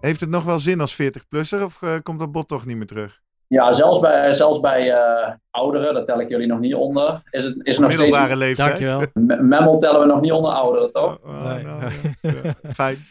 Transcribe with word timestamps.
Heeft 0.00 0.20
het 0.20 0.30
nog 0.30 0.44
wel 0.44 0.58
zin 0.58 0.80
als 0.80 1.02
40-plusser 1.02 1.62
of 1.62 1.82
uh, 1.82 1.94
komt 2.02 2.18
dat 2.18 2.32
bot 2.32 2.48
toch 2.48 2.66
niet 2.66 2.76
meer 2.76 2.86
terug? 2.86 3.20
Ja, 3.48 3.72
zelfs 3.72 4.00
bij, 4.00 4.34
zelfs 4.34 4.60
bij 4.60 4.86
uh, 4.88 5.34
ouderen, 5.50 5.94
dat 5.94 6.06
tel 6.06 6.20
ik 6.20 6.28
jullie 6.28 6.46
nog 6.46 6.58
niet 6.58 6.74
onder. 6.74 7.22
Is 7.30 7.44
het 7.44 7.56
is 7.62 7.78
nog 7.78 7.88
Middelbare 7.88 8.24
steeds... 8.24 8.40
leeftijd. 8.40 8.68
Dankjewel. 8.68 9.38
Memmel 9.48 9.78
tellen 9.78 10.00
we 10.00 10.06
nog 10.06 10.20
niet 10.20 10.32
onder 10.32 10.50
ouderen, 10.50 10.92
toch? 10.92 11.18
Oh, 11.24 11.30
oh, 11.30 11.54
nee. 11.54 11.64
nou, 11.64 11.92
ja. 12.20 12.54
Fijn. 12.72 13.06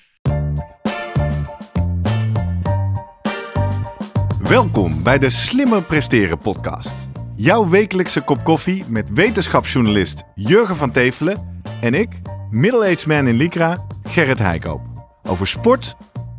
Welkom 4.50 5.04
bij 5.04 5.18
de 5.18 5.30
Slimmer 5.30 5.84
Presteren 5.84 6.38
podcast. 6.38 7.10
Jouw 7.36 7.70
wekelijkse 7.70 8.22
kop 8.22 8.44
koffie 8.44 8.86
met 8.88 9.14
wetenschapsjournalist 9.14 10.24
Jurgen 10.36 10.76
van 10.76 10.92
Tevelen 10.92 11.62
en 11.82 11.94
ik, 11.94 12.22
middle-aged 12.50 13.08
man 13.08 13.28
in 13.28 13.36
Lycra, 13.36 13.86
Gerrit 14.04 14.40
Heikoop. 14.40 14.82
Over 15.24 15.48
sport, 15.48 15.96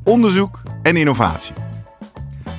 onderzoek 0.06 0.62
en 0.83 0.96
innovatie. 0.96 1.55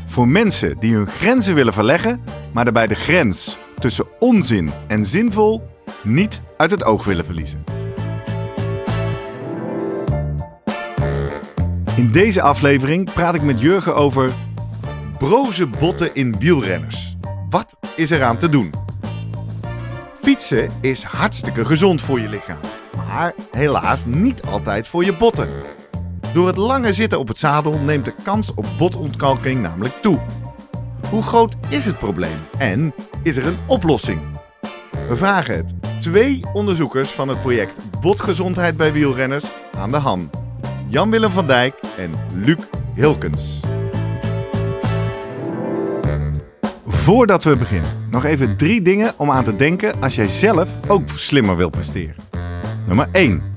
Voor 0.05 0.27
mensen 0.27 0.77
die 0.79 0.95
hun 0.95 1.07
grenzen 1.07 1.55
willen 1.55 1.73
verleggen, 1.73 2.23
maar 2.53 2.63
daarbij 2.63 2.87
de 2.87 2.95
grens 2.95 3.57
tussen 3.79 4.05
onzin 4.19 4.71
en 4.87 5.05
zinvol 5.05 5.67
niet 6.03 6.41
uit 6.57 6.71
het 6.71 6.83
oog 6.83 7.05
willen 7.05 7.25
verliezen. 7.25 7.63
In 11.95 12.11
deze 12.11 12.41
aflevering 12.41 13.13
praat 13.13 13.35
ik 13.35 13.43
met 13.43 13.61
Jurgen 13.61 13.95
over 13.95 14.33
broze 15.17 15.67
botten 15.67 16.13
in 16.13 16.39
wielrenners. 16.39 17.17
Wat 17.49 17.77
is 17.95 18.09
eraan 18.09 18.37
te 18.37 18.49
doen? 18.49 18.73
Fietsen 20.21 20.69
is 20.81 21.03
hartstikke 21.03 21.65
gezond 21.65 22.01
voor 22.01 22.19
je 22.19 22.29
lichaam, 22.29 22.59
maar 23.07 23.33
helaas 23.51 24.05
niet 24.05 24.41
altijd 24.41 24.87
voor 24.87 25.05
je 25.05 25.17
botten. 25.17 25.49
Door 26.33 26.47
het 26.47 26.57
lange 26.57 26.93
zitten 26.93 27.19
op 27.19 27.27
het 27.27 27.37
zadel 27.37 27.79
neemt 27.79 28.05
de 28.05 28.13
kans 28.23 28.53
op 28.53 28.65
botontkalking 28.77 29.61
namelijk 29.61 29.93
toe. 30.01 30.19
Hoe 31.09 31.23
groot 31.23 31.55
is 31.69 31.85
het 31.85 31.97
probleem 31.97 32.37
en 32.57 32.93
is 33.23 33.37
er 33.37 33.45
een 33.47 33.57
oplossing? 33.67 34.21
We 35.07 35.15
vragen 35.15 35.55
het 35.55 35.73
twee 35.99 36.41
onderzoekers 36.53 37.09
van 37.09 37.27
het 37.27 37.41
project 37.41 37.79
Botgezondheid 38.01 38.77
bij 38.77 38.93
wielrenners 38.93 39.45
aan 39.77 39.91
de 39.91 39.97
hand. 39.97 40.29
Jan-Willem 40.87 41.31
van 41.31 41.47
Dijk 41.47 41.75
en 41.97 42.11
Luc 42.33 42.57
Hilkens. 42.93 43.59
Voordat 46.85 47.43
we 47.43 47.55
beginnen, 47.55 48.07
nog 48.09 48.25
even 48.25 48.57
drie 48.57 48.81
dingen 48.81 49.13
om 49.17 49.31
aan 49.31 49.43
te 49.43 49.55
denken 49.55 50.01
als 50.01 50.15
jij 50.15 50.27
zelf 50.27 50.69
ook 50.87 51.09
slimmer 51.09 51.57
wil 51.57 51.69
presteren. 51.69 52.15
Nummer 52.87 53.07
1. 53.11 53.56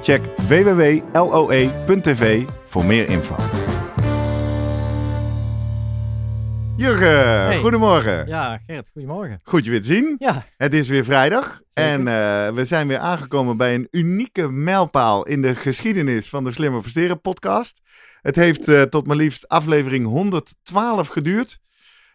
Check 0.00 0.24
www.loe.tv 0.48 2.44
voor 2.64 2.84
meer 2.84 3.08
info. 3.08 3.36
Jurgen, 6.76 7.60
goedemorgen. 7.60 8.26
Ja, 8.26 8.60
Gert, 8.66 8.90
goedemorgen. 8.92 9.40
Goed 9.42 9.64
je 9.64 9.70
weer 9.70 9.80
te 9.80 9.86
zien. 9.86 10.16
Ja. 10.18 10.44
Het 10.56 10.74
is 10.74 10.88
weer 10.88 11.04
vrijdag 11.04 11.60
en 11.72 12.00
uh, 12.00 12.06
we 12.48 12.64
zijn 12.64 12.88
weer 12.88 12.98
aangekomen 12.98 13.56
bij 13.56 13.74
een 13.74 13.88
unieke 13.90 14.48
mijlpaal 14.48 15.26
in 15.26 15.42
de 15.42 15.54
geschiedenis 15.54 16.28
van 16.28 16.44
de 16.44 16.52
Slimmer 16.52 16.80
Presteren 16.80 17.20
podcast. 17.20 17.80
Het 18.22 18.36
heeft 18.36 18.68
uh, 18.68 18.82
tot 18.82 19.06
maar 19.06 19.16
liefst 19.16 19.48
aflevering 19.48 20.06
112 20.06 21.08
geduurd 21.08 21.60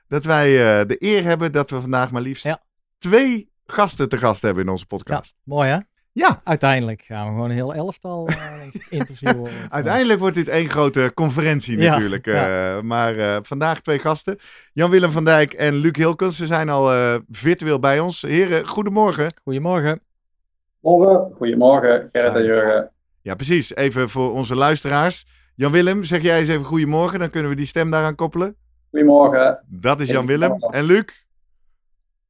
dat 0.08 0.24
wij 0.24 0.52
uh, 0.52 0.88
de 0.88 0.96
eer 1.00 1.24
hebben 1.24 1.52
dat 1.52 1.70
we 1.70 1.82
vandaag 1.82 2.12
maar 2.12 2.22
liefst 2.22 2.44
ja. 2.44 2.64
twee 2.98 3.50
gasten 3.66 4.10
te 4.10 4.18
gast 4.18 4.42
hebben 4.42 4.64
in 4.64 4.70
onze 4.70 4.86
podcast. 4.86 5.36
Ja, 5.38 5.54
mooi 5.54 5.70
hè? 5.70 5.78
Ja. 6.16 6.42
Uiteindelijk 6.44 7.02
gaan 7.02 7.26
we 7.26 7.32
gewoon 7.32 7.50
een 7.50 7.56
heel 7.56 7.74
elftal 7.74 8.30
uh, 8.30 8.36
interviewen. 9.00 9.52
Uiteindelijk 9.70 10.20
wordt 10.20 10.36
dit 10.36 10.48
één 10.48 10.70
grote 10.70 11.12
conferentie 11.14 11.78
natuurlijk. 11.78 12.26
Ja, 12.26 12.76
uh, 12.76 12.82
maar 12.82 13.16
uh, 13.16 13.38
vandaag 13.42 13.82
twee 13.82 14.00
gasten. 14.00 14.38
Jan-Willem 14.74 15.12
van 15.12 15.26
Dijk 15.26 15.54
en 15.54 15.74
Luc 15.74 15.96
Hilkens. 15.96 16.38
Ze 16.38 16.46
zijn 16.46 16.70
al 16.70 17.20
virtueel 17.30 17.80
bij 17.80 18.00
ons. 18.00 18.22
Heren, 18.22 18.68
goedemorgen. 18.68 19.34
Goedemorgen. 19.44 20.00
Morgen. 20.80 21.32
Goedemorgen, 21.38 22.10
Gerrit 22.12 22.36
en 22.36 22.44
Jurgen. 22.44 22.92
Ja, 23.22 23.36
precies. 23.36 23.76
Even 23.76 24.10
voor 24.10 24.32
onze 24.32 24.56
luisteraars. 24.56 25.26
Jan-Willem, 25.56 26.04
zeg 26.04 26.22
jij 26.22 26.40
eens 26.40 26.48
even 26.48 26.66
goedemorgen. 26.66 27.20
Dan 27.20 27.30
kunnen 27.30 27.50
we 27.50 27.58
die 27.58 27.66
stem 27.66 27.92
daaraan 27.92 28.16
koppelen. 28.16 28.56
Goedemorgen. 28.90 29.60
Dat 29.68 30.02
is 30.02 30.10
Jan-Willem. 30.10 30.64
En 30.70 30.84
Luc? 30.84 31.25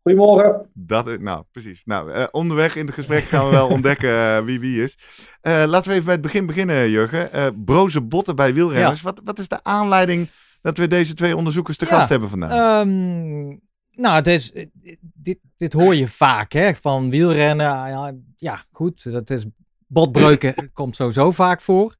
Goedemorgen. 0.05 0.69
Dat 0.73 1.07
is, 1.07 1.19
nou, 1.19 1.43
precies. 1.51 1.83
Nou, 1.83 2.11
uh, 2.11 2.23
onderweg 2.31 2.75
in 2.75 2.85
het 2.85 2.95
gesprek 2.95 3.23
gaan 3.23 3.45
we 3.45 3.51
wel 3.51 3.67
ontdekken 3.77 4.09
uh, 4.09 4.39
wie 4.39 4.59
wie 4.59 4.83
is. 4.83 4.97
Uh, 5.41 5.63
laten 5.67 5.89
we 5.89 5.91
even 5.91 6.03
bij 6.03 6.13
het 6.13 6.21
begin 6.21 6.45
beginnen, 6.45 6.89
Jurgen. 6.89 7.63
broze 7.63 8.01
botten 8.01 8.35
bij 8.35 8.53
wielrenners. 8.53 8.99
Ja. 8.99 9.05
Wat, 9.05 9.21
wat 9.23 9.39
is 9.39 9.47
de 9.47 9.63
aanleiding 9.63 10.29
dat 10.61 10.77
we 10.77 10.87
deze 10.87 11.13
twee 11.13 11.35
onderzoekers 11.35 11.77
te 11.77 11.85
ja, 11.85 11.91
gast 11.91 12.09
hebben 12.09 12.29
vandaag? 12.29 12.81
Um, 12.81 13.61
nou, 13.91 14.15
het 14.15 14.27
is, 14.27 14.51
dit, 14.99 15.39
dit 15.55 15.73
hoor 15.73 15.95
je 15.95 16.07
vaak, 16.07 16.51
hè, 16.51 16.73
van 16.73 17.09
wielrennen. 17.09 17.65
Ja, 17.65 18.13
ja 18.37 18.63
goed, 18.71 19.11
dat 19.11 19.29
is, 19.29 19.45
botbreuken 19.87 20.55
komt 20.73 20.95
sowieso 20.95 21.31
vaak 21.31 21.61
voor. 21.61 21.95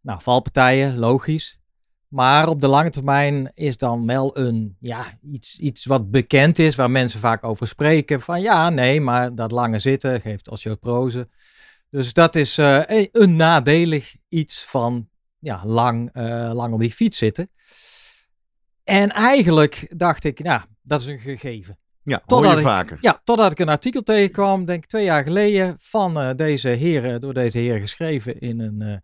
Nou, 0.00 0.22
valpartijen, 0.22 0.98
logisch. 0.98 1.57
Maar 2.08 2.48
op 2.48 2.60
de 2.60 2.66
lange 2.66 2.90
termijn 2.90 3.50
is 3.54 3.76
dan 3.76 4.06
wel 4.06 4.38
een, 4.38 4.76
ja, 4.80 5.18
iets, 5.32 5.58
iets 5.58 5.84
wat 5.84 6.10
bekend 6.10 6.58
is, 6.58 6.74
waar 6.74 6.90
mensen 6.90 7.20
vaak 7.20 7.44
over 7.44 7.66
spreken. 7.66 8.20
Van 8.20 8.40
ja, 8.40 8.70
nee, 8.70 9.00
maar 9.00 9.34
dat 9.34 9.52
lange 9.52 9.78
zitten 9.78 10.20
geeft 10.20 10.50
osteoporose. 10.50 11.28
Dus 11.90 12.12
dat 12.12 12.36
is 12.36 12.58
uh, 12.58 12.82
een 13.12 13.36
nadelig 13.36 14.16
iets 14.28 14.64
van 14.64 15.08
ja, 15.38 15.60
lang, 15.64 16.16
uh, 16.16 16.50
lang 16.52 16.72
op 16.72 16.80
die 16.80 16.92
fiets 16.92 17.18
zitten. 17.18 17.50
En 18.84 19.10
eigenlijk 19.10 19.92
dacht 19.96 20.24
ik, 20.24 20.42
nou, 20.42 20.62
dat 20.82 21.00
is 21.00 21.06
een 21.06 21.18
gegeven. 21.18 21.78
Ja, 22.02 22.22
totdat 22.26 22.38
hoor 22.38 22.50
je 22.50 22.58
ik, 22.58 22.66
vaker. 22.66 22.98
Ja, 23.00 23.20
totdat 23.24 23.50
ik 23.52 23.58
een 23.58 23.68
artikel 23.68 24.02
tegenkwam, 24.02 24.64
denk 24.64 24.82
ik 24.82 24.88
twee 24.88 25.04
jaar 25.04 25.22
geleden, 25.22 25.74
van 25.78 26.18
uh, 26.18 26.30
deze 26.36 26.68
heren, 26.68 27.20
door 27.20 27.34
deze 27.34 27.58
heren 27.58 27.80
geschreven 27.80 28.38
in 28.38 28.60
een 28.60 29.02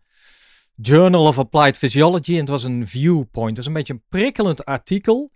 Journal 0.75 1.27
of 1.27 1.39
Applied 1.39 1.77
Physiology. 1.77 2.33
En 2.33 2.39
het 2.39 2.49
was 2.49 2.63
een 2.63 2.87
viewpoint. 2.87 3.57
Was 3.57 3.65
een 3.65 3.73
beetje 3.73 3.93
een 3.93 4.03
prikkelend 4.09 4.65
artikel. 4.65 5.33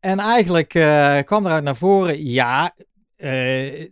En 0.00 0.18
eigenlijk 0.18 0.74
uh, 0.74 1.18
kwam 1.18 1.46
eruit 1.46 1.64
naar 1.64 1.76
voren, 1.76 2.24
ja, 2.24 2.74
uh, 3.16 3.88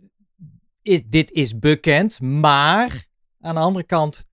dit 1.05 1.31
is 1.31 1.59
bekend, 1.59 2.21
maar 2.21 3.05
aan 3.41 3.55
de 3.55 3.61
andere 3.61 3.85
kant, 3.85 4.25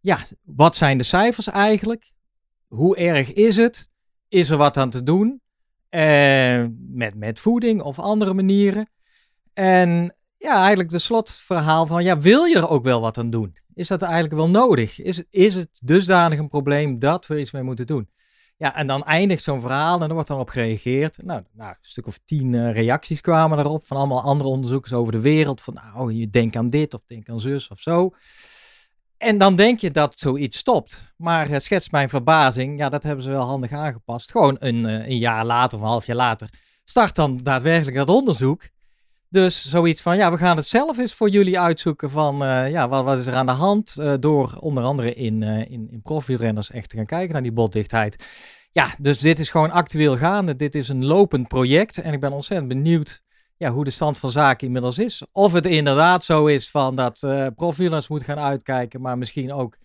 ja, 0.00 0.18
wat 0.42 0.76
zijn 0.76 0.98
de 0.98 1.04
cijfers 1.04 1.46
eigenlijk? 1.46 2.12
Hoe 2.66 2.96
erg 2.96 3.32
is 3.32 3.56
het? 3.56 3.88
Is 4.28 4.50
er 4.50 4.56
wat 4.56 4.76
aan 4.76 4.90
te 4.90 5.02
doen? 5.02 5.40
Uh, 5.90 6.64
met, 6.78 7.14
met 7.14 7.40
voeding 7.40 7.82
of 7.82 7.98
andere 7.98 8.34
manieren? 8.34 8.90
En 9.52 10.14
ja, 10.36 10.58
eigenlijk 10.58 10.88
de 10.88 10.98
slotverhaal 10.98 11.86
van, 11.86 12.04
ja, 12.04 12.18
wil 12.18 12.44
je 12.44 12.56
er 12.56 12.68
ook 12.68 12.84
wel 12.84 13.00
wat 13.00 13.18
aan 13.18 13.30
doen? 13.30 13.56
Is 13.76 13.88
dat 13.88 14.02
eigenlijk 14.02 14.34
wel 14.34 14.48
nodig? 14.48 15.00
Is, 15.00 15.22
is 15.30 15.54
het 15.54 15.68
dusdanig 15.82 16.38
een 16.38 16.48
probleem 16.48 16.98
dat 16.98 17.26
we 17.26 17.40
iets 17.40 17.50
mee 17.50 17.62
moeten 17.62 17.86
doen? 17.86 18.08
Ja, 18.56 18.76
en 18.76 18.86
dan 18.86 19.04
eindigt 19.04 19.42
zo'n 19.42 19.60
verhaal 19.60 20.00
en 20.00 20.08
er 20.08 20.14
wordt 20.14 20.28
dan 20.28 20.40
op 20.40 20.48
gereageerd. 20.48 21.22
Nou, 21.24 21.42
een 21.56 21.74
stuk 21.80 22.06
of 22.06 22.18
tien 22.24 22.52
uh, 22.52 22.72
reacties 22.72 23.20
kwamen 23.20 23.58
erop 23.58 23.86
van 23.86 23.96
allemaal 23.96 24.22
andere 24.22 24.50
onderzoekers 24.50 24.92
over 24.92 25.12
de 25.12 25.20
wereld. 25.20 25.62
Van 25.62 25.74
nou, 25.74 26.12
je 26.12 26.30
denkt 26.30 26.56
aan 26.56 26.70
dit 26.70 26.94
of 26.94 27.00
denk 27.06 27.28
aan 27.28 27.40
zus 27.40 27.68
of 27.68 27.80
zo. 27.80 28.10
En 29.16 29.38
dan 29.38 29.56
denk 29.56 29.78
je 29.80 29.90
dat 29.90 30.18
zoiets 30.18 30.58
stopt. 30.58 31.12
Maar 31.16 31.50
uh, 31.50 31.58
schetst 31.58 31.92
mijn 31.92 32.08
verbazing, 32.08 32.78
ja, 32.78 32.88
dat 32.88 33.02
hebben 33.02 33.24
ze 33.24 33.30
wel 33.30 33.46
handig 33.46 33.72
aangepast. 33.72 34.30
Gewoon 34.30 34.56
een, 34.58 34.84
uh, 34.84 35.08
een 35.08 35.18
jaar 35.18 35.44
later 35.44 35.78
of 35.78 35.84
een 35.84 35.90
half 35.90 36.06
jaar 36.06 36.16
later 36.16 36.48
start 36.84 37.14
dan 37.14 37.36
daadwerkelijk 37.36 37.96
dat 37.96 38.08
onderzoek. 38.08 38.62
Dus 39.36 39.68
zoiets 39.68 40.00
van, 40.00 40.16
ja, 40.16 40.30
we 40.30 40.38
gaan 40.38 40.56
het 40.56 40.66
zelf 40.66 40.98
eens 40.98 41.14
voor 41.14 41.28
jullie 41.28 41.60
uitzoeken 41.60 42.10
van, 42.10 42.42
uh, 42.42 42.70
ja, 42.70 42.88
wat, 42.88 43.04
wat, 43.04 43.18
is 43.18 43.26
er 43.26 43.34
aan 43.34 43.46
de 43.46 43.52
hand? 43.52 43.96
Uh, 43.98 44.14
door 44.20 44.56
onder 44.60 44.84
andere 44.84 45.14
in, 45.14 45.42
uh, 45.42 45.58
in, 45.58 45.88
in 45.90 46.00
profielrenners 46.02 46.70
echt 46.70 46.88
te 46.88 46.96
gaan 46.96 47.06
kijken 47.06 47.32
naar 47.32 47.42
die 47.42 47.52
botdichtheid. 47.52 48.24
Ja, 48.72 48.94
dus 48.98 49.18
dit 49.18 49.38
is 49.38 49.50
gewoon 49.50 49.70
actueel 49.70 50.16
gaande. 50.16 50.56
Dit 50.56 50.74
is 50.74 50.88
een 50.88 51.04
lopend 51.04 51.48
project 51.48 51.98
en 51.98 52.12
ik 52.12 52.20
ben 52.20 52.32
ontzettend 52.32 52.68
benieuwd 52.68 53.22
ja, 53.56 53.70
hoe 53.70 53.84
de 53.84 53.90
stand 53.90 54.18
van 54.18 54.30
zaken 54.30 54.66
inmiddels 54.66 54.98
is. 54.98 55.22
Of 55.32 55.52
het 55.52 55.66
inderdaad 55.66 56.24
zo 56.24 56.46
is 56.46 56.70
van 56.70 56.96
dat 56.96 57.18
profielrenners 57.56 58.08
moeten 58.08 58.28
gaan 58.28 58.44
uitkijken, 58.44 59.00
maar 59.00 59.18
misschien 59.18 59.52
ook 59.52 59.76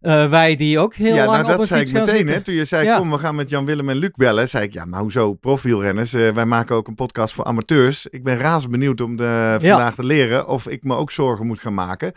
Uh, 0.00 0.30
wij 0.30 0.56
die 0.56 0.78
ook 0.78 0.94
heel 0.94 1.14
ja, 1.14 1.26
lang 1.26 1.42
nou, 1.42 1.52
op 1.52 1.58
dat 1.58 1.66
zei 1.66 1.80
ik 1.80 1.92
meteen. 1.92 2.16
zitten. 2.16 2.34
Hè, 2.34 2.40
toen 2.40 2.54
je 2.54 2.64
zei, 2.64 2.84
Ja. 2.84 2.98
kom, 2.98 3.10
we 3.10 3.18
gaan 3.18 3.34
met 3.34 3.50
Jan-Willem 3.50 3.88
en 3.88 3.96
Luc 3.96 4.10
bellen. 4.10 4.48
zei 4.48 4.64
ik, 4.64 4.72
ja, 4.72 4.84
maar 4.84 5.00
hoezo 5.00 5.34
profielrenners? 5.34 6.12
Eh, 6.12 6.30
wij 6.32 6.44
maken 6.44 6.76
ook 6.76 6.88
een 6.88 6.94
podcast 6.94 7.34
voor 7.34 7.44
amateurs. 7.44 8.06
Ik 8.06 8.24
ben 8.24 8.36
razend 8.38 8.72
benieuwd 8.72 9.00
om 9.00 9.16
de, 9.16 9.56
vandaag 9.60 9.94
te 9.94 10.04
leren 10.04 10.46
of 10.48 10.68
ik 10.68 10.84
me 10.84 10.96
ook 10.96 11.10
zorgen 11.10 11.46
moet 11.46 11.60
gaan 11.60 11.74
maken. 11.74 12.12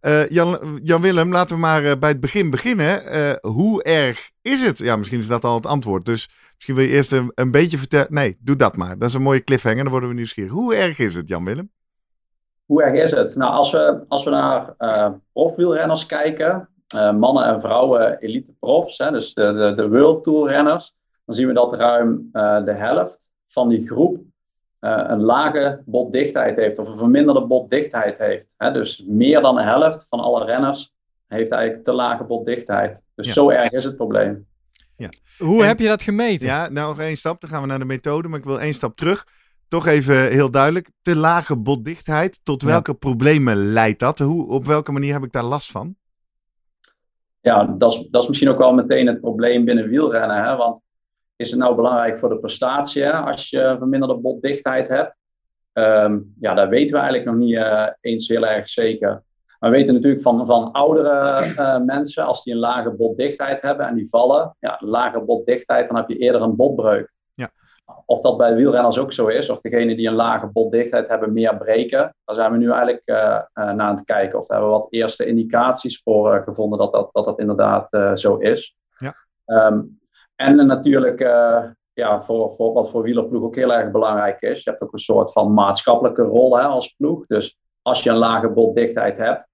Eh, 0.00 0.28
Jan, 0.28 0.80
Jan-Willem, 0.82 1.32
laten 1.32 1.54
we 1.56 1.62
maar 1.62 1.84
eh, 1.84 1.98
bij 1.98 2.08
het 2.10 2.20
begin 2.20 2.50
beginnen. 2.50 3.06
Eh, 3.06 3.50
hoe 3.50 3.82
erg 3.82 4.30
is 4.42 4.60
het? 4.60 4.78
Ja, 4.78 4.96
misschien 4.96 5.18
is 5.18 5.28
dat 5.28 5.44
al 5.44 5.54
het 5.54 5.66
antwoord. 5.66 6.04
Dus 6.06 6.30
misschien 6.54 6.74
wil 6.74 6.84
je 6.84 6.90
eerst 6.90 7.12
een, 7.12 7.32
een 7.34 7.50
beetje 7.50 7.78
vertellen. 7.78 8.06
Nee, 8.10 8.36
doe 8.40 8.56
dat 8.56 8.76
maar. 8.76 8.98
Dat 8.98 9.08
is 9.08 9.14
een 9.14 9.22
mooie 9.22 9.44
cliffhanger, 9.44 9.82
dan 9.82 9.90
worden 9.90 10.08
we 10.08 10.14
nieuwsgierig. 10.14 10.52
Hoe 10.52 10.74
erg 10.74 10.98
is 10.98 11.14
het, 11.14 11.28
Jan-Willem? 11.28 11.70
Hoe 12.66 12.82
erg 12.82 12.94
is 13.02 13.10
het? 13.10 13.36
Nou, 13.36 13.52
als 13.52 13.70
we, 13.70 14.04
als 14.08 14.24
we 14.24 14.30
naar 14.30 14.74
eh 14.78 15.08
profwielrenners 15.32 16.06
kijken, 16.06 16.50
eh, 16.50 16.60
mannen 16.94 17.44
en 17.44 17.60
vrouwen 17.60 18.18
elite 18.18 18.52
profs, 18.60 18.98
hè, 18.98 19.10
dus 19.10 19.34
de, 19.34 19.52
de, 19.52 19.72
de 19.82 19.88
World 19.88 20.24
Tour 20.24 20.48
renners, 20.48 20.94
dan 21.24 21.34
zien 21.34 21.46
we 21.46 21.52
dat 21.52 21.72
ruim 21.72 22.28
eh, 22.32 22.64
de 22.64 22.72
helft 22.72 23.28
van 23.48 23.68
die 23.68 23.86
groep 23.86 24.20
eh, 24.78 25.04
een 25.06 25.20
lage 25.22 25.82
botdichtheid 25.86 26.56
heeft 26.56 26.78
of 26.78 26.88
een 26.88 26.96
verminderde 26.96 27.46
botdichtheid 27.46 28.18
heeft. 28.18 28.54
Hè. 28.56 28.72
Dus 28.72 29.04
meer 29.06 29.40
dan 29.40 29.54
de 29.54 29.62
helft 29.62 30.06
van 30.08 30.20
alle 30.20 30.44
renners 30.44 30.94
heeft 31.26 31.50
eigenlijk 31.50 31.84
te 31.84 31.92
lage 31.92 32.24
botdichtheid. 32.24 33.00
Dus 33.14 33.26
Ja. 33.26 33.32
zo 33.32 33.50
erg 33.50 33.70
is 33.70 33.84
het 33.84 33.96
probleem. 33.96 34.48
Hoe 35.38 35.62
En- 35.62 35.68
heb 35.68 35.78
je 35.78 35.88
dat 35.88 36.02
gemeten? 36.02 36.46
Ja, 36.46 36.68
nou 36.68 36.88
nog 36.88 37.00
één 37.06 37.16
stap. 37.16 37.40
Dan 37.40 37.50
gaan 37.50 37.60
we 37.60 37.66
naar 37.66 37.78
de 37.78 37.84
methode, 37.84 38.28
maar 38.28 38.38
ik 38.38 38.44
wil 38.44 38.60
één 38.60 38.74
stap 38.74 38.96
terug. 38.96 39.26
Toch 39.68 39.86
even 39.86 40.30
heel 40.30 40.50
duidelijk. 40.50 40.90
Te 41.02 41.16
lage 41.16 41.56
botdichtheid. 41.56 42.40
Tot 42.42 42.60
Ja. 42.62 42.66
welke 42.66 42.94
problemen 42.94 43.56
leidt 43.72 43.98
dat? 44.00 44.18
Hoe, 44.18 44.48
op 44.48 44.64
welke 44.66 44.92
manier 44.92 45.12
heb 45.12 45.22
ik 45.24 45.32
daar 45.32 45.44
last 45.44 45.70
van? 45.70 45.94
Ja, 47.40 47.64
dat 47.64 47.92
is, 47.92 48.08
dat 48.10 48.22
is 48.22 48.28
misschien 48.28 48.48
ook 48.48 48.58
wel 48.58 48.72
meteen 48.72 49.06
het 49.06 49.20
probleem 49.20 49.64
binnen 49.64 49.88
wielrennen. 49.88 50.44
Hè? 50.44 50.56
Want 50.56 50.82
is 51.36 51.50
het 51.50 51.58
nou 51.58 51.74
belangrijk 51.74 52.18
voor 52.18 52.28
de 52.28 52.38
prestatie 52.38 53.10
als 53.10 53.50
je 53.50 53.74
verminderde 53.78 54.14
botdichtheid 54.14 54.88
hebt? 54.88 55.16
Ehm, 55.72 56.18
ja, 56.40 56.54
dat 56.54 56.68
weten 56.68 56.94
we 56.94 57.00
eigenlijk 57.00 57.24
nog 57.24 57.34
niet 57.34 57.56
eh, 57.56 57.86
eens 58.00 58.28
heel 58.28 58.46
erg 58.46 58.68
zeker. 58.68 59.22
Maar 59.58 59.70
we 59.70 59.76
weten 59.76 59.94
natuurlijk 59.94 60.22
van, 60.22 60.46
van 60.46 60.72
oudere 60.72 61.08
eh, 61.56 61.80
mensen, 61.80 62.24
als 62.24 62.44
die 62.44 62.52
een 62.52 62.60
lage 62.60 62.90
botdichtheid 62.90 63.62
hebben 63.62 63.86
en 63.86 63.94
die 63.94 64.08
vallen, 64.08 64.56
ja, 64.58 64.76
lage 64.80 65.20
botdichtheid, 65.20 65.88
dan 65.88 65.96
heb 65.96 66.08
je 66.08 66.16
eerder 66.16 66.42
een 66.42 66.56
botbreuk. 66.56 67.12
Of 68.06 68.20
dat 68.20 68.36
bij 68.36 68.54
wielrenners 68.54 68.98
ook 68.98 69.12
zo 69.12 69.26
is, 69.26 69.50
of 69.50 69.60
degenen 69.60 69.96
die 69.96 70.08
een 70.08 70.14
lage 70.14 70.46
botdichtheid 70.46 71.08
hebben 71.08 71.32
meer 71.32 71.56
breken, 71.56 72.14
daar 72.24 72.36
zijn 72.36 72.52
we 72.52 72.58
nu 72.58 72.70
eigenlijk 72.70 73.02
eh, 73.04 73.34
eh, 73.34 73.42
naar 73.52 73.80
aan 73.80 73.94
het 73.94 74.04
kijken. 74.04 74.38
Of 74.38 74.46
daar 74.46 74.58
hebben 74.58 74.76
we 74.76 74.80
wat 74.80 74.92
eerste 74.92 75.26
indicaties 75.26 76.02
voor 76.02 76.34
eh, 76.34 76.42
gevonden 76.42 76.78
dat 76.78 76.92
dat, 76.92 77.08
dat, 77.12 77.24
dat 77.24 77.38
inderdaad 77.38 78.18
zo 78.18 78.36
is. 78.36 78.76
Ja. 78.96 79.14
Ehm, 79.44 79.80
en 80.36 80.66
natuurlijk, 80.66 81.20
ja, 81.92 82.22
voor, 82.22 82.54
voor, 82.54 82.72
wat 82.72 82.90
voor 82.90 83.02
wielerploeg 83.02 83.42
ook 83.42 83.56
heel 83.56 83.72
erg 83.72 83.90
belangrijk 83.90 84.40
is, 84.40 84.64
je 84.64 84.70
hebt 84.70 84.82
ook 84.82 84.92
een 84.92 84.98
soort 84.98 85.32
van 85.32 85.54
maatschappelijke 85.54 86.22
rol 86.22 86.58
hè, 86.58 86.62
als 86.62 86.88
ploeg. 86.88 87.26
Dus 87.26 87.58
als 87.82 88.02
je 88.02 88.10
een 88.10 88.16
lage 88.16 88.48
botdichtheid 88.48 89.18
hebt, 89.18 89.48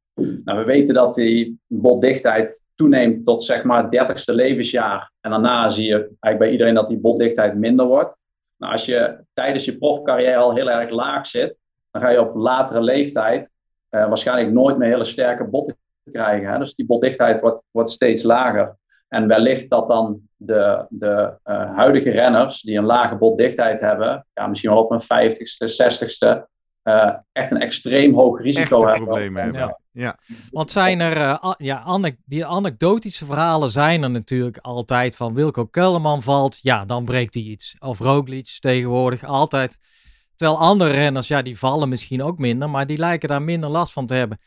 nou, 0.44 0.58
we 0.58 0.64
weten 0.64 0.94
dat 0.94 1.14
die 1.14 1.60
botdichtheid 1.66 2.64
toeneemt 2.74 3.26
tot 3.26 3.42
zeg 3.42 3.62
maar 3.62 3.88
het 3.90 4.20
30ste 4.20 4.34
levensjaar. 4.34 5.12
En 5.20 5.30
daarna 5.30 5.68
zie 5.68 5.86
je 5.86 5.94
eigenlijk 5.94 6.38
bij 6.38 6.50
iedereen 6.50 6.74
dat 6.74 6.88
die 6.88 6.98
botdichtheid 6.98 7.54
minder 7.54 7.86
wordt. 7.86 8.16
Nou, 8.56 8.72
als 8.72 8.84
je 8.84 9.24
tijdens 9.32 9.64
je 9.64 9.78
profcarrière 9.78 10.36
al 10.36 10.54
heel 10.54 10.70
erg 10.70 10.90
laag 10.90 11.26
zit, 11.26 11.56
dan 11.90 12.02
ga 12.02 12.08
je 12.08 12.20
op 12.20 12.34
latere 12.34 12.80
leeftijd 12.80 13.50
eh, 13.88 14.08
waarschijnlijk 14.08 14.52
nooit 14.52 14.76
meer 14.78 14.88
hele 14.88 15.04
sterke 15.04 15.44
botten 15.44 15.76
krijgen. 16.12 16.52
Hè? 16.52 16.58
Dus 16.58 16.74
die 16.74 16.86
botdichtheid 16.86 17.40
wordt, 17.40 17.64
wordt 17.70 17.90
steeds 17.90 18.22
lager. 18.22 18.76
En 19.08 19.28
wellicht 19.28 19.70
dat 19.70 19.88
dan 19.88 20.20
de, 20.36 20.86
de 20.88 21.38
eh, 21.42 21.74
huidige 21.74 22.10
renners 22.10 22.60
die 22.60 22.78
een 22.78 22.84
lage 22.84 23.16
botdichtheid 23.16 23.80
hebben, 23.80 24.26
ja, 24.32 24.46
misschien 24.46 24.70
wel 24.70 24.84
op 24.84 24.90
een 24.90 25.02
50ste, 25.02 25.66
60ste, 25.66 26.46
eh, 26.82 27.14
echt 27.32 27.50
een 27.50 27.60
extreem 27.60 28.14
hoog 28.14 28.40
risico 28.40 28.76
Echte 28.76 28.88
hebben. 28.88 29.04
problemen 29.04 29.42
hebben. 29.42 29.60
Ja. 29.60 29.78
Ja. 29.96 30.18
Want 30.50 30.70
zijn 30.70 31.00
er, 31.00 31.16
eh, 31.16 31.52
ja, 31.58 32.00
die 32.24 32.46
anekdotische 32.46 33.24
verhalen 33.24 33.70
zijn 33.70 34.02
er 34.02 34.10
natuurlijk 34.10 34.56
altijd 34.56 35.16
van 35.16 35.34
Wilco 35.34 35.66
Kelderman 35.66 36.22
valt, 36.22 36.58
ja, 36.62 36.84
dan 36.84 37.04
breekt 37.04 37.34
hij 37.34 37.42
iets. 37.42 37.76
Of 37.78 37.98
Roglic 37.98 38.56
tegenwoordig 38.60 39.24
altijd. 39.24 39.78
Terwijl 40.34 40.58
andere 40.58 40.90
renners, 40.90 41.28
ja, 41.28 41.42
die 41.42 41.58
vallen 41.58 41.88
misschien 41.88 42.22
ook 42.22 42.38
minder, 42.38 42.70
maar 42.70 42.86
die 42.86 42.98
lijken 42.98 43.28
daar 43.28 43.42
minder 43.42 43.70
last 43.70 43.92
van 43.92 44.06
te 44.06 44.14
hebben. 44.14 44.40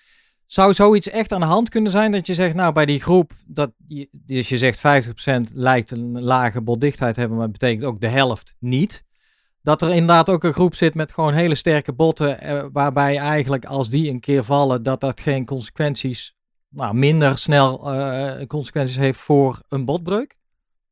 Zou 0.45 0.73
zoiets 0.73 1.09
echt 1.09 1.31
aan 1.31 1.39
de 1.39 1.45
hand 1.45 1.69
kunnen 1.69 1.91
zijn 1.91 2.11
dat 2.11 2.27
je 2.27 2.33
zegt, 2.33 2.55
nou, 2.55 2.73
bij 2.73 2.85
die 2.85 3.01
groep, 3.01 3.31
dat 3.45 3.71
je, 3.87 4.09
dus 4.11 4.49
je 4.49 4.57
zegt 4.57 4.77
50% 4.77 5.53
lijkt 5.53 5.91
een 5.91 6.21
lage 6.21 6.61
botdichtheid 6.61 7.13
te 7.13 7.19
hebben, 7.19 7.37
maar 7.37 7.47
dat 7.47 7.59
betekent 7.59 7.85
ook 7.85 7.99
de 7.99 8.07
helft 8.07 8.55
niet. 8.59 9.03
Dat 9.61 9.81
er 9.81 9.89
inderdaad 9.89 10.29
ook 10.29 10.43
een 10.43 10.53
groep 10.53 10.75
zit 10.75 10.95
met 10.95 11.11
gewoon 11.11 11.33
hele 11.33 11.55
sterke 11.55 11.93
botten, 11.93 12.39
eh, 12.39 12.65
waarbij 12.71 13.17
eigenlijk 13.17 13.65
als 13.65 13.89
die 13.89 14.09
een 14.09 14.19
keer 14.19 14.43
vallen, 14.43 14.83
dat 14.83 15.01
dat 15.01 15.19
geen 15.19 15.45
consequenties, 15.45 16.35
nou, 16.69 16.95
minder 16.95 17.37
snel 17.37 17.93
eh, 17.93 18.45
consequenties 18.47 18.97
heeft 18.97 19.19
voor 19.19 19.61
een 19.69 19.85
botbreuk? 19.85 20.37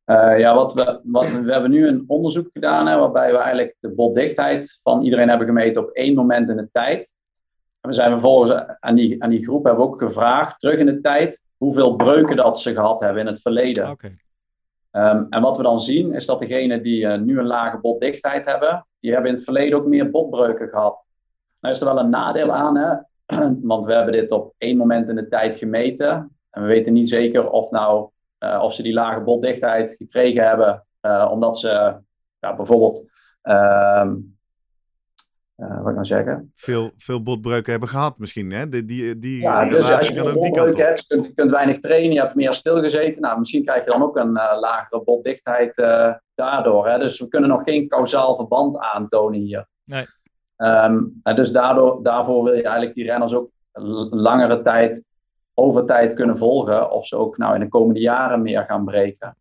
Eh, 0.04 0.38
ja, 0.38 0.54
wat 0.54 0.74
we, 0.74 1.00
wat, 1.02 1.30
we 1.30 1.52
hebben 1.52 1.70
nu 1.70 1.88
een 1.88 2.04
onderzoek 2.06 2.48
gedaan 2.52 2.86
hè, 2.86 2.98
waarbij 2.98 3.32
we 3.32 3.38
eigenlijk 3.38 3.76
de 3.80 3.94
botdichtheid 3.94 4.80
van 4.82 5.02
iedereen 5.02 5.28
hebben 5.28 5.46
gemeten 5.46 5.82
op 5.82 5.90
één 5.90 6.14
moment 6.14 6.48
in 6.48 6.56
de 6.56 6.68
tijd. 6.72 7.14
En 7.80 7.88
we 7.88 7.94
zijn 7.94 8.10
vervolgens 8.10 8.64
aan 8.80 8.94
die, 8.94 9.22
aan 9.22 9.30
die 9.30 9.44
groep 9.44 9.64
hebben 9.64 9.84
we 9.84 9.90
ook 9.90 10.02
gevraagd, 10.02 10.60
terug 10.60 10.78
in 10.78 10.86
de 10.86 11.00
tijd, 11.00 11.40
hoeveel 11.56 11.96
breuken 11.96 12.36
dat 12.36 12.60
ze 12.60 12.74
gehad 12.74 13.00
hebben 13.00 13.20
in 13.20 13.26
het 13.26 13.40
verleden. 13.40 13.90
Oké. 13.90 14.08
Ehm, 14.98 15.24
en 15.30 15.42
wat 15.42 15.56
we 15.56 15.62
dan 15.62 15.80
zien, 15.80 16.12
is 16.12 16.26
dat 16.26 16.40
degenen 16.40 16.82
die 16.82 17.06
eh, 17.06 17.20
nu 17.20 17.38
een 17.38 17.46
lage 17.46 17.78
botdichtheid 17.78 18.46
hebben, 18.46 18.86
die 19.00 19.12
hebben 19.12 19.30
in 19.30 19.36
het 19.36 19.44
verleden 19.44 19.78
ook 19.78 19.86
meer 19.86 20.10
botbreuken 20.10 20.68
gehad. 20.68 21.04
Nou 21.60 21.74
is 21.74 21.80
er 21.80 21.86
wel 21.86 21.98
een 21.98 22.10
nadeel 22.10 22.52
aan, 22.52 22.76
hè? 22.76 22.94
want 23.72 23.86
we 23.86 23.92
hebben 23.92 24.12
dit 24.12 24.32
op 24.32 24.54
één 24.58 24.76
moment 24.76 25.08
in 25.08 25.14
de 25.14 25.28
tijd 25.28 25.58
gemeten. 25.58 26.38
En 26.50 26.62
we 26.62 26.68
weten 26.68 26.92
niet 26.92 27.08
zeker 27.08 27.50
of, 27.50 27.70
nou, 27.70 28.08
eh, 28.38 28.60
of 28.62 28.74
ze 28.74 28.82
die 28.82 28.92
lage 28.92 29.20
botdichtheid 29.20 29.94
gekregen 29.96 30.46
hebben, 30.46 30.86
eh, 31.00 31.28
omdat 31.30 31.58
ze 31.58 31.96
ja, 32.38 32.56
bijvoorbeeld, 32.56 33.10
ehm, 33.42 34.16
eh, 35.58 35.78
wat 35.78 35.88
ik 35.88 35.94
nou 35.94 36.04
zeggen? 36.04 36.52
Veel, 36.54 36.90
veel 36.96 37.22
botbreuken 37.22 37.70
hebben 37.70 37.88
gehad 37.88 38.18
misschien. 38.18 38.50
Hè? 38.50 38.68
Die, 38.68 38.84
die, 38.84 39.18
die 39.18 39.40
Ja, 39.40 39.68
dus 39.68 39.92
als 39.92 40.08
je 40.08 40.14
kan 40.14 40.26
veel 40.26 40.36
ook 40.36 40.42
die 40.42 40.52
kant 40.52 40.64
botbreuken 40.64 40.80
op. 40.80 40.86
hebt, 40.86 41.04
je 41.08 41.14
kunt, 41.14 41.34
kunt 41.34 41.50
weinig 41.50 41.80
trainen, 41.80 42.12
je 42.12 42.20
hebt 42.20 42.34
meer 42.34 42.52
stilgezeten. 42.52 43.20
Nou, 43.20 43.38
misschien 43.38 43.64
krijg 43.64 43.84
je 43.84 43.90
dan 43.90 44.02
ook 44.02 44.16
een 44.16 44.36
eh, 44.36 44.60
lagere 44.60 45.02
botdichtheid 45.04 45.76
eh, 45.76 46.14
daardoor. 46.34 46.88
Hè? 46.88 46.98
Dus 46.98 47.20
we 47.20 47.28
kunnen 47.28 47.48
nog 47.48 47.62
geen 47.62 47.88
kausaal 47.88 48.36
verband 48.36 48.78
aantonen 48.78 49.40
hier. 49.40 49.66
Nee. 49.84 50.06
Ehm, 50.56 51.04
en 51.22 51.36
dus 51.36 51.52
daardoor, 51.52 52.02
daarvoor 52.02 52.44
wil 52.44 52.54
je 52.54 52.62
eigenlijk 52.62 52.94
die 52.94 53.04
renners 53.04 53.34
ook 53.34 53.50
langere 54.10 54.62
tijd, 54.62 55.04
over 55.54 55.84
tijd 55.84 56.14
kunnen 56.14 56.38
volgen. 56.38 56.90
Of 56.90 57.06
ze 57.06 57.16
ook 57.16 57.36
nou 57.36 57.54
in 57.54 57.60
de 57.60 57.68
komende 57.68 58.00
jaren 58.00 58.42
meer 58.42 58.64
gaan 58.64 58.84
breken. 58.84 59.36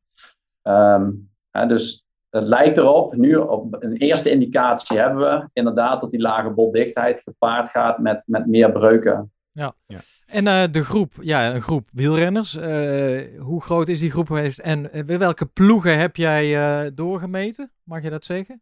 Ehm, 0.62 1.12
hè, 1.51 1.65
dus 1.67 2.06
het 2.29 2.48
lijkt 2.48 2.77
erop, 2.77 3.15
nu 3.15 3.36
op 3.36 3.75
een 3.79 3.96
eerste 3.98 4.29
indicatie 4.29 4.98
hebben 4.98 5.19
we 5.19 5.50
inderdaad 5.53 6.01
dat 6.01 6.12
die 6.12 6.22
lage 6.22 6.50
botdichtheid 6.50 7.22
gepaard 7.22 7.69
gaat 7.69 8.00
met, 8.00 8.22
met 8.25 8.46
meer 8.46 8.72
breuken. 8.72 9.31
En 10.25 10.48
eh, 10.48 10.63
de 10.72 10.84
groep, 10.84 11.12
ja, 11.22 11.53
een 11.53 11.62
groep 11.62 11.89
wielrenners. 11.91 12.55
eh, 12.55 13.39
hoe 13.39 13.62
groot 13.62 13.88
is 13.88 14.00
die 14.00 14.12
groep 14.12 14.27
geweest 14.27 14.60
en 14.60 14.91
eh, 14.91 15.17
welke 15.17 15.46
ploegen 15.46 16.00
heb 16.00 16.15
jij 16.15 16.57
eh, 16.57 16.91
doorgemeten? 16.93 17.72
Mag 17.84 18.03
je 18.03 18.10
dat 18.10 18.25
zeggen? 18.25 18.62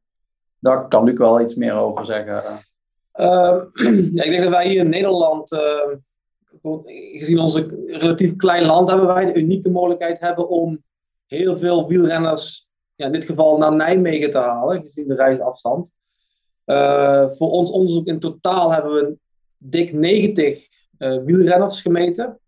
Daar 0.60 0.88
kan 0.88 1.04
Luc 1.04 1.18
wel 1.18 1.42
iets 1.42 1.56
meer 1.56 1.74
over 1.74 2.06
zeggen. 2.06 2.44
Ehm, 3.12 3.66
ja, 4.16 4.24
ik 4.24 4.30
denk 4.30 4.44
dat 4.44 4.52
wij 4.52 4.68
hier 4.68 4.80
in 4.80 4.90
Nederland, 4.90 5.52
ehm, 5.52 5.96
gezien 7.18 7.40
onze 7.40 7.86
relatief 7.88 8.36
klein 8.36 8.66
land, 8.66 8.90
hebben 8.90 9.08
wij 9.08 9.26
de 9.26 9.40
unieke 9.40 9.70
mogelijkheid 9.70 10.20
hebben 10.20 10.50
om 10.50 10.84
heel 11.26 11.58
veel 11.58 11.88
wielrenners, 11.88 12.65
ja, 12.96 13.06
in 13.06 13.12
dit 13.12 13.26
geval 13.26 13.58
naar 13.58 13.76
Nijmegen 13.76 14.32
te 14.32 14.40
halen, 14.40 14.84
gezien 14.84 15.08
de 15.08 15.16
reisafstand. 15.16 15.92
Eh, 16.66 17.30
voor 17.32 17.52
ons 17.52 17.72
onderzoek 17.72 18.08
in 18.08 18.20
totaal 18.20 18.72
hebben 18.72 18.94
we 18.94 19.18
dik 19.58 19.94
90 19.94 20.68
eh, 20.98 21.18
wielrenners 21.24 21.82
gemeten. 21.82 22.40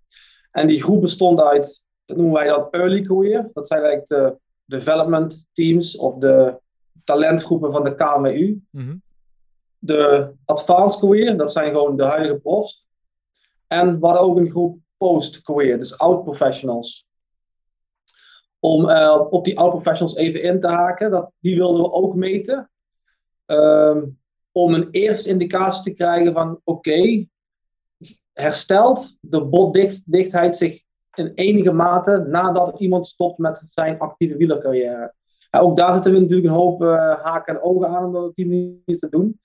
En 0.51 0.67
die 0.67 0.81
groep 0.81 1.01
bestond 1.01 1.41
uit, 1.41 1.83
dat 2.05 2.17
noemen 2.17 2.35
wij 2.35 2.47
dan 2.47 2.67
early 2.71 3.01
career. 3.01 3.49
Dat 3.53 3.67
zijn 3.67 3.83
eigenlijk 3.83 4.09
de 4.09 4.39
development 4.65 5.45
teams 5.53 5.97
of 5.97 6.15
de 6.15 6.59
talentgroepen 7.03 7.71
van 7.71 7.83
de 7.83 7.95
KMU 7.95 8.61
Mhm. 8.71 8.95
de 9.79 10.31
advanced 10.45 10.99
career, 10.99 11.37
dat 11.37 11.51
zijn 11.51 11.71
gewoon 11.71 11.97
de 11.97 12.03
huidige 12.03 12.39
profs. 12.39 12.85
En 13.67 13.99
we 13.99 14.05
hadden 14.05 14.23
ook 14.23 14.37
een 14.37 14.49
groep 14.49 14.79
post 14.97 15.41
career, 15.41 15.77
dus 15.77 15.97
oud 15.97 16.23
professionals. 16.23 17.06
Om 18.59 18.89
eh, 18.89 19.25
op 19.29 19.45
die 19.45 19.59
oud 19.59 19.69
professionals 19.69 20.15
even 20.15 20.41
in 20.41 20.61
te 20.61 20.67
haken, 20.67 21.11
dat, 21.11 21.31
die 21.39 21.55
wilden 21.55 21.81
we 21.81 21.91
ook 21.91 22.15
meten. 22.15 22.69
Ehm, 23.45 24.03
om 24.51 24.73
een 24.73 24.87
eerste 24.91 25.29
indicatie 25.29 25.83
te 25.83 25.93
krijgen 25.93 26.33
van 26.33 26.61
oké, 26.63 27.27
herstelt 28.33 29.17
de 29.19 29.43
botdichtheid 29.43 30.55
zich 30.55 30.81
in 31.13 31.31
enige 31.35 31.71
mate 31.71 32.25
nadat 32.29 32.79
iemand 32.79 33.07
stopt 33.07 33.37
met 33.37 33.63
zijn 33.67 33.99
actieve 33.99 34.37
wielercarrière. 34.37 35.13
ook 35.51 35.77
daar 35.77 35.93
zitten 35.93 36.13
we 36.13 36.19
natuurlijk 36.19 36.47
een 36.47 36.53
hoop 36.53 36.81
haken 37.21 37.55
en 37.55 37.61
ogen 37.61 37.87
aan 37.87 38.05
om 38.05 38.13
dat 38.13 38.23
op 38.23 38.35
die 38.35 38.47
manier 38.47 38.97
te 38.99 39.09
doen. 39.09 39.39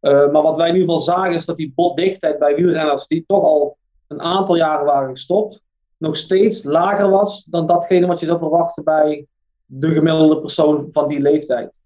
maar 0.00 0.42
wat 0.42 0.56
wij 0.56 0.68
in 0.68 0.74
ieder 0.74 0.88
geval 0.88 1.14
zagen 1.14 1.34
is 1.34 1.46
dat 1.46 1.56
die 1.56 1.72
botdichtheid 1.74 2.38
bij 2.38 2.54
wielrenners 2.54 3.06
die 3.06 3.24
toch 3.26 3.42
al 3.42 3.78
een 4.06 4.20
aantal 4.20 4.56
jaren 4.56 4.86
waren 4.86 5.10
gestopt, 5.10 5.62
nog 6.00 6.16
steeds 6.16 6.62
lager 6.62 7.10
was 7.10 7.44
dan 7.44 7.66
datgene 7.66 8.06
wat 8.06 8.20
je 8.20 8.26
zou 8.26 8.38
verwachten 8.38 8.84
bij 8.84 9.26
de 9.66 9.88
gemiddelde 9.92 10.40
persoon 10.40 10.86
van 10.90 11.08
die 11.08 11.20
leeftijd. 11.20 11.78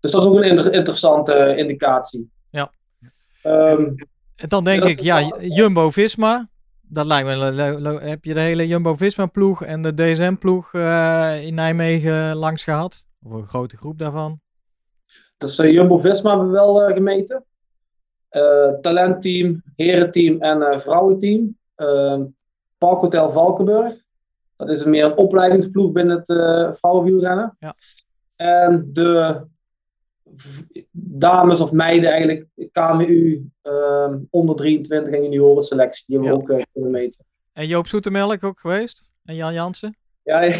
Dus 0.00 0.10
dat 0.10 0.22
is 0.22 0.28
ook 0.28 0.36
een 0.36 0.72
interessante 0.72 1.54
indicatie. 1.56 2.30
Ja. 2.50 2.70
Um, 3.42 3.94
en 4.36 4.48
dan 4.48 4.64
denk 4.64 4.84
ik, 4.84 5.00
ja, 5.00 5.36
Jumbo-Visma. 5.40 6.48
Dat 6.82 7.06
lijkt 7.06 7.26
me, 7.26 7.34
heb 8.02 8.24
je 8.24 8.34
de 8.34 8.40
hele 8.40 8.66
Jumbo-Visma-ploeg 8.66 9.64
en 9.64 9.82
de 9.82 9.94
DSM-ploeg 9.94 10.72
uh, 10.72 11.44
in 11.46 11.54
Nijmegen 11.54 12.36
langs 12.36 12.64
gehad? 12.64 13.06
Of 13.22 13.32
een 13.32 13.46
grote 13.46 13.76
groep 13.76 13.98
daarvan? 13.98 14.40
Dus 15.36 15.58
uh, 15.58 15.72
Jumbo-Visma 15.72 16.30
hebben 16.30 16.46
we 16.46 16.52
wel 16.52 16.88
uh, 16.88 16.94
gemeten. 16.94 17.44
talentteam, 18.80 19.62
herenteam 19.76 20.40
en 20.40 20.80
vrouwenteam. 20.80 21.56
Ehm, 22.78 22.90
Parkhotel 22.90 23.30
Valkenburg. 23.30 24.02
Dat 24.56 24.68
is 24.68 24.84
meer 24.84 25.04
een 25.04 25.16
opleidingsploeg 25.16 25.92
binnen 25.92 26.16
het 26.16 26.78
vrouwenwielrennen. 26.78 27.56
Ja. 27.58 27.74
En 28.36 28.88
de 28.92 29.46
dames 30.92 31.60
of 31.60 31.72
meiden 31.72 32.10
eigenlijk 32.10 32.46
KMU 32.72 33.50
uh, 33.62 34.14
onder 34.30 34.56
23 34.56 35.14
en 35.14 35.22
juniorenselectie. 35.22 36.04
Die 36.06 36.16
hebben 36.16 36.36
we 36.36 36.52
ook 36.52 36.58
uh, 36.58 36.64
kunnen 36.72 36.90
meten. 36.90 37.24
En 37.52 37.66
Joop 37.66 37.86
Zoetemelk 37.86 38.44
ook 38.44 38.60
geweest? 38.60 39.10
En 39.24 39.34
Jan 39.34 39.52
Jansen? 39.52 39.96
Ja, 40.22 40.40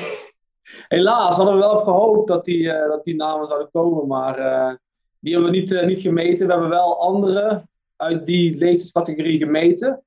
helaas 0.88 1.36
hadden 1.36 1.54
we 1.54 1.60
wel 1.60 1.78
gehoopt 1.78 2.28
dat 2.28 2.44
die, 2.44 2.62
uh, 2.62 2.88
dat 2.88 3.04
die 3.04 3.14
namen 3.14 3.46
zouden 3.46 3.70
komen. 3.72 4.06
Maar 4.06 4.38
uh, 4.38 4.74
die 5.20 5.32
hebben 5.32 5.50
we 5.50 5.56
niet, 5.56 5.86
niet 5.86 6.00
gemeten. 6.00 6.46
We 6.46 6.52
hebben 6.52 6.70
wel 6.70 7.00
andere 7.00 7.62
uit 7.96 8.26
die 8.26 8.56
leeftijdscategorie 8.56 9.38
gemeten. 9.38 10.03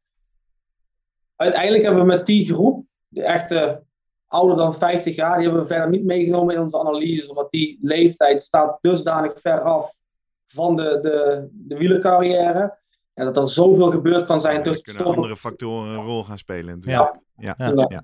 Uiteindelijk 1.38 1.84
hebben 1.84 2.02
we 2.02 2.08
met 2.08 2.26
die 2.26 2.54
groep, 2.54 2.86
de 3.08 3.24
echte 3.24 3.84
ouder 4.28 4.58
dan 4.58 4.76
50 4.76 5.16
jaar, 5.16 5.36
die 5.36 5.46
hebben 5.46 5.62
we 5.62 5.68
verder 5.68 5.90
niet 5.90 6.04
meegenomen 6.04 6.56
in 6.56 6.62
onze 6.62 6.80
analyse, 6.80 7.30
omdat 7.30 7.52
die 7.52 7.78
leeftijd 7.82 8.44
staat 8.44 8.78
dusdanig 8.82 9.42
ver 9.42 9.60
af 9.62 9.96
van 10.48 10.76
de, 10.76 11.00
de, 11.02 11.48
de 11.52 11.78
wielercarrière. 11.78 12.78
En 13.14 13.26
dat 13.26 13.38
er 13.38 13.50
zoveel 13.50 13.92
gebeurd 13.92 14.26
kan 14.26 14.42
zijn. 14.42 14.64
Ja, 14.64 14.76
kunnen 14.82 15.06
andere 15.06 15.38
factoren 15.38 15.90
een 15.90 16.04
rol 16.04 16.24
gaan 16.24 16.38
spelen 16.38 16.78
Ja. 16.82 17.22
Ja. 17.38 17.56
Ja. 17.58 18.04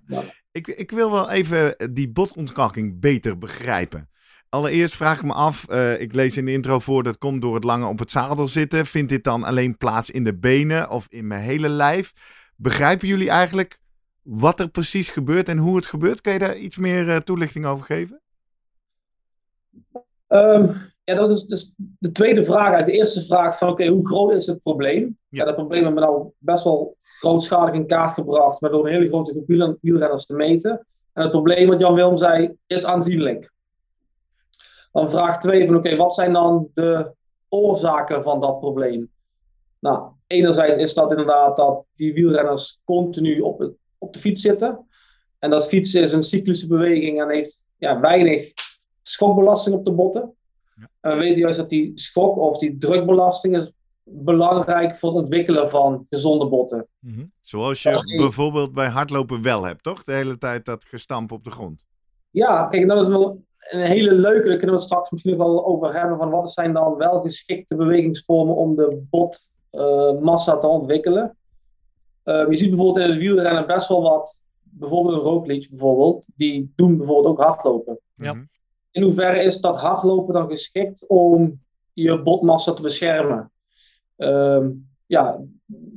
Ik, 0.51 0.67
ik 0.67 0.91
wil 0.91 1.11
wel 1.11 1.29
even 1.29 1.75
die 1.93 2.11
botontkalking 2.11 2.99
beter 2.99 3.37
begrijpen. 3.37 4.09
Allereerst 4.49 4.95
vraag 4.95 5.17
ik 5.17 5.25
me 5.25 5.33
af, 5.33 5.65
uh, 5.69 6.01
ik 6.01 6.13
lees 6.13 6.37
in 6.37 6.45
de 6.45 6.51
intro 6.51 6.79
voor, 6.79 7.03
dat 7.03 7.17
komt 7.17 7.41
door 7.41 7.55
het 7.55 7.63
lange 7.63 7.87
op 7.87 7.99
het 7.99 8.11
zadel 8.11 8.47
zitten. 8.47 8.85
Vindt 8.85 9.09
dit 9.09 9.23
dan 9.23 9.43
alleen 9.43 9.77
plaats 9.77 10.09
in 10.09 10.23
de 10.23 10.37
benen 10.37 10.89
of 10.89 11.05
in 11.09 11.27
mijn 11.27 11.41
hele 11.41 11.69
lijf? 11.69 12.13
Begrijpen 12.55 13.07
jullie 13.07 13.29
eigenlijk 13.29 13.79
wat 14.21 14.59
er 14.59 14.69
precies 14.69 15.09
gebeurt 15.09 15.49
en 15.49 15.57
hoe 15.57 15.75
het 15.75 15.85
gebeurt. 15.85 16.21
Kan 16.21 16.33
je 16.33 16.39
daar 16.39 16.57
iets 16.57 16.77
meer 16.77 17.07
uh, 17.07 17.17
toelichting 17.17 17.65
over 17.65 17.85
geven? 17.85 18.21
Um, 20.27 20.91
ja, 21.03 21.15
dat 21.15 21.29
is 21.29 21.43
dus 21.45 21.73
de 21.77 22.11
tweede 22.11 22.43
vraag. 22.43 22.85
De 22.85 22.91
eerste 22.91 23.25
vraag 23.25 23.57
van 23.57 23.69
oké, 23.69 23.87
hoe 23.87 24.07
groot 24.07 24.31
is 24.31 24.45
het 24.45 24.63
probleem? 24.63 25.17
Ja. 25.29 25.45
dat 25.45 25.55
probleem 25.55 25.83
hebben 25.83 26.03
we 26.03 26.09
nou 26.09 26.31
best 26.37 26.63
wel 26.63 26.97
grootschalig 27.01 27.73
in 27.73 27.87
kaart 27.87 28.13
gebracht, 28.13 28.61
maar 28.61 28.69
door 28.69 28.85
een 28.85 28.93
hele 28.93 29.07
grote 29.07 29.31
groep 29.31 29.77
wielrenners 29.81 30.25
te 30.25 30.35
meten. 30.35 30.87
En 31.13 31.21
het 31.21 31.31
probleem, 31.31 31.67
wat 31.67 31.79
Jan 31.79 31.93
Wilm 31.93 32.17
zei, 32.17 32.57
is 32.67 32.85
aanzienlijk. 32.85 33.51
Dan 34.91 35.09
vraag 35.09 35.39
2 35.39 35.65
van 35.65 35.75
oké, 35.75 35.95
wat 35.95 36.13
zijn 36.13 36.33
dan 36.33 36.69
de 36.73 37.11
oorzaken 37.49 38.23
van 38.23 38.41
dat 38.41 38.59
probleem? 38.59 39.11
Nou, 39.79 40.11
enerzijds 40.33 40.75
is 40.75 40.93
dat 40.93 41.09
inderdaad 41.09 41.57
dat 41.57 41.85
die 41.95 42.13
wielrenners 42.13 42.79
continu 42.83 43.39
op 43.39 43.59
het 43.59 43.73
op 44.03 44.13
de 44.13 44.19
fiets 44.19 44.41
zitten. 44.41 44.87
En 45.39 45.49
dat 45.49 45.67
fietsen 45.67 46.01
is 46.01 46.11
een 46.11 46.23
cyclische 46.23 46.67
beweging 46.67 47.21
en 47.21 47.29
heeft 47.29 47.63
ja, 47.77 47.99
weinig 47.99 48.53
schokbelasting 49.01 49.75
op 49.75 49.85
de 49.85 49.91
botten. 49.91 50.33
Ja. 50.75 50.89
En 51.01 51.11
we 51.11 51.23
weten 51.23 51.39
juist 51.39 51.57
dat 51.57 51.69
die 51.69 51.91
schok 51.95 52.37
of 52.37 52.57
die 52.57 52.77
drukbelasting 52.77 53.55
is 53.55 53.71
belangrijk 54.03 54.97
voor 54.97 55.09
het 55.09 55.23
ontwikkelen 55.23 55.69
van 55.69 56.05
gezonde 56.09 56.47
botten. 56.47 56.87
Mhm. 56.99 57.25
Zoals 57.41 57.83
je 57.83 58.15
bijvoorbeeld 58.17 58.73
bij 58.73 58.87
hardlopen 58.87 59.41
wel 59.41 59.63
hebt, 59.63 59.83
toch? 59.83 60.03
De 60.03 60.13
hele 60.13 60.37
tijd 60.37 60.65
dat 60.65 60.85
gestamp 60.85 61.31
op 61.31 61.43
de 61.43 61.51
grond. 61.51 61.85
Ja, 62.29 62.67
kijk, 62.67 62.87
dat 62.87 63.01
is 63.01 63.07
wel 63.07 63.43
een 63.57 63.81
hele 63.81 64.11
leuke, 64.11 64.47
daar 64.47 64.57
kunnen 64.57 64.75
we 64.75 64.81
het 64.81 64.81
straks 64.81 65.11
misschien 65.11 65.37
wel 65.37 65.65
over 65.65 65.93
hebben, 65.93 66.17
van 66.17 66.29
wat 66.29 66.51
zijn 66.51 66.73
dan 66.73 66.95
wel 66.95 67.21
geschikte 67.21 67.75
bewegingsvormen 67.75 68.55
om 68.55 68.75
de 68.75 69.03
botmassa 69.09 69.51
uh, 69.73 70.59
te 70.59 70.67
ontwikkelen. 70.67 71.37
Um, 72.23 72.51
je 72.51 72.57
ziet 72.57 72.69
bijvoorbeeld 72.69 73.05
in 73.05 73.11
het 73.11 73.21
wielrennen 73.21 73.67
best 73.67 73.87
wel 73.87 74.01
wat, 74.01 74.39
bijvoorbeeld 74.61 75.15
een 75.15 75.21
rookliedje 75.21 75.69
bijvoorbeeld, 75.69 76.23
die 76.35 76.73
doen 76.75 76.97
bijvoorbeeld 76.97 77.27
ook 77.27 77.43
hardlopen. 77.43 77.99
Ja. 78.15 78.33
Mhm. 78.33 78.43
In 78.91 79.01
hoeverre 79.01 79.43
is 79.43 79.61
dat 79.61 79.81
hardlopen 79.81 80.33
dan 80.33 80.49
geschikt 80.49 81.07
om 81.07 81.61
je 81.93 82.21
botmassa 82.21 82.73
te 82.73 82.81
beschermen? 82.81 83.51
Um, 84.17 84.89
ja, 85.05 85.41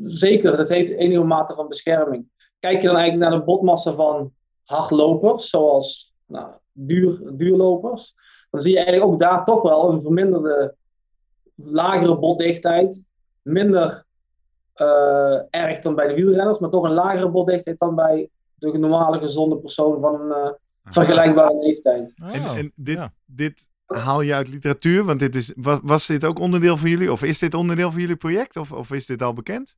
zeker, 0.04 0.56
dat 0.56 0.68
heeft 0.68 0.90
enige 0.90 1.25
mate 1.25 1.54
van 1.54 1.68
bescherming. 1.68 2.28
Kijk 2.59 2.80
je 2.80 2.87
dan 2.87 2.97
eigenlijk 2.97 3.30
naar 3.30 3.38
de 3.38 3.45
botmassa 3.45 3.92
van 3.92 4.33
hardlopers, 4.64 5.49
zoals 5.49 6.14
nou, 6.26 6.54
duur, 6.73 7.37
duurlopers, 7.37 8.14
dan 8.50 8.61
zie 8.61 8.73
je 8.73 8.78
eigenlijk 8.78 9.12
ook 9.12 9.18
daar 9.18 9.45
toch 9.45 9.62
wel 9.62 9.90
een 9.90 10.02
verminderde, 10.02 10.75
lagere 11.54 12.18
botdichtheid, 12.18 13.06
minder 13.47 14.05
uh, 14.76 15.41
erg 15.50 15.79
dan 15.79 15.95
bij 15.95 16.07
de 16.07 16.15
wielrenners, 16.15 16.59
maar 16.59 16.71
toch 16.71 16.85
een 16.85 16.93
lagere 16.93 17.29
botdichtheid 17.29 17.79
dan 17.79 17.95
bij 17.95 18.31
de 18.55 18.79
normale 18.79 19.19
gezonde 19.19 19.57
persoon 19.57 20.00
van 20.00 20.21
een 20.21 20.29
uh, 20.29 20.50
vergelijkbare 20.85 21.59
leeftijd. 21.59 22.15
Oh, 22.23 22.35
en, 22.35 22.43
en 22.43 22.73
dit, 22.75 23.09
dit 23.26 23.69
haal 23.87 24.21
je 24.21 24.35
uit 24.35 24.49
literatuur? 24.49 25.05
Want 25.05 25.21
dit 25.21 25.35
is, 25.35 25.53
was, 25.57 25.79
was 25.83 26.07
dit 26.07 26.25
ook 26.25 26.38
onderdeel 26.38 26.76
van 26.76 26.91
jullie, 26.91 27.12
of 27.12 27.23
is 27.23 27.38
dit 27.38 27.55
onderdeel 27.55 27.91
van 27.91 28.00
jullie 28.00 28.17
project, 28.17 28.57
of, 28.57 28.73
of 28.73 28.93
is 28.93 29.07
dit 29.07 29.23
al 29.23 29.33
bekend? 29.33 29.76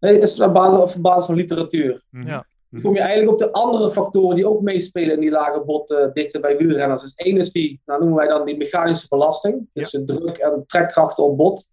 Nee, 0.00 0.14
het 0.14 0.22
is 0.22 0.40
op 0.40 0.54
basis, 0.54 0.94
op 0.96 1.02
basis 1.02 1.26
van 1.26 1.34
literatuur. 1.34 2.04
Mhm. 2.10 2.26
Ja. 2.26 2.46
Dan 2.70 2.80
kom 2.80 2.94
je 2.94 3.00
eigenlijk 3.00 3.32
op 3.32 3.38
de 3.38 3.52
andere 3.52 3.90
factoren 3.90 4.36
die 4.36 4.48
ook 4.48 4.60
meespelen 4.60 5.14
in 5.14 5.20
die 5.20 5.30
lage 5.30 5.62
botdichtheid 5.64 6.40
bij 6.40 6.56
wielrenners. 6.56 7.02
Dus 7.02 7.14
één 7.14 7.36
is 7.36 7.52
die, 7.52 7.80
nou 7.84 8.00
noemen 8.00 8.18
wij 8.18 8.28
dan 8.28 8.46
die 8.46 8.56
mechanische 8.56 9.06
belasting. 9.08 9.68
Dus 9.72 9.90
de 9.90 10.04
druk 10.04 10.36
en 10.36 10.64
trekkrachten 10.66 11.24
op 11.24 11.36
bot. 11.36 11.66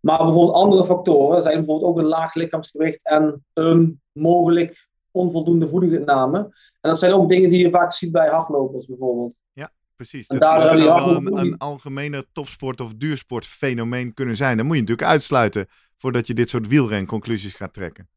Maar 0.00 0.18
bijvoorbeeld 0.18 0.54
andere 0.54 0.84
factoren 0.84 1.42
zijn 1.42 1.56
bijvoorbeeld 1.56 1.90
ook 1.90 1.98
een 1.98 2.04
laag 2.04 2.34
lichaamsgewicht 2.34 3.04
en 3.04 3.44
een 3.52 4.00
mogelijk 4.12 4.88
onvoldoende 5.10 5.68
voedingsinname. 5.68 6.38
En 6.80 6.90
dat 6.90 6.98
zijn 6.98 7.12
ook 7.12 7.28
dingen 7.28 7.50
die 7.50 7.62
je 7.62 7.70
vaak 7.70 7.92
ziet 7.92 8.12
bij 8.12 8.28
hardlopers 8.28 8.86
bijvoorbeeld. 8.86 9.36
Ja, 9.52 9.70
precies. 9.96 10.26
En 10.26 10.38
dat, 10.38 10.62
dat 10.62 10.76
zou 10.76 10.84
wel 10.84 11.16
een, 11.16 11.38
een 11.38 11.58
algemene 11.58 12.26
topsport 12.32 12.80
of 12.80 12.94
duursportfenomeen 12.94 14.14
kunnen 14.14 14.36
zijn. 14.36 14.56
Dat 14.56 14.66
moet 14.66 14.74
je 14.74 14.80
natuurlijk 14.80 15.08
uitsluiten 15.08 15.66
voordat 15.96 16.26
je 16.26 16.34
dit 16.34 16.48
soort 16.48 16.68
wielrenconclusies 16.68 17.54
gaat 17.54 17.72
trekken. 17.72 18.08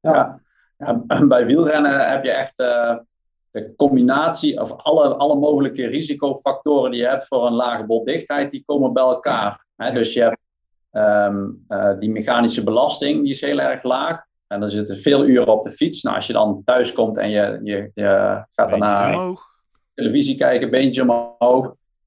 Ja, 0.00 0.40
ja 0.78 1.02
bij 1.24 1.46
wielrennen 1.46 2.10
heb 2.10 2.24
je 2.24 2.30
echt 2.30 2.60
uh, 2.60 2.96
de 3.50 3.74
combinatie 3.76 4.60
of 4.60 4.72
alle, 4.72 5.14
alle 5.14 5.36
mogelijke 5.36 5.86
risicofactoren 5.86 6.90
die 6.90 7.00
je 7.00 7.06
hebt 7.06 7.26
voor 7.26 7.46
een 7.46 7.52
lage 7.52 7.84
botdichtheid, 7.84 8.50
die 8.50 8.62
komen 8.66 8.92
bij 8.92 9.02
elkaar. 9.02 9.66
dus 9.76 10.12
je 10.12 10.22
hebt 10.22 10.40
Um, 10.98 11.66
die 11.98 12.10
mechanische 12.10 12.64
belasting 12.64 13.22
die 13.22 13.30
is 13.30 13.40
heel 13.40 13.58
erg 13.58 13.82
laag. 13.82 14.26
En 14.46 14.60
dan 14.60 14.68
zitten 14.68 14.96
veel 14.96 15.26
uren 15.26 15.52
op 15.52 15.62
de 15.62 15.70
fiets. 15.70 16.02
Nou, 16.02 16.16
als 16.16 16.26
je 16.26 16.32
dan 16.32 16.62
thuis 16.64 16.92
komt 16.92 17.18
en 17.18 17.30
je, 17.30 17.60
je, 17.62 17.90
je 17.94 18.44
gaat 18.52 18.70
daarna 18.70 19.34
televisie 19.94 20.36
kijken, 20.36 20.70
beentje 20.70 21.02
omhoog. 21.02 21.64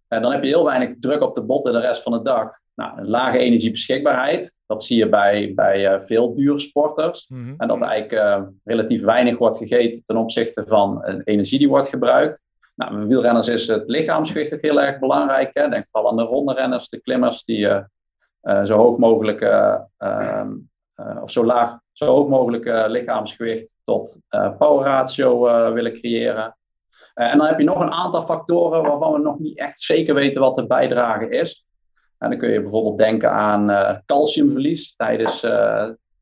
En 0.08 0.18
eh, 0.18 0.22
dan 0.22 0.32
heb 0.32 0.44
je 0.44 0.50
heel 0.50 0.66
weinig 0.66 0.96
druk 1.00 1.22
op 1.22 1.36
de 1.36 1.42
botten 1.42 1.74
de 1.74 1.80
rest 1.80 2.04
van 2.04 2.12
de 2.12 2.22
dag. 2.22 2.60
Nou, 2.76 2.98
een 2.98 3.08
lage 3.08 3.38
energiebeschikbaarheid, 3.38 4.56
dat 4.66 4.84
zie 4.84 4.98
je 4.98 5.10
bij, 5.10 5.52
bij 5.56 5.94
uh, 5.94 6.00
veel 6.00 6.36
duursporters. 6.36 7.28
Mm 7.28 7.54
En 7.58 7.68
dat 7.68 7.82
eigenlijk 7.82 8.48
relatief 8.64 9.04
weinig 9.04 9.38
wordt 9.38 9.58
gegeten 9.58 10.04
ten 10.06 10.18
opzichte 10.18 10.64
van 10.68 11.04
energie 11.24 11.60
die 11.60 11.70
wordt 11.70 11.90
gebruikt. 11.90 12.42
Nou, 12.76 12.96
bij 12.96 13.06
wielrenners 13.06 13.48
is 13.48 13.68
het 13.68 13.84
lichaamsgewicht 13.88 14.54
ook 14.54 14.62
heel 14.62 14.82
erg 14.82 15.00
belangrijk. 15.00 15.50
Hè. 15.54 15.70
Denk 15.70 15.86
vooral 15.92 16.12
aan 16.12 16.18
de 16.18 16.24
ronde 16.24 16.54
renners, 16.54 16.90
de 16.90 17.02
klimmers 17.02 17.44
die 17.44 17.68
uh, 18.44 18.64
zo 18.64 18.78
hoog 18.78 18.98
mogelijk 18.98 19.42
uh, 19.42 19.80
of 21.22 21.32
zo 21.32 21.46
laag, 21.46 21.80
zo 21.92 22.06
hoog 22.06 22.28
mogelijk 22.28 22.90
lichaamsgewicht 22.90 23.68
tot 23.84 24.20
power 24.58 24.86
ratio 24.86 25.42
willen 25.74 25.94
creëren. 25.94 26.58
en 27.14 27.38
dan 27.38 27.48
heb 27.48 27.60
je 27.60 27.66
nog 27.66 27.80
een 27.80 27.92
aantal 27.92 28.26
factoren 28.26 28.82
waarvan 28.82 29.14
we 29.14 29.20
nog 29.20 29.40
niet 29.40 29.58
echt 29.58 29.82
zeker 29.82 30.14
weten 30.14 30.42
wat 30.42 30.56
de 30.56 30.68
bijdrage 30.68 31.30
is. 31.30 31.66
En 32.18 32.30
dan 32.30 32.40
kun 32.40 32.50
je 32.50 32.62
bijvoorbeeld 32.62 32.98
denken 32.98 33.32
aan 33.32 34.02
calciumverlies 34.06 34.96
tijdens, 34.96 35.40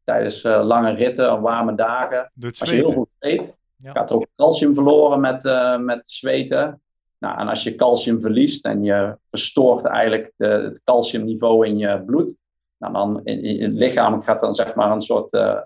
tijdens 0.03 0.43
lange 0.43 0.91
ritten, 0.91 1.41
warme 1.41 1.75
dagen. 1.75 2.31
Als 2.59 2.69
je 2.69 2.75
heel 2.75 2.93
veel 2.93 3.07
zweet, 3.19 3.57
gaat 3.83 4.09
er 4.09 4.15
ook 4.15 4.27
calcium 4.35 4.73
verloren 4.73 5.19
met, 5.19 5.43
met 5.79 6.01
zweten. 6.09 6.81
Nou, 7.19 7.39
en 7.39 7.47
als 7.47 7.63
je 7.63 7.75
calcium 7.75 8.21
verliest 8.21 8.65
en 8.65 8.83
je 8.83 9.17
verstoort 9.29 9.85
eigenlijk 9.85 10.33
de, 10.35 10.47
het 10.47 10.81
calciumniveau 10.83 11.67
in 11.67 11.77
je 11.77 12.03
bloed, 12.05 12.35
nou, 12.77 12.93
dan 12.93 13.21
in, 13.23 13.43
in, 13.43 13.63
het 13.63 13.73
lichaam 13.73 14.23
gaat 14.23 14.39
dan 14.39 14.53
zeg 14.53 14.75
maar 14.75 14.91
een 14.91 15.01
soort 15.01 15.33
uh, 15.33 15.59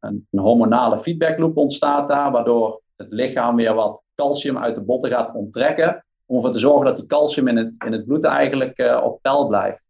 een, 0.00 0.26
een, 0.30 0.40
hormonale 0.40 0.98
feedbackloop 0.98 1.56
ontstaat 1.56 2.08
daar, 2.08 2.30
waardoor 2.30 2.80
het 2.96 3.06
lichaam 3.10 3.56
weer 3.56 3.74
wat 3.74 4.02
calcium 4.14 4.58
uit 4.58 4.74
de 4.74 4.82
botten 4.82 5.10
gaat 5.10 5.34
onttrekken, 5.34 6.04
om 6.26 6.36
ervoor 6.36 6.52
te 6.52 6.58
zorgen 6.58 6.86
dat 6.86 6.96
die 6.96 7.06
calcium 7.06 7.48
in 7.48 7.56
het, 7.56 7.72
in 7.84 7.92
het 7.92 8.04
bloed 8.04 8.24
eigenlijk 8.24 8.78
uh, 8.78 9.00
op 9.04 9.18
peil 9.22 9.46
blijft. 9.46 9.82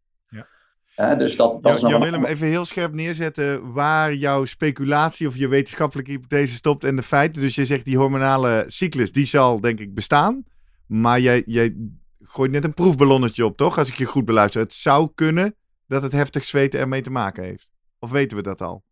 Ja. 0.95 1.15
dus 1.15 1.35
dat, 1.35 1.63
dat 1.63 1.75
is 1.75 1.81
nog 1.81 2.03
Willem, 2.03 2.25
even 2.25 2.47
heel 2.47 2.65
scherp 2.65 2.93
neerzetten 2.93 3.73
waar 3.73 4.13
jouw 4.13 4.45
speculatie 4.45 5.27
of 5.27 5.35
je 5.35 5.47
wetenschappelijke 5.47 6.11
hypothese 6.11 6.55
stopt 6.55 6.83
en 6.83 6.95
de 6.95 7.03
feiten. 7.03 7.41
Dus 7.41 7.55
je 7.55 7.65
zegt 7.65 7.85
die 7.85 7.97
hormonale 7.97 8.63
cyclus, 8.67 9.11
die 9.11 9.25
zal 9.25 9.59
denk 9.59 9.79
ik 9.79 9.93
bestaan. 9.93 10.43
Maar 10.87 11.19
jij, 11.19 11.43
jij 11.45 11.75
gooit 12.21 12.51
net 12.51 12.63
een 12.63 12.73
proefballonnetje 12.73 13.45
op, 13.45 13.57
toch? 13.57 13.77
Als 13.77 13.89
ik 13.89 13.95
je 13.95 14.05
goed 14.05 14.25
beluister. 14.25 14.61
Het 14.61 14.73
zou 14.73 15.09
kunnen 15.15 15.55
dat 15.87 16.01
het 16.01 16.11
heftig 16.11 16.43
zweten 16.43 16.79
ermee 16.79 17.01
te 17.01 17.11
maken 17.11 17.43
heeft. 17.43 17.69
Of 17.99 18.11
weten 18.11 18.37
we 18.37 18.43
dat 18.43 18.61
al? 18.61 18.83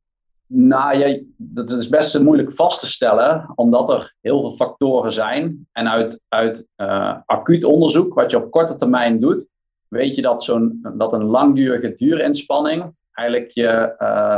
Nou, 0.47 0.97
jij, 0.97 1.25
dat 1.37 1.69
is 1.69 1.89
best 1.89 2.19
moeilijk 2.19 2.53
vast 2.53 2.79
te 2.79 2.87
stellen, 2.87 3.51
omdat 3.55 3.89
er 3.89 4.15
heel 4.21 4.39
veel 4.39 4.51
factoren 4.51 5.13
zijn. 5.13 5.67
En 5.71 5.89
uit, 5.89 6.21
uit 6.27 6.67
uh, 6.77 7.17
acuut 7.25 7.63
onderzoek, 7.63 8.13
wat 8.13 8.31
je 8.31 8.43
op 8.43 8.51
korte 8.51 8.75
termijn 8.75 9.19
doet, 9.19 9.45
weet 9.87 10.15
je 10.15 10.21
dat, 10.21 10.43
zo'n, 10.43 10.79
dat 10.97 11.13
een 11.13 11.23
langdurige 11.23 11.95
duurinspanning 11.97 12.93
eigenlijk 13.11 13.51
je 13.51 13.95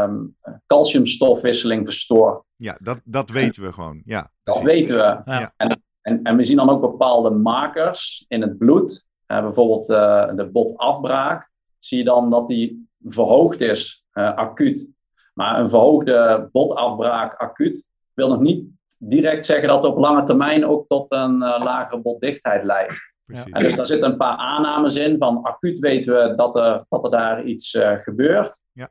um, 0.09 0.35
calciumstofwisseling 0.67 1.85
verstoort. 1.85 2.43
Ja, 2.55 2.77
dat, 2.81 3.01
dat 3.03 3.29
weten 3.29 3.63
we 3.63 3.71
gewoon. 3.71 4.01
Ja, 4.05 4.31
dat 4.43 4.61
weten 4.61 4.95
we. 4.95 5.31
Ja. 5.31 5.53
En 5.57 5.83
en, 6.05 6.23
en 6.23 6.35
we 6.35 6.43
zien 6.43 6.57
dan 6.57 6.69
ook 6.69 6.81
bepaalde 6.81 7.29
markers 7.29 8.25
in 8.27 8.41
het 8.41 8.57
bloed. 8.57 9.07
Uh, 9.27 9.41
bijvoorbeeld 9.41 9.89
uh, 9.89 10.35
de 10.35 10.45
botafbraak. 10.45 11.49
Zie 11.79 11.97
je 11.97 12.03
dan 12.03 12.29
dat 12.29 12.47
die 12.47 12.87
verhoogd 13.03 13.61
is, 13.61 14.05
uh, 14.13 14.35
acuut. 14.35 14.87
Maar 15.33 15.59
een 15.59 15.69
verhoogde 15.69 16.49
botafbraak 16.51 17.35
acuut 17.37 17.85
wil 18.13 18.29
nog 18.29 18.39
niet 18.39 18.65
direct 18.97 19.45
zeggen 19.45 19.67
dat 19.67 19.83
het 19.83 19.91
op 19.91 19.97
lange 19.97 20.23
termijn 20.23 20.65
ook 20.65 20.87
tot 20.87 21.05
een 21.11 21.37
lagere 21.37 22.01
botdichtheid 22.01 22.63
leidt. 22.63 23.13
En 23.25 23.63
dus 23.63 23.75
daar 23.75 23.85
zitten 23.85 24.11
een 24.11 24.17
paar 24.17 24.37
aannames 24.37 24.95
in. 24.95 25.17
Van 25.17 25.41
acuut 25.41 25.79
weten 25.79 26.13
we 26.13 26.35
dat 26.35 26.55
er, 26.55 26.85
dat 26.89 27.03
er 27.03 27.11
daar 27.11 27.43
iets 27.43 27.77
gebeurt. 27.97 28.59
Ja. 28.71 28.89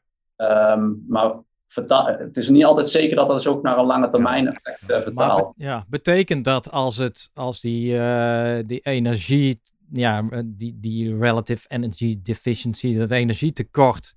Um, 0.73 1.04
maar 1.09 1.35
het 1.75 2.37
is 2.37 2.49
niet 2.49 2.64
altijd 2.64 2.88
zeker 2.88 3.16
dat 3.16 3.26
dat 3.26 3.37
dus 3.37 3.47
ook 3.47 3.62
naar 3.62 3.78
een 3.78 3.87
lange 3.87 4.11
termijn 4.11 4.49
effect 4.49 4.90
uh, 4.90 5.02
vertaalt. 5.02 5.52
ja, 5.57 5.85
betekent 5.88 6.45
dat 6.45 6.71
als, 6.71 6.97
het, 6.97 7.31
als 7.35 7.61
die, 7.61 7.95
uh, 7.95 8.57
die 8.66 8.81
energie, 8.81 9.61
ja, 9.93 10.23
die, 10.45 10.78
die 10.81 11.19
relative 11.19 11.69
energy 11.69 12.19
deficiency, 12.23 12.97
dat 12.97 13.11
energietekort 13.11 14.14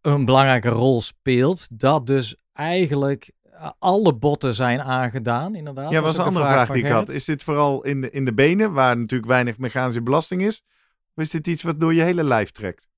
een 0.00 0.24
belangrijke 0.24 0.68
rol 0.68 1.00
speelt, 1.00 1.68
dat 1.80 2.06
dus 2.06 2.36
eigenlijk 2.52 3.30
eh, 3.42 3.70
alle 3.78 4.14
botten 4.14 4.54
zijn 4.54 4.80
aangedaan, 4.80 5.54
inderdaad. 5.54 5.90
Ja, 5.90 6.00
dat 6.00 6.04
was 6.04 6.16
een 6.16 6.24
andere 6.24 6.46
vraag, 6.46 6.70
die 6.70 6.84
ik 6.84 6.90
had. 6.90 7.08
Is 7.08 7.24
dit 7.24 7.42
vooral 7.42 7.84
in 7.84 8.00
de, 8.00 8.10
in 8.10 8.24
de 8.24 8.34
benen, 8.34 8.72
waar 8.72 8.98
natuurlijk 8.98 9.30
weinig 9.30 9.58
mechanische 9.58 10.02
belasting 10.02 10.42
is? 10.42 10.62
Of 11.14 11.22
is 11.22 11.30
dit 11.30 11.46
iets 11.46 11.62
wat 11.62 11.80
door 11.80 11.94
je 11.94 12.02
hele 12.02 12.24
lijf 12.24 12.50
trekt? 12.50 12.88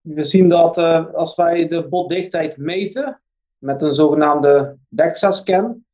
We 0.00 0.24
zien 0.24 0.48
dat 0.48 0.78
uh, 0.78 1.14
als 1.14 1.34
wij 1.34 1.68
de 1.68 1.88
botdichtheid 1.88 2.56
meten 2.56 3.20
met 3.58 3.82
een 3.82 3.94
zogenaamde 3.94 4.76
DEXA-scan, 4.88 5.84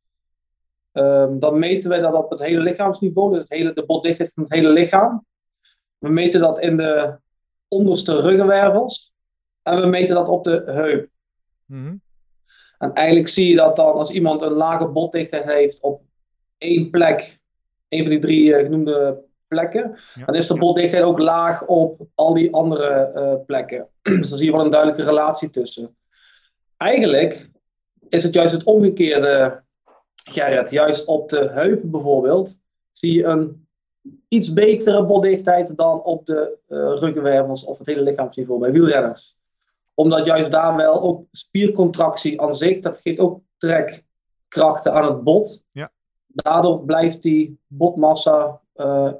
um, 0.92 1.38
dan 1.38 1.58
meten 1.58 1.90
wij 1.90 2.00
dat 2.00 2.14
op 2.14 2.30
het 2.30 2.42
hele 2.42 2.60
lichaamsniveau, 2.60 3.30
dus 3.30 3.38
het 3.38 3.48
hele, 3.48 3.72
de 3.72 3.84
botdichtheid 3.86 4.32
van 4.34 4.42
het 4.42 4.52
hele 4.52 4.68
lichaam. 4.68 5.24
We 5.98 6.08
meten 6.08 6.40
dat 6.40 6.60
in 6.60 6.76
de 6.76 7.18
onderste 7.68 8.20
ruggenwervels 8.20 9.12
en 9.62 9.80
we 9.80 9.86
meten 9.86 10.14
dat 10.14 10.28
op 10.28 10.44
de 10.44 10.62
heup. 10.66 11.08
Mm 11.64 12.00
En 12.78 12.92
eigenlijk 12.92 13.28
zie 13.28 13.48
je 13.48 13.56
dat 13.56 13.76
dan 13.76 13.94
als 13.94 14.10
iemand 14.10 14.42
een 14.42 14.52
lage 14.52 14.86
botdichtheid 14.86 15.44
heeft 15.44 15.80
op 15.80 16.02
één 16.58 16.90
plek, 16.90 17.38
een 17.88 18.00
van 18.00 18.10
die 18.10 18.18
drie 18.18 18.48
uh, 18.48 18.56
genoemde 18.56 19.24
plekken, 19.48 19.98
dan 20.26 20.34
is 20.34 20.46
de 20.46 20.58
botdichtheid 20.58 21.02
ook 21.02 21.18
laag 21.18 21.66
op 21.66 22.00
al 22.14 22.34
die 22.34 22.54
andere 22.54 23.12
uh, 23.14 23.44
plekken. 23.46 23.88
dus 24.02 24.28
dan 24.28 24.38
zie 24.38 24.46
je 24.46 24.52
wel 24.52 24.64
een 24.64 24.70
duidelijke 24.70 25.04
relatie 25.04 25.50
tussen. 25.50 25.96
Eigenlijk 26.76 27.50
is 28.08 28.22
het 28.22 28.34
juist 28.34 28.52
het 28.52 28.64
omgekeerde, 28.64 29.62
Gerrit. 30.14 30.70
Juist 30.70 31.06
op 31.06 31.28
de 31.28 31.50
heupen 31.52 31.90
bijvoorbeeld 31.90 32.56
zie 32.92 33.14
je 33.14 33.24
een 33.24 33.66
iets 34.28 34.52
betere 34.52 35.04
botdichtheid 35.04 35.76
dan 35.76 36.02
op 36.02 36.26
de 36.26 36.58
uh, 36.68 36.78
ruggenwervels 36.78 37.64
of 37.64 37.78
het 37.78 37.86
hele 37.86 38.02
lichaamsniveau 38.02 38.60
bij 38.60 38.72
wielrenners. 38.72 39.36
Omdat 39.94 40.26
juist 40.26 40.50
daar 40.50 40.76
wel 40.76 41.00
ook 41.00 41.24
spiercontractie 41.32 42.40
aan 42.40 42.54
zich, 42.54 42.80
dat 42.80 43.00
geeft 43.00 43.18
ook 43.18 43.40
trekkrachten 43.56 44.92
aan 44.92 45.04
het 45.04 45.22
bot. 45.22 45.64
Ja. 45.72 45.90
Daardoor 46.26 46.84
blijft 46.84 47.22
die 47.22 47.58
botmassa 47.66 48.60
uh, 48.76 49.12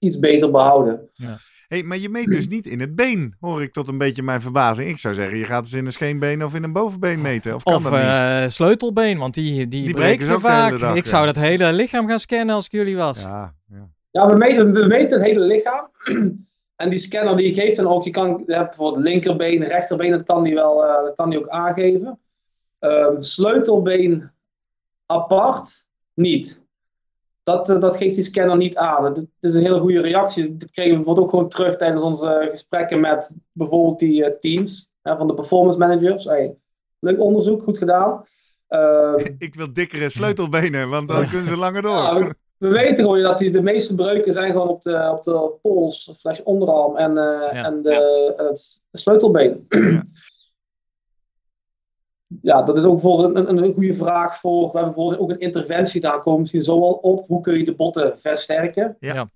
iets 0.00 0.18
beter 0.18 0.50
behouden. 0.50 1.08
Ja. 1.14 1.40
Hey, 1.68 1.82
maar 1.82 1.98
je 1.98 2.08
meet 2.08 2.26
dus 2.26 2.48
niet 2.48 2.66
in 2.66 2.80
het 2.80 2.94
been, 2.94 3.34
hoor 3.40 3.62
ik 3.62 3.72
tot 3.72 3.88
een 3.88 3.98
beetje 3.98 4.22
mijn 4.22 4.40
verbazing. 4.40 4.88
Ik 4.88 4.98
zou 4.98 5.14
zeggen, 5.14 5.38
je 5.38 5.44
gaat 5.44 5.64
eens 5.64 5.72
in 5.72 5.86
een 5.86 5.92
scheenbeen 5.92 6.44
of 6.44 6.54
in 6.54 6.62
een 6.62 6.72
bovenbeen 6.72 7.20
meten. 7.20 7.54
Of, 7.54 7.62
kan 7.62 7.74
of 7.74 7.82
dat 7.82 7.92
niet? 7.92 8.00
Uh, 8.02 8.44
sleutelbeen, 8.46 9.18
want 9.18 9.34
die, 9.34 9.68
die, 9.68 9.84
die 9.84 9.94
breken 9.94 10.26
ze 10.26 10.40
vaak. 10.40 10.78
Dag, 10.78 10.96
ik 10.96 11.06
zou 11.06 11.26
dat 11.26 11.36
hele 11.36 11.72
lichaam 11.72 12.08
gaan 12.08 12.20
scannen 12.20 12.54
als 12.54 12.64
ik 12.64 12.72
jullie 12.72 12.96
was. 12.96 13.22
Ja, 13.22 13.54
ja. 13.68 13.88
ja 14.10 14.28
we, 14.28 14.36
meten, 14.36 14.72
we 14.72 14.86
meten 14.86 15.18
het 15.18 15.26
hele 15.26 15.40
lichaam. 15.40 15.90
en 16.76 16.90
die 16.90 16.98
scanner 16.98 17.36
die 17.36 17.54
geeft 17.54 17.76
dan 17.76 17.86
ook, 17.86 18.04
je 18.04 18.10
kan 18.10 18.28
je 18.28 18.44
bijvoorbeeld 18.44 19.04
linkerbeen, 19.04 19.64
rechterbeen, 19.64 20.10
dat 20.10 20.24
kan 20.24 20.44
die 20.44 20.54
wel 20.54 20.84
uh, 20.84 20.94
dat 20.94 21.14
kan 21.16 21.30
die 21.30 21.38
ook 21.38 21.48
aangeven. 21.48 22.18
Um, 22.80 23.22
sleutelbeen 23.22 24.30
apart, 25.06 25.84
niet 26.14 26.59
dat, 27.42 27.70
eh, 27.70 27.80
dat 27.80 27.96
geeft 27.96 28.14
die 28.14 28.24
scanner 28.24 28.56
niet 28.56 28.76
aan. 28.76 29.02
Dat, 29.02 29.24
is 29.40 29.54
een 29.54 29.62
hele 29.62 29.80
goede 29.80 30.00
reactie. 30.00 30.56
Dat 30.56 30.70
kregen 30.70 30.90
we 30.90 30.96
bijvoorbeeld 30.96 31.26
ook 31.26 31.32
gewoon 31.32 31.48
terug 31.48 31.76
tijdens 31.76 32.02
onze 32.02 32.48
gesprekken 32.50 33.00
met 33.00 33.36
bijvoorbeeld 33.52 33.98
die 33.98 34.24
uh, 34.24 34.30
teams 34.40 34.88
hè, 35.02 35.16
van 35.16 35.26
de 35.26 35.34
performance 35.34 35.78
managers. 35.78 36.24
Hey, 36.24 36.54
leuk 36.98 37.20
onderzoek, 37.20 37.62
goed 37.62 37.78
gedaan. 37.78 38.24
Uh, 38.68 39.14
ik 39.38 39.54
wil 39.54 39.72
dikkere 39.72 40.10
sleutelbenen, 40.10 40.88
want 40.88 41.08
dan 41.08 41.28
kunnen 41.28 41.46
ze 41.46 41.56
langer 41.56 41.82
door. 41.82 42.34
we, 42.56 42.68
weten 42.68 43.04
gewoon 43.04 43.22
dat 43.22 43.38
die, 43.38 43.50
de 43.50 43.62
meeste 43.62 43.94
breuken 43.94 44.32
zijn 44.32 44.52
gewoon 44.52 44.68
op 44.68 44.82
de, 44.82 45.10
op 45.12 45.24
de 45.24 45.50
pols, 45.62 46.14
slash 46.18 46.40
onderarm 46.44 46.96
en, 46.96 47.12
uh, 47.12 47.64
en 47.64 47.82
de, 47.82 48.34
het 48.90 49.00
sleutelbeen. 49.00 49.68
Ja 52.42 52.62
dat 52.62 52.78
is 52.78 52.84
ook 52.84 53.00
voor 53.00 53.24
een, 53.24 53.48
een, 53.48 53.58
een, 53.58 53.74
goede 53.74 53.94
vraag 53.94 54.38
voor. 54.38 54.70
We 54.72 54.78
hebben 54.78 54.94
bijvoorbeeld 54.94 55.20
ook 55.20 55.30
een 55.30 55.40
interventie, 55.40 56.00
daar 56.00 56.22
komen 56.22 56.40
misschien 56.40 56.62
zo 56.62 56.80
wel 56.80 56.92
op. 56.92 57.28
Hoe 57.28 57.40
kun 57.40 57.58
je 57.58 57.64
de 57.64 57.74
botten 57.74 58.18
versterken? 58.18 58.96
Ja. 59.00 59.30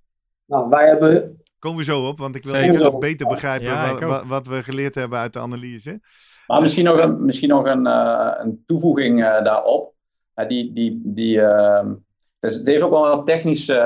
Nou, 0.46 0.68
wij 0.68 0.86
hebben. 0.86 1.42
Komen 1.58 1.78
we 1.78 1.84
zo 1.84 2.08
op, 2.08 2.18
want 2.18 2.34
ik 2.34 2.44
wil 2.44 2.72
nog 2.72 2.98
beter 2.98 3.26
begrijpen 3.26 4.06
wat, 4.06 4.24
wat, 4.26 4.46
we 4.46 4.62
geleerd 4.62 4.94
hebben 4.94 5.18
uit 5.18 5.32
de 5.32 5.40
analyse. 5.40 6.00
Maar 6.46 6.62
misschien 6.62 6.84
nog 6.84 6.98
een, 6.98 7.24
misschien 7.24 7.48
nog 7.48 7.64
een, 7.64 7.86
uh, 7.86 8.32
een 8.38 8.62
toevoeging 8.66 9.20
uh, 9.20 9.44
daarop. 9.44 9.94
Uh, 10.36 10.48
die, 10.48 10.72
die, 10.72 11.00
die, 11.04 11.40
ehm, 11.40 11.94
dus 12.38 12.54
het 12.54 12.66
heeft 12.66 12.82
ook 12.82 12.90
wel 12.90 13.12
een 13.12 13.24
technische 13.24 13.76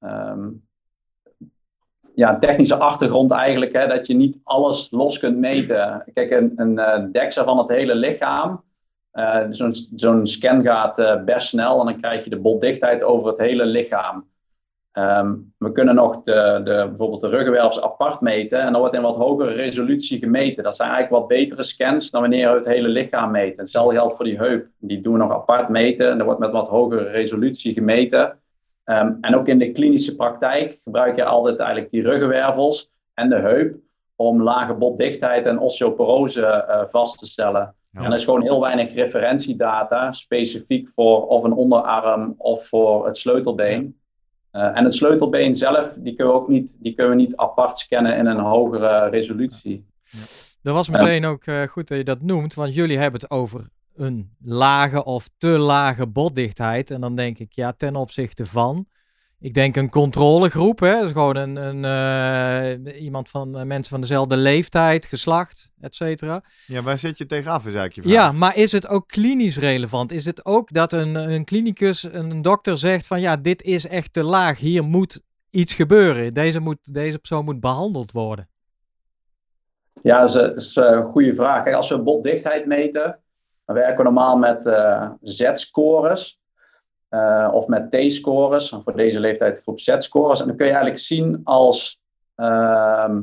um, 0.00 0.68
ja, 2.20 2.38
technische 2.38 2.76
achtergrond 2.76 3.30
eigenlijk, 3.30 3.72
hè, 3.72 3.86
dat 3.86 4.06
je 4.06 4.14
niet 4.14 4.38
alles 4.44 4.90
los 4.90 5.18
kunt 5.18 5.36
meten. 5.36 6.04
Kijk, 6.14 6.30
een, 6.30 6.52
een 6.56 6.72
uh, 6.72 7.04
DEXA 7.12 7.44
van 7.44 7.58
het 7.58 7.68
hele 7.68 7.94
lichaam, 7.94 8.62
uh, 9.12 9.46
zo'n 9.94 10.26
scan 10.26 10.62
gaat 10.62 10.98
uh, 10.98 11.24
best 11.24 11.48
snel 11.48 11.80
en 11.80 11.84
dan 11.84 12.00
krijg 12.00 12.24
je 12.24 12.30
de 12.30 12.40
botdichtheid 12.40 13.02
over 13.02 13.28
het 13.28 13.38
hele 13.38 13.64
lichaam. 13.64 14.28
Um, 14.92 15.52
we 15.58 15.72
kunnen 15.72 15.94
nog 15.94 16.22
de, 16.22 16.60
de, 16.64 16.84
bijvoorbeeld 16.88 17.20
de 17.20 17.28
ruggenwervels 17.28 17.82
apart 17.82 18.20
meten 18.20 18.60
en 18.60 18.72
dan 18.72 18.80
wordt 18.80 18.94
in 18.94 19.02
wat 19.02 19.16
hogere 19.16 19.52
resolutie 19.52 20.18
gemeten. 20.18 20.64
Dat 20.64 20.76
zijn 20.76 20.90
eigenlijk 20.90 21.20
wat 21.20 21.38
betere 21.38 21.62
scans 21.62 22.10
dan 22.10 22.20
wanneer 22.20 22.50
we 22.50 22.56
het 22.56 22.66
hele 22.66 22.88
lichaam 22.88 23.30
meten. 23.30 23.60
Hetzelfde 23.60 23.94
geldt 23.94 24.16
voor 24.16 24.24
die 24.24 24.38
heup. 24.38 24.66
Die 24.78 25.00
doen 25.00 25.12
we 25.12 25.18
nog 25.18 25.32
apart 25.32 25.68
meten 25.68 26.10
en 26.10 26.18
er 26.18 26.24
wordt 26.24 26.40
met 26.40 26.52
wat 26.52 26.68
hogere 26.68 27.10
resolutie 27.10 27.72
gemeten. 27.72 28.39
Um, 28.84 29.18
en 29.20 29.36
ook 29.36 29.48
in 29.48 29.58
de 29.58 29.72
klinische 29.72 30.16
praktijk 30.16 30.80
gebruik 30.82 31.16
je 31.16 31.24
altijd 31.24 31.58
eigenlijk 31.58 31.90
die 31.90 32.02
ruggenwervels 32.02 32.90
en 33.14 33.28
de 33.28 33.36
heup 33.36 33.76
om 34.16 34.42
lage 34.42 34.74
botdichtheid 34.74 35.46
en 35.46 35.58
osteoporose 35.58 36.64
uh, 36.68 36.82
vast 36.90 37.18
te 37.18 37.26
stellen. 37.26 37.74
En 37.92 38.04
er 38.04 38.14
is 38.14 38.24
gewoon 38.24 38.42
heel 38.42 38.60
weinig 38.60 38.94
referentiedata 38.94 40.12
specifiek 40.12 40.88
voor 40.94 41.26
of 41.26 41.44
een 41.44 41.52
onderarm 41.52 42.34
of 42.38 42.66
voor 42.66 43.06
het 43.06 43.16
sleutelbeen. 43.16 43.98
Uh, 44.52 44.76
en 44.76 44.84
het 44.84 44.94
sleutelbeen 44.94 45.54
zelf, 45.54 45.92
die 45.98 46.14
kunnen 46.14 46.34
we 46.34 46.40
ook 46.40 46.48
niet, 46.48 46.76
die 46.78 46.94
kunnen 46.94 47.16
we 47.16 47.22
niet 47.22 47.36
apart 47.36 47.78
scannen 47.78 48.16
in 48.16 48.26
een 48.26 48.38
hogere 48.38 49.08
resolutie. 49.08 49.86
Dat 50.62 50.74
was 50.74 50.88
meteen 50.88 51.24
ook 51.24 51.46
uh, 51.46 51.62
goed 51.62 51.88
dat 51.88 51.98
je 51.98 52.04
dat 52.04 52.20
noemt, 52.20 52.54
want 52.54 52.74
jullie 52.74 52.98
hebben 52.98 53.20
het 53.20 53.30
over 53.30 53.66
een 54.00 54.36
lage 54.42 55.04
of 55.04 55.28
te 55.38 55.48
lage 55.48 56.06
botdichtheid. 56.06 56.90
En 56.90 57.00
dan 57.00 57.16
denk 57.16 57.38
ik, 57.38 57.52
ja, 57.52 57.72
ten 57.72 57.96
opzichte 57.96 58.46
van. 58.46 58.86
Ik 59.38 59.54
denk 59.54 59.76
een 59.76 59.90
controlegroep, 59.90 60.80
hè? 60.80 61.00
Dus 61.00 61.10
gewoon 61.10 61.36
een, 61.36 61.56
een 61.56 62.78
uh, 62.84 63.02
iemand 63.02 63.28
van 63.28 63.58
uh, 63.58 63.62
mensen 63.62 63.90
van 63.90 64.00
dezelfde 64.00 64.36
leeftijd, 64.36 65.06
geslacht, 65.06 65.70
et 65.80 65.94
cetera. 65.94 66.42
Ja, 66.66 66.82
waar 66.82 66.98
zit 66.98 67.18
je 67.18 67.26
tegenaf, 67.26 67.58
is 67.58 67.74
eigenlijk 67.74 67.94
je 67.94 68.02
vraag. 68.02 68.12
Ja, 68.12 68.32
maar 68.32 68.56
is 68.56 68.72
het 68.72 68.88
ook 68.88 69.08
klinisch 69.08 69.58
relevant? 69.58 70.12
Is 70.12 70.24
het 70.24 70.44
ook 70.44 70.72
dat 70.72 70.92
een, 70.92 71.14
een 71.32 71.44
klinicus, 71.44 72.02
een 72.02 72.42
dokter 72.42 72.78
zegt 72.78 73.06
van 73.06 73.20
ja, 73.20 73.36
dit 73.36 73.62
is 73.62 73.86
echt 73.86 74.12
te 74.12 74.22
laag, 74.22 74.58
hier 74.58 74.84
moet 74.84 75.22
iets 75.50 75.74
gebeuren. 75.74 76.34
Deze, 76.34 76.60
moet, 76.60 76.94
deze 76.94 77.18
persoon 77.18 77.44
moet 77.44 77.60
behandeld 77.60 78.12
worden. 78.12 78.48
Ja, 80.02 80.26
dat 80.26 80.56
is, 80.56 80.76
een 80.76 81.04
goede 81.04 81.34
vraag. 81.34 81.64
Kijk, 81.64 81.76
als 81.76 81.90
we 81.90 82.02
botdichtheid 82.02 82.66
meten, 82.66 83.18
dan 83.70 83.78
werken 83.78 83.96
we 83.96 84.02
normaal 84.02 84.36
met 84.36 84.66
uh, 84.66 85.10
Z-scores. 85.22 86.40
Uh, 87.10 87.48
of 87.52 87.66
met 87.66 87.90
T-scores, 87.90 88.76
voor 88.84 88.96
deze 88.96 89.20
leeftijd 89.20 89.60
groep 89.62 89.80
Z-scores. 89.80 90.40
En 90.40 90.46
dan 90.46 90.56
kun 90.56 90.66
je 90.66 90.72
eigenlijk 90.72 91.02
zien 91.02 91.40
als 91.44 92.00
uh, 92.36 93.16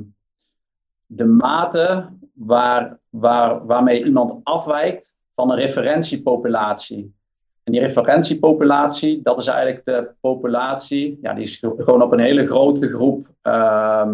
de 1.06 1.26
mate 1.26 2.10
waar, 2.34 2.98
waar, 3.10 3.66
waarmee 3.66 4.04
iemand 4.04 4.40
afwijkt 4.44 5.16
van 5.36 5.52
een 5.52 5.58
referentiepopulatie. 5.58 7.16
En 7.64 7.72
die 7.72 7.82
referentiepopulatie, 7.82 9.22
dat 9.22 9.38
is 9.38 9.48
eigenlijk 9.48 9.86
de 9.86 10.10
populatie, 10.22 11.20
ja, 11.22 11.34
die 11.34 11.44
is 11.44 11.56
gewoon 11.56 12.02
op 12.02 12.12
een 12.12 12.20
hele 12.20 12.48
grote 12.48 12.90
groep 12.90 13.28
uh, 13.44 14.08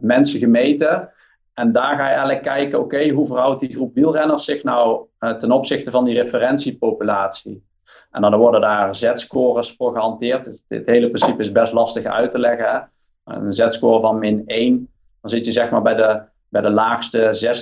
mensen 0.00 0.38
gemeten. 0.38 1.10
En 1.54 1.72
daar 1.72 1.96
ga 1.96 2.04
je 2.04 2.14
eigenlijk 2.14 2.42
kijken, 2.42 2.80
oké, 2.80 3.08
hoe 3.08 3.26
verhoudt 3.26 3.60
die 3.60 3.72
groep 3.72 3.94
wielrenners 3.94 4.44
zich 4.44 4.62
nou 4.62 5.06
ten 5.34 5.52
opzichte 5.52 5.90
van 5.90 6.04
die 6.04 6.22
referentiepopulatie? 6.22 7.64
En 8.10 8.20
dan 8.22 8.36
worden 8.36 8.60
daar 8.60 8.94
Z-scores 8.94 9.74
voor 9.76 9.92
gehanteerd. 9.92 10.44
Dus 10.44 10.62
dit 10.68 10.86
hele 10.86 11.08
principe 11.08 11.42
is 11.42 11.52
best 11.52 11.72
lastig 11.72 12.04
uit 12.04 12.30
te 12.30 12.38
leggen. 12.38 12.90
Een 13.24 13.52
Z-score 13.52 14.00
van 14.00 14.18
min 14.18 14.42
1, 14.46 14.88
dan 15.20 15.30
zit 15.30 15.44
je 15.44 15.52
zeg 15.52 15.70
maar 15.70 15.82
bij 15.82 15.94
de, 15.94 16.20
bij 16.48 16.60
de 16.60 16.70
laagste 16.70 17.54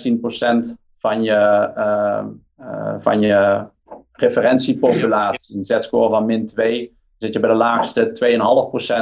16% 0.69 0.75
van 0.99 1.23
je, 1.23 1.71
uh, 1.77 2.25
uh, 2.61 2.95
van 2.99 3.21
je 3.21 3.65
referentiepopulatie. 4.13 5.57
Een 5.57 5.65
Z-score 5.65 6.09
van 6.09 6.25
min 6.25 6.47
2, 6.47 6.85
dan 6.87 6.95
zit 7.19 7.33
je 7.33 7.41
bij 7.41 7.51
de 7.51 7.57
laagste 7.57 8.09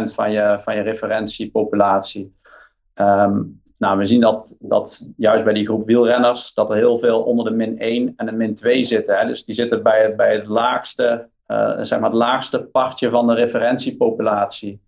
2,5% 0.09 0.15
van 0.15 0.33
je, 0.33 0.57
van 0.61 0.75
je 0.75 0.81
referentiepopulatie. 0.81 2.35
Um, 2.95 3.62
nou, 3.83 3.99
we 3.99 4.07
zien 4.07 4.21
dat, 4.21 4.57
dat 4.61 5.11
juist 5.17 5.45
bij 5.45 5.53
die 5.53 5.65
groep 5.65 5.87
wielrenners, 5.87 6.55
dat 6.55 6.71
er 6.71 6.77
heel 6.77 6.99
veel 6.99 7.23
onder 7.23 7.45
de 7.45 7.51
min 7.51 7.79
1 7.79 8.13
en 8.17 8.27
de 8.27 8.33
min 8.33 8.55
2 8.55 8.85
zitten. 8.85 9.19
Hè? 9.19 9.27
Dus 9.27 9.45
die 9.45 9.55
zitten 9.55 9.83
bij 9.83 10.03
het, 10.03 10.17
bij 10.17 10.35
het 10.35 10.47
laagste, 10.47 11.29
uh, 11.49 11.79
zeg 11.81 12.01
maar 12.01 12.11
het 12.11 12.19
laagste 12.19 12.63
partje 12.63 13.11
van 13.11 13.27
de 13.27 13.35
referentiepopulatie. 13.35 14.81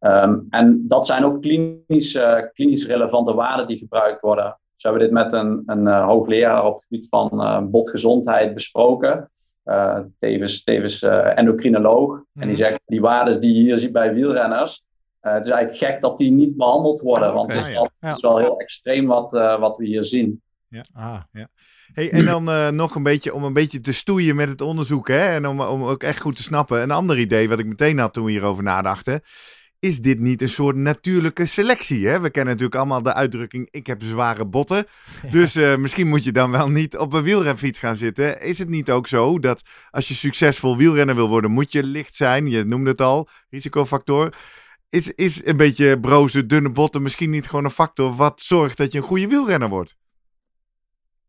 Um, 0.00 0.46
en 0.50 0.84
dat 0.86 1.06
zijn 1.06 1.24
ook 1.24 1.42
klinisch, 1.42 2.14
uh, 2.14 2.38
klinisch 2.52 2.86
relevante 2.86 3.34
waarden 3.34 3.66
die 3.66 3.78
gebruikt 3.78 4.20
worden. 4.20 4.58
Hebben 4.76 5.00
we 5.00 5.06
dit 5.06 5.14
met 5.14 5.32
een, 5.32 5.62
een 5.66 5.86
uh, 5.86 6.06
hoogleraar 6.06 6.66
op 6.66 6.74
het 6.74 6.84
gebied 6.88 7.08
van 7.08 7.70
botgezondheid 7.70 8.54
besproken. 8.54 9.30
tevens 10.18 10.64
tevens 10.64 11.02
endocrinoloog. 11.34 12.16
En 12.16 12.24
die 12.34 12.46
mhm. 12.46 12.56
zegt, 12.56 12.82
die 12.86 13.00
waarden 13.00 13.40
die 13.40 13.54
je 13.54 13.60
hier 13.60 13.78
ziet 13.78 13.92
bij 13.92 14.14
wielrenners, 14.14 14.84
uh, 15.22 15.32
het 15.32 15.46
is 15.46 15.52
eigenlijk 15.52 15.84
gek 15.84 16.00
dat 16.00 16.18
die 16.18 16.30
niet 16.30 16.56
behandeld 16.56 17.00
worden, 17.00 17.34
want 17.34 17.52
het 17.52 17.66
is, 17.66 17.72
wel, 17.72 17.90
is, 18.00 18.20
wel, 18.20 18.38
heel 18.38 18.58
extreem 18.58 19.06
wat, 19.06 19.34
uh, 19.34 19.60
wat 19.60 19.76
we 19.76 19.86
hier 19.86 20.04
zien. 20.04 20.42
Ja, 20.68 20.84
ah. 20.92 21.20
ja. 21.32 21.48
Hey, 21.92 22.10
en 22.10 22.24
dan 22.24 22.48
uh, 22.48 22.68
nog 22.68 22.94
een 22.94 23.02
beetje 23.02 23.34
om 23.34 23.44
een 23.44 23.52
beetje 23.52 23.80
te 23.80 23.92
stoeien 23.92 24.36
met 24.36 24.48
het 24.48 24.60
onderzoek, 24.60 25.08
hè? 25.08 25.26
en 25.26 25.46
om, 25.46 25.60
om 25.60 25.84
ook 25.84 26.02
echt 26.02 26.20
goed 26.20 26.36
te 26.36 26.42
snappen. 26.42 26.82
Een 26.82 26.90
ander 26.90 27.18
idee 27.18 27.48
wat 27.48 27.58
ik 27.58 27.66
meteen 27.66 27.98
had 27.98 28.12
toen 28.12 28.24
we 28.24 28.30
hierover 28.30 28.62
nadachten. 28.62 29.22
Is 29.80 30.00
dit 30.00 30.18
niet 30.18 30.42
een 30.42 30.48
soort 30.48 30.76
natuurlijke 30.76 31.46
selectie? 31.46 32.06
Hè? 32.06 32.20
We 32.20 32.30
kennen 32.30 32.52
natuurlijk 32.52 32.80
allemaal 32.80 33.02
de 33.02 33.14
uitdrukking: 33.14 33.68
ik 33.70 33.86
heb 33.86 34.02
zware 34.02 34.46
botten. 34.46 34.86
Ja. 35.22 35.30
Dus 35.30 35.56
uh, 35.56 35.76
misschien 35.76 36.08
moet 36.08 36.24
je 36.24 36.32
dan 36.32 36.50
wel 36.50 36.70
niet 36.70 36.96
op 36.96 37.12
een 37.12 37.22
wielrenfiets 37.22 37.78
gaan 37.78 37.96
zitten. 37.96 38.40
Is 38.40 38.58
het 38.58 38.68
niet 38.68 38.90
ook 38.90 39.06
zo 39.06 39.38
dat 39.38 39.62
als 39.90 40.08
je 40.08 40.14
succesvol 40.14 40.76
wielrenner 40.76 41.14
wil 41.14 41.28
worden, 41.28 41.50
moet 41.50 41.72
je 41.72 41.82
licht 41.82 42.14
zijn? 42.14 42.46
Je 42.46 42.64
noemde 42.64 42.90
het 42.90 43.00
al, 43.00 43.28
risicofactor. 43.50 44.32
Is, 44.90 45.14
is 45.14 45.46
een 45.46 45.56
beetje 45.56 46.00
broze, 46.00 46.46
dunne 46.46 46.70
botten 46.70 47.02
misschien 47.02 47.30
niet 47.30 47.48
gewoon 47.48 47.64
een 47.64 47.70
factor 47.70 48.14
wat 48.14 48.40
zorgt 48.40 48.78
dat 48.78 48.92
je 48.92 48.98
een 48.98 49.04
goede 49.04 49.28
wielrenner 49.28 49.68
wordt? 49.68 49.96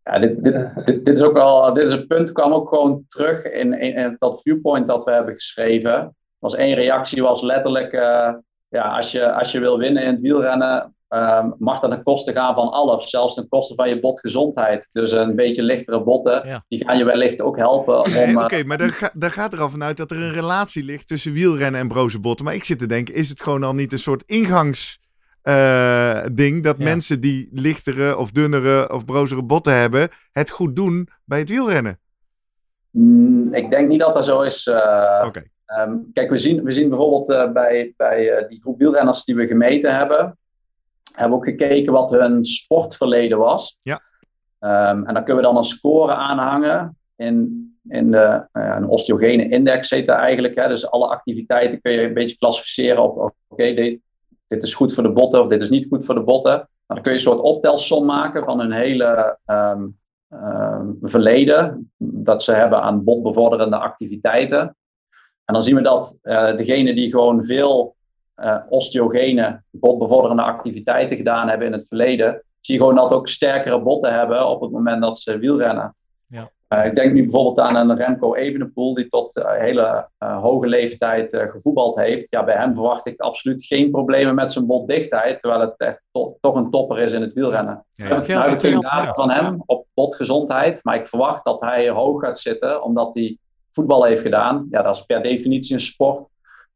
Ja, 0.03 0.19
dit, 0.19 0.43
dit, 0.43 0.85
dit, 0.85 1.07
is 1.07 1.21
ook 1.21 1.37
al, 1.37 1.73
dit 1.73 1.87
is 1.87 1.91
een 1.91 2.07
punt, 2.07 2.31
kwam 2.31 2.53
ook 2.53 2.69
gewoon 2.69 3.05
terug 3.09 3.43
in, 3.43 3.73
in, 3.73 4.15
dat 4.19 4.41
viewpoint 4.41 4.87
dat 4.87 5.03
we 5.03 5.11
hebben 5.11 5.33
geschreven. 5.33 6.15
Was 6.39 6.55
één 6.55 6.75
reactie 6.75 7.21
was 7.21 7.41
letterlijk, 7.41 7.93
uh, 7.93 8.33
ja, 8.69 8.95
als 8.95 9.11
je, 9.11 9.33
als 9.33 9.51
je 9.51 9.59
wil 9.59 9.77
winnen 9.77 10.03
in 10.03 10.11
het 10.11 10.21
wielrennen, 10.21 10.95
Um, 11.09 11.55
mag 11.57 11.79
dat 11.79 11.91
ten 11.91 12.03
koste 12.03 12.31
gaan 12.31 12.53
van 12.53 12.71
alles, 12.71 13.09
zelfs 13.09 13.35
ten 13.35 13.47
koste 13.47 13.75
van 13.75 13.89
je 13.89 13.99
botgezondheid. 13.99 14.89
Dus 14.91 15.11
een 15.11 15.35
beetje 15.35 15.63
lichtere 15.63 16.03
botten, 16.03 16.63
die 16.67 16.85
gaan 16.85 16.97
je 16.97 17.03
wellicht 17.03 17.41
ook 17.41 17.57
helpen 17.57 18.03
om... 18.03 18.11
Nee, 18.11 18.37
Oké, 18.37 18.57
uh, 18.57 18.63
maar 18.63 18.77
daar, 18.77 18.89
ga, 18.89 19.11
daar, 19.13 19.31
gaat 19.31 19.53
er 19.53 19.61
al 19.61 19.69
vanuit 19.69 19.97
dat 19.97 20.11
er 20.11 20.17
een 20.17 20.33
relatie 20.33 20.83
ligt 20.83 21.07
tussen 21.07 21.33
wielrennen 21.33 21.81
en 21.81 21.87
broze 21.87 22.19
botten. 22.19 22.45
Maar 22.45 22.53
ik 22.53 22.63
zit 22.63 22.79
te 22.79 22.85
denken, 22.85 23.13
is 23.13 23.29
het 23.29 23.41
gewoon 23.41 23.63
al 23.63 23.73
niet 23.73 23.91
een 23.91 23.99
soort 23.99 24.23
ingangsding 24.25 24.99
uh, 26.57 26.61
dat 26.61 26.77
ja. 26.77 26.83
mensen 26.83 27.21
die 27.21 27.49
lichtere 27.51 28.17
of 28.17 28.31
dunnere 28.31 28.93
of 28.93 29.05
brozere 29.05 29.43
botten 29.43 29.73
hebben, 29.73 30.09
het 30.31 30.49
goed 30.49 30.75
doen 30.75 31.09
bij 31.25 31.39
het 31.39 31.49
wielrennen? 31.49 31.99
Mm, 32.91 33.53
ik 33.53 33.69
denk 33.69 33.87
niet 33.87 33.99
dat 33.99 34.13
dat 34.13 34.25
zo 34.25 34.41
is. 34.41 34.65
Uh, 34.65 35.23
Oké. 35.25 35.43
Um, 35.79 36.09
kijk, 36.13 36.29
we 36.29 36.37
zien, 36.37 36.63
we 36.63 36.71
zien 36.71 36.89
bijvoorbeeld 36.89 37.29
uh, 37.29 37.51
bij, 37.51 37.93
bij 37.97 38.41
uh, 38.41 38.47
die 38.47 38.61
groep 38.61 38.79
wielrenners 38.79 39.23
die 39.23 39.35
we 39.35 39.47
gemeten 39.47 39.95
hebben, 39.95 40.37
hebben 41.19 41.37
ook 41.37 41.45
gekeken 41.45 41.93
wat 41.93 42.09
hun 42.09 42.45
sportverleden 42.45 43.37
was. 43.37 43.77
Ja. 43.81 44.01
Um, 44.59 45.05
en 45.05 45.13
dan 45.13 45.23
kunnen 45.23 45.35
we 45.35 45.49
dan 45.49 45.57
een 45.57 45.63
score 45.63 46.13
aanhangen 46.13 46.97
in, 47.15 47.69
in 47.87 48.11
de, 48.11 48.47
uh, 48.53 48.75
een 48.75 48.87
osteogene 48.87 49.49
index 49.49 49.89
heet 49.89 50.07
dat 50.07 50.17
eigenlijk. 50.17 50.55
Hè? 50.55 50.67
Dus 50.67 50.91
alle 50.91 51.07
activiteiten 51.07 51.81
kun 51.81 51.91
je 51.91 52.01
een 52.01 52.13
beetje 52.13 52.37
klassificeren 52.37 53.03
op, 53.03 53.17
oké, 53.17 53.33
okay, 53.47 53.75
dit, 53.75 53.99
dit, 54.47 54.63
is 54.63 54.73
goed 54.73 54.93
voor 54.93 55.03
de 55.03 55.11
botten 55.11 55.41
of 55.41 55.47
dit 55.47 55.61
is 55.61 55.69
niet 55.69 55.87
goed 55.89 56.05
voor 56.05 56.15
de 56.15 56.23
botten. 56.23 56.69
Dan 56.87 57.01
kun 57.01 57.11
je 57.11 57.17
een 57.17 57.23
soort 57.23 57.41
optelsom 57.41 58.05
maken 58.05 58.45
van 58.45 58.59
hun 58.59 58.71
hele 58.71 59.37
um, 59.45 59.97
um, 60.29 60.97
verleden, 61.01 61.91
dat 61.97 62.43
ze 62.43 62.53
hebben 62.53 62.81
aan 62.81 63.03
botbevorderende 63.03 63.77
activiteiten. 63.77 64.75
En 65.45 65.53
dan 65.53 65.63
zien 65.63 65.75
we 65.75 65.81
dat 65.81 66.17
uh, 66.23 66.57
degene 66.57 66.93
die 66.93 67.09
gewoon 67.09 67.43
veel 67.43 67.95
uh, 68.43 68.57
osteogene, 68.69 69.61
botbevorderende 69.71 70.43
activiteiten 70.43 71.17
gedaan 71.17 71.49
hebben 71.49 71.67
in 71.67 71.73
het 71.73 71.85
verleden, 71.87 72.43
zie 72.59 72.75
je 72.75 72.81
gewoon 72.81 72.95
dat 72.95 73.11
ook 73.11 73.27
sterkere 73.27 73.81
botten 73.81 74.13
hebben 74.13 74.47
op 74.47 74.61
het 74.61 74.71
moment 74.71 75.01
dat 75.01 75.19
ze 75.19 75.37
wielrennen. 75.37 75.95
Ja. 76.27 76.49
Uh, 76.73 76.85
ik 76.85 76.95
denk 76.95 77.13
nu 77.13 77.21
bijvoorbeeld 77.21 77.59
aan 77.59 77.75
een 77.75 77.97
Remco 77.97 78.35
Evenepoel, 78.35 78.93
die 78.93 79.07
tot 79.07 79.37
uh, 79.37 79.51
hele 79.51 80.07
hoge 80.17 80.67
leeftijd 80.67 81.35
gevoetbald 81.51 81.95
heeft. 81.95 82.29
Ja, 82.29 82.43
bij 82.43 82.55
hem 82.55 82.73
verwacht 82.73 83.07
ik 83.07 83.19
absoluut 83.21 83.65
geen 83.65 83.91
problemen 83.91 84.35
met 84.35 84.51
zijn 84.51 84.65
botdichtheid, 84.65 85.39
terwijl 85.39 85.61
het 85.61 85.73
echt 85.77 86.01
to 86.11 86.37
toch 86.41 86.55
een 86.55 86.69
topper 86.69 86.99
is 86.99 87.11
in 87.11 87.21
het 87.21 87.33
wielrennen. 87.33 87.85
Ja, 87.95 88.07
ja. 88.07 88.23
ja. 88.25 88.39
Nou, 88.39 88.51
ik 88.51 88.81
ja. 88.81 89.13
van 89.13 89.29
hem 89.29 89.63
op 89.65 89.85
botgezondheid, 89.93 90.83
maar 90.83 90.95
ik 90.95 91.07
verwacht 91.07 91.43
dat 91.43 91.61
hij 91.61 91.89
hoog 91.89 92.21
gaat 92.21 92.39
zitten, 92.39 92.83
omdat 92.83 93.13
hij 93.13 93.37
voetbal 93.71 94.03
heeft 94.03 94.21
gedaan. 94.21 94.67
Ja, 94.71 94.81
dat 94.81 94.95
is 94.95 95.01
per 95.01 95.23
definitie 95.23 95.73
een 95.73 95.81
sport. 95.81 96.27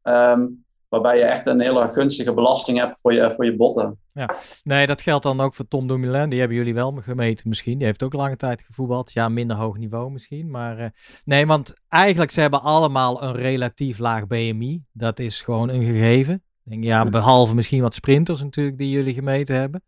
Um, 0.02 0.63
waarbij 0.94 1.18
je 1.18 1.24
echt 1.24 1.46
een 1.46 1.60
hele 1.60 1.88
gunstige 1.92 2.34
belasting 2.34 2.78
hebt 2.78 3.00
voor 3.00 3.14
je, 3.14 3.32
voor 3.32 3.44
je 3.44 3.56
botten. 3.56 3.98
Ja, 4.08 4.34
nee, 4.62 4.86
dat 4.86 5.02
geldt 5.02 5.22
dan 5.22 5.40
ook 5.40 5.54
voor 5.54 5.68
Tom 5.68 5.86
Dumoulin. 5.86 6.28
Die 6.28 6.38
hebben 6.38 6.56
jullie 6.56 6.74
wel 6.74 6.92
gemeten 7.02 7.48
misschien. 7.48 7.78
Die 7.78 7.86
heeft 7.86 8.02
ook 8.02 8.12
lange 8.12 8.36
tijd 8.36 8.62
gevoetbald. 8.62 9.12
Ja, 9.12 9.28
minder 9.28 9.56
hoog 9.56 9.76
niveau 9.76 10.10
misschien. 10.10 10.50
Maar 10.50 10.80
uh, 10.80 10.86
nee, 11.24 11.46
want 11.46 11.74
eigenlijk 11.88 12.30
ze 12.30 12.40
hebben 12.40 12.62
allemaal 12.62 13.22
een 13.22 13.34
relatief 13.34 13.98
laag 13.98 14.26
BMI. 14.26 14.82
Dat 14.92 15.18
is 15.18 15.42
gewoon 15.42 15.68
een 15.68 15.84
gegeven. 15.84 16.42
Denk, 16.62 16.84
ja, 16.84 17.04
behalve 17.04 17.54
misschien 17.54 17.82
wat 17.82 17.94
sprinters 17.94 18.42
natuurlijk 18.42 18.78
die 18.78 18.90
jullie 18.90 19.14
gemeten 19.14 19.56
hebben. 19.56 19.82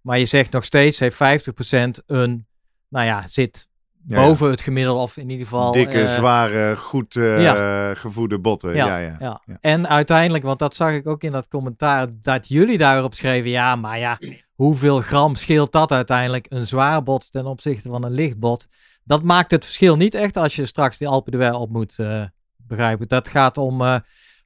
Maar 0.00 0.18
je 0.18 0.26
zegt 0.26 0.52
nog 0.52 0.64
steeds, 0.64 0.98
heeft 0.98 1.16
50% 1.16 2.04
een, 2.06 2.46
nou 2.88 3.06
ja, 3.06 3.24
zit 3.28 3.68
boven 4.06 4.50
het 4.50 4.60
gemiddelde 4.60 5.00
of 5.00 5.16
in 5.16 5.30
ieder 5.30 5.44
geval... 5.44 5.72
Dikke, 5.72 6.02
uh, 6.02 6.08
zware, 6.08 6.76
goed 6.76 7.14
uh, 7.14 7.42
ja. 7.42 7.94
gevoede 7.94 8.38
botten. 8.38 8.74
Ja, 8.74 8.98
ja, 8.98 9.16
ja, 9.18 9.58
En 9.60 9.88
uiteindelijk, 9.88 10.44
want 10.44 10.58
dat 10.58 10.74
zag 10.74 10.92
ik 10.92 11.06
ook 11.06 11.22
in 11.22 11.32
dat 11.32 11.48
commentaar, 11.48 12.08
dat 12.22 12.48
jullie 12.48 12.78
daarop 12.78 13.14
schreven, 13.14 13.50
ja, 13.50 13.76
maar 13.76 13.98
ja, 13.98 14.18
hoeveel 14.54 15.00
gram 15.00 15.34
scheelt 15.34 15.72
dat 15.72 15.92
uiteindelijk 15.92 16.46
een 16.48 16.66
zwaar 16.66 17.02
bot 17.02 17.32
ten 17.32 17.46
opzichte 17.46 17.88
van 17.88 18.04
een 18.04 18.12
licht 18.12 18.38
bot? 18.38 18.66
Dat 19.04 19.22
maakt 19.22 19.50
het 19.50 19.64
verschil 19.64 19.96
niet 19.96 20.14
echt 20.14 20.36
als 20.36 20.56
je 20.56 20.66
straks 20.66 20.98
die 20.98 21.08
Alpe 21.08 21.30
d'Huez 21.30 21.56
op 21.56 21.70
moet 21.70 21.96
uh, 22.00 22.22
begrijpen. 22.56 23.08
Dat 23.08 23.28
gaat 23.28 23.58
om 23.58 23.80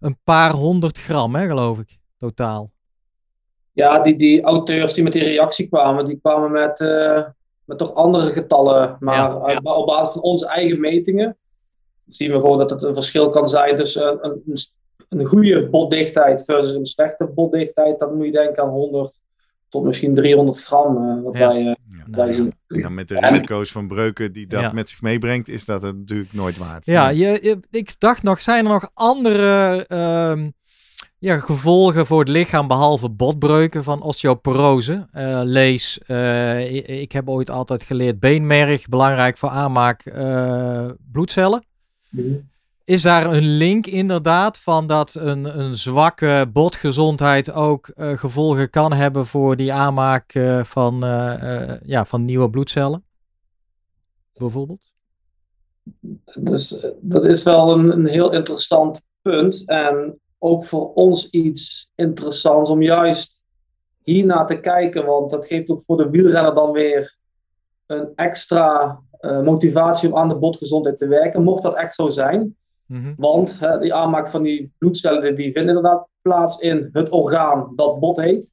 een 0.00 0.18
paar 0.24 0.50
honderd 0.50 0.98
gram, 0.98 1.34
hè, 1.34 1.46
geloof 1.46 1.78
ik, 1.78 1.98
totaal. 2.16 2.72
ja, 3.72 3.98
die, 3.98 4.16
die 4.16 4.42
auteurs 4.42 4.94
die 4.94 5.04
met 5.04 5.12
die 5.12 5.24
reactie 5.24 5.68
kwamen, 5.68 6.06
die 6.06 6.18
kwamen 6.20 6.50
met, 6.50 6.80
uh, 6.80 7.22
met 7.70 7.78
toch 7.78 7.94
andere 7.94 8.32
getallen. 8.32 8.96
Maar 9.00 9.14
Ja, 9.14 9.50
ja. 9.62 9.72
op 9.74 9.86
basis 9.86 10.12
van 10.12 10.22
onze 10.22 10.46
eigen 10.46 10.80
metingen 10.80 11.36
zien 12.06 12.30
we 12.32 12.40
gewoon 12.40 12.58
dat 12.58 12.70
het 12.70 12.82
een 12.82 12.94
verschil 12.94 13.30
kan 13.30 13.48
zijn 13.48 13.76
tussen 13.76 14.18
een, 14.24 14.42
een, 14.46 14.56
een 15.08 15.24
goede 15.26 15.68
botdichtheid 15.68 16.44
versus 16.44 16.72
een 16.72 16.86
slechte 16.86 17.26
botdichtheid. 17.34 17.98
Dan 17.98 18.16
moet 18.16 18.26
je 18.26 18.32
denken 18.32 18.62
aan 18.62 18.68
100 18.68 19.18
tot 19.68 19.84
misschien 19.84 20.14
300 20.14 20.60
gram. 20.62 20.96
eh, 20.96 21.22
wat 21.24 21.36
Ja. 21.36 21.48
wij, 21.48 21.58
eh, 21.60 21.64
Ja. 21.66 22.16
Wij 22.24 22.32
zien. 22.32 22.54
En 22.68 22.80
dan 22.80 22.94
met 22.94 23.08
de 23.08 23.18
risico's 23.18 23.72
van 23.72 23.88
breuken 23.88 24.32
die 24.32 24.46
dat 24.46 24.60
Ja. 24.60 24.72
met 24.72 24.88
zich 24.88 25.02
meebrengt, 25.02 25.48
is 25.48 25.64
dat 25.64 25.82
het 25.82 25.96
natuurlijk 25.96 26.32
nooit 26.32 26.58
waard. 26.58 26.86
Ja, 26.86 27.08
je, 27.08 27.38
je- 27.42 27.60
ik 27.70 27.94
dacht 27.98 28.22
nog, 28.22 28.40
zijn 28.40 28.64
er 28.64 28.70
nog 28.72 28.90
andere 28.94 29.84
ehm, 29.86 30.50
ja, 31.20 31.38
gevolgen 31.38 32.06
voor 32.06 32.18
het 32.18 32.28
lichaam 32.28 32.68
behalve 32.68 33.08
botbreuken 33.08 33.84
van 33.84 34.02
osteoporose? 34.02 35.06
Eh, 35.12 35.40
lees, 35.44 35.98
eh, 36.06 36.74
ik, 36.74 36.86
ik 36.88 37.12
heb 37.12 37.28
ooit 37.28 37.50
altijd 37.50 37.82
geleerd 37.82 38.20
beenmerg, 38.20 38.88
belangrijk 38.88 39.38
voor 39.38 39.48
aanmaak 39.48 40.02
eh, 40.02 40.88
bloedcellen. 41.12 41.64
Is 42.84 43.02
daar 43.02 43.32
een 43.32 43.46
link 43.46 43.86
inderdaad 43.86 44.58
van 44.58 44.86
dat 44.86 45.14
een, 45.14 45.58
een 45.60 45.76
zwakke 45.76 46.48
botgezondheid 46.52 47.52
ook 47.52 47.90
gevolgen 47.96 48.70
kan 48.70 48.92
hebben 48.92 49.26
voor 49.26 49.56
die 49.56 49.72
aanmaak 49.72 50.32
van, 50.62 50.98
ja, 51.84 52.04
van 52.04 52.24
nieuwe 52.24 52.50
bloedcellen? 52.50 53.04
Bijvoorbeeld? 54.34 54.90
Dus 56.38 56.86
dat 57.00 57.24
is 57.24 57.42
wel 57.42 57.72
een, 57.72 57.92
een 57.92 58.06
heel 58.06 58.32
interessant 58.32 59.02
punt. 59.22 59.68
En 59.68 60.20
ook 60.42 60.64
voor 60.64 60.92
ons 60.92 61.30
iets 61.30 61.92
interessants 61.94 62.70
om 62.70 62.82
juist 62.82 63.42
hiernaar 64.02 64.46
te 64.46 64.60
kijken. 64.60 65.06
Want 65.06 65.30
dat 65.30 65.46
geeft 65.46 65.70
ook 65.70 65.82
voor 65.82 65.96
de 65.96 66.10
wielrenner 66.10 66.54
dan 66.54 66.72
weer 66.72 67.16
een 67.86 68.12
extra 68.14 69.00
eh, 69.10 69.42
motivatie 69.42 70.08
om 70.08 70.16
aan 70.16 70.28
de 70.28 70.38
botgezondheid 70.38 70.98
te 70.98 71.08
werken. 71.08 71.42
Mocht 71.42 71.62
dat 71.62 71.74
echt 71.74 71.94
zo 71.94 72.08
zijn. 72.08 72.56
Mhm. 72.86 73.14
Want 73.16 73.60
hè, 73.60 73.78
die 73.78 73.94
aanmaak 73.94 74.30
van 74.30 74.42
die 74.42 74.72
bloedcellen 74.78 75.36
die 75.36 75.52
vindt 75.52 75.68
inderdaad 75.68 76.06
plaats 76.22 76.58
in 76.58 76.88
het 76.92 77.08
orgaan 77.08 77.72
dat 77.76 78.00
bot 78.00 78.20
heet. 78.20 78.50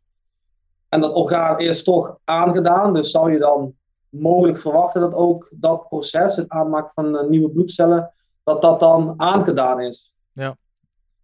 En 0.89 1.01
dat 1.01 1.13
orgaan 1.13 1.59
is 1.59 1.83
toch 1.83 2.17
aangedaan. 2.23 2.93
Dus 2.93 3.11
zou 3.11 3.31
je 3.31 3.39
dan 3.39 3.73
mogelijk 4.09 4.57
verwachten 4.57 5.01
dat 5.01 5.13
ook 5.13 5.47
dat 5.51 5.87
proces, 5.87 6.35
het 6.35 6.49
aanmaken 6.49 6.91
van 6.95 7.17
eh, 7.17 7.27
nieuwe 7.27 7.49
bloedcellen, 7.49 8.13
dat 8.43 8.61
dat 8.61 8.79
dan 8.79 9.13
aangedaan 9.17 9.81
is. 9.81 10.13
Ja. 10.33 10.57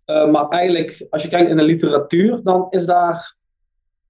Eh, 0.06 0.30
maar 0.30 0.48
eigenlijk, 0.48 1.06
als 1.10 1.22
je 1.22 1.28
kijkt 1.30 1.50
in 1.50 1.58
de 1.58 1.64
literatuur, 1.64 2.44
dan 2.44 2.68
is 2.70 2.86
daar, 2.86 3.36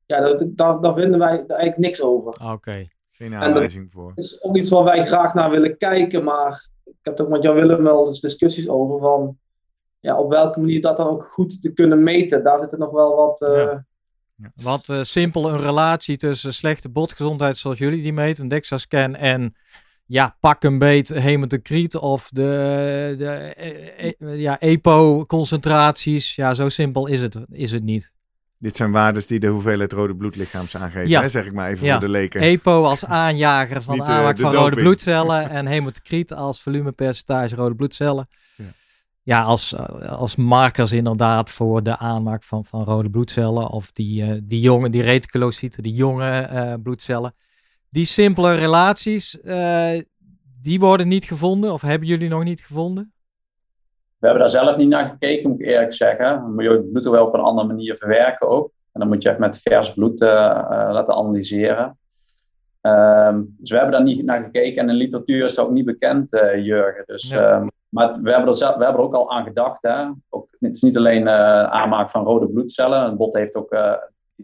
ja, 0.06 0.20
dat, 0.22 0.44
daar, 0.48 0.82
daar 0.82 0.96
vinden 0.96 1.20
wij 1.20 1.30
eigenlijk 1.48 1.78
niks 1.78 2.02
over. 2.02 2.34
Ah, 2.34 2.52
Oké. 2.52 2.88
Geen 3.12 3.36
aanwijzing 3.36 3.92
voor. 3.92 4.10
Het 4.16 4.26
is 4.26 4.44
ook 4.44 4.58
iets 4.58 4.70
waar 4.70 4.84
wij 4.84 5.06
graag 5.06 5.34
naar 5.34 5.50
willen 5.50 5.78
kijken, 5.78 6.24
maar 6.24 6.68
ik 6.86 6.96
heb 7.02 7.20
ook 7.20 7.30
met 7.30 7.44
Jan 7.44 7.56
Willem 7.56 7.84
wel 7.84 8.08
eens 8.08 8.20
discussies 8.20 8.70
over 8.70 9.00
van, 9.00 9.38
ja, 10.00 10.20
op 10.20 10.32
welke 10.32 10.60
manier 10.60 10.82
dat 10.82 10.98
dan 10.98 11.08
ook 11.08 11.26
goed 11.26 11.62
te 11.62 11.74
kunnen 11.74 12.04
meten. 12.04 12.44
Daar 12.44 12.60
zitten 12.60 12.80
nog 12.80 12.92
wel 12.92 13.16
wat, 13.16 13.42
eh, 13.42 13.78
Ja. 14.36 14.52
Want 14.56 14.90
eh, 14.90 15.02
simpel 15.02 15.50
een 15.50 15.60
relatie 15.60 16.18
tussen 16.18 16.54
slechte 16.54 16.90
botgezondheid 16.90 17.58
zoals 17.58 17.78
jullie 17.78 18.02
die 18.02 18.14
meten, 18.14 18.44
een 18.44 18.50
DEXA-scan 18.50 19.16
en 19.16 19.56
ja, 20.14 20.36
pak 20.40 20.64
een 20.64 20.78
beet 20.78 21.10
hematocriet 21.10 21.96
of 21.96 22.30
de, 22.30 23.16
de 23.18 23.26
eh, 23.26 24.14
eh, 24.20 24.40
ja, 24.40 24.60
EPO-concentraties. 24.60 26.36
Ja, 26.36 26.54
zo 26.54 26.70
simpel 26.70 27.08
is 27.08 27.22
het, 27.22 27.38
is 27.52 27.72
het 27.72 27.84
niet. 27.84 28.14
Dit 28.58 28.76
zijn 28.76 28.92
waardes 28.92 29.28
die 29.28 29.40
de 29.40 29.48
hoeveelheid 29.48 29.92
rode 29.92 30.16
bloedlichaams 30.16 30.78
aangeven, 30.78 31.10
Ja. 31.10 31.22
hè, 31.22 31.30
zeg 31.30 31.46
ik 31.46 31.54
maar 31.54 31.70
even 31.70 31.86
Ja. 31.86 31.92
voor 31.92 32.06
de 32.06 32.12
leken. 32.12 32.42
EPO 32.42 32.84
als 32.84 33.06
aanjager 33.06 33.82
van 33.82 33.98
de 33.98 34.04
eh, 34.04 34.10
aanmaak 34.10 34.36
de 34.36 34.42
van 34.42 34.54
rode 34.54 34.76
bloedcellen 34.76 35.50
en 35.58 35.66
hematocriet 35.66 36.34
als 36.34 36.62
volumepercentage 36.62 37.56
rode 37.56 37.76
bloedcellen. 37.76 38.28
Ja. 38.56 38.66
Ja, 39.24 39.42
als, 39.42 39.76
als 40.10 40.36
markers 40.36 40.92
inderdaad 40.92 41.50
voor 41.50 41.84
de 41.84 41.98
aanmaak 41.98 42.44
van, 42.44 42.66
van 42.66 42.84
rode 42.84 43.10
bloedcellen 43.10 43.68
of 43.70 43.92
die, 43.92 44.24
eh, 44.24 44.40
die 44.44 44.60
jonge, 44.60 44.90
die 44.90 45.02
reticulocyten, 45.02 45.84
die 45.84 45.94
jonge 45.94 46.30
eh, 46.30 46.74
bloedcellen. 46.84 47.34
Die 47.94 48.06
simpele 48.06 48.56
relaties, 48.56 49.42
eh, 49.42 50.02
die 50.62 50.80
worden 50.80 51.08
niet 51.08 51.26
gevonden 51.26 51.74
of 51.74 51.82
hebben 51.82 52.08
jullie 52.08 52.30
nog 52.30 52.44
niet 52.44 52.62
gevonden? 52.62 53.14
We 54.18 54.28
hebben 54.28 54.40
daar 54.40 54.64
zelf 54.64 54.78
niet 54.78 54.88
naar 54.88 55.10
gekeken, 55.10 55.50
moet 55.50 55.60
ik 55.60 55.66
eerlijk 55.68 55.94
zeggen. 55.94 56.26
Dan 56.26 56.54
moet 56.54 56.64
je 56.64 56.70
het 56.70 56.92
bloed 56.92 57.06
er 57.06 57.12
wel 57.12 57.26
op 57.26 57.34
een 57.34 57.40
andere 57.40 57.68
manier 57.68 57.96
verwerken 57.96 58.48
ook. 58.48 58.72
En 58.92 59.00
dan 59.00 59.10
moet 59.10 59.24
je 59.24 59.30
echt 59.30 59.38
met 59.38 59.58
vers 59.62 59.94
bloed 59.94 60.22
eh, 60.22 60.30
eh, 60.30 60.92
laten 60.92 61.14
analyseren. 61.14 61.98
Ehm, 62.82 63.42
dus 63.48 63.70
we 63.70 63.76
hebben 63.76 63.94
daar 63.96 64.04
niet 64.04 64.24
naar 64.26 64.44
gekeken. 64.44 64.82
En 64.82 64.90
in 64.90 64.98
de 64.98 65.04
literatuur 65.04 65.46
is 65.46 65.56
dat 65.56 65.66
ook 65.66 65.72
niet 65.72 65.86
bekend, 65.86 66.28
Jurgen. 66.64 67.04
Dus, 67.06 67.30
Ja. 67.30 67.50
ehm, 67.50 67.68
maar 67.90 68.22
we 68.22 68.32
hebben, 68.32 68.50
er 68.50 68.56
zelf, 68.56 68.76
we 68.76 68.84
hebben 68.84 69.02
er 69.02 69.08
ook 69.08 69.16
al 69.16 69.32
aan 69.32 69.44
gedacht. 69.44 69.82
Hè? 69.82 70.06
Ook, 70.30 70.48
het 70.60 70.76
is 70.76 70.82
niet 70.82 70.98
alleen 70.98 71.30
aanmaak 71.30 72.10
van 72.10 72.24
rode 72.24 72.48
bloedcellen. 72.50 73.04
Het 73.04 73.18
bot 73.18 73.34
heeft 73.34 73.56
ook, 73.56 73.76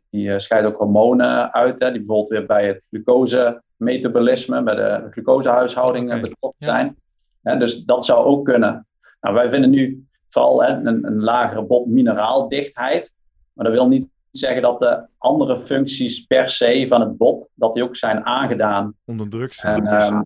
die 0.09 0.31
eh, 0.33 0.39
scheidt 0.39 0.67
ook 0.67 0.77
hormonen 0.77 1.53
uit. 1.53 1.79
Hè? 1.79 1.89
Die 1.91 1.97
bijvoorbeeld 1.99 2.29
weer 2.29 2.45
bij 2.45 2.67
het 2.67 2.81
glucose-metabolisme, 2.89 4.63
bij 4.63 4.75
de 4.75 5.07
glucosehuishouding 5.11 6.11
eh, 6.11 6.21
betrokken 6.21 6.67
Ja. 6.67 6.71
zijn. 6.71 6.95
Hè? 7.41 7.57
Dus 7.57 7.83
dat 7.85 8.05
zou 8.05 8.25
ook 8.25 8.45
kunnen. 8.45 8.87
Nou, 9.21 9.35
wij 9.35 9.49
vinden 9.49 9.69
nu 9.69 10.05
vooral 10.29 10.63
hè, 10.63 10.69
een, 10.69 11.05
een 11.05 11.19
lagere 11.19 11.63
botmineraaldichtheid. 11.63 13.13
Maar 13.53 13.65
dat 13.65 13.73
wil 13.73 13.87
niet 13.87 14.07
zeggen 14.31 14.61
dat 14.61 14.79
de 14.79 15.05
andere 15.17 15.59
functies 15.59 16.25
per 16.25 16.49
se 16.49 16.85
van 16.89 17.01
het 17.01 17.17
bot, 17.17 17.47
dat 17.53 17.73
die 17.73 17.83
ook 17.83 17.95
zijn 17.95 18.25
aangedaan. 18.25 18.93
Onder 19.05 19.29
druk. 19.29 19.59
En 19.61 19.87
ehm, 19.87 20.21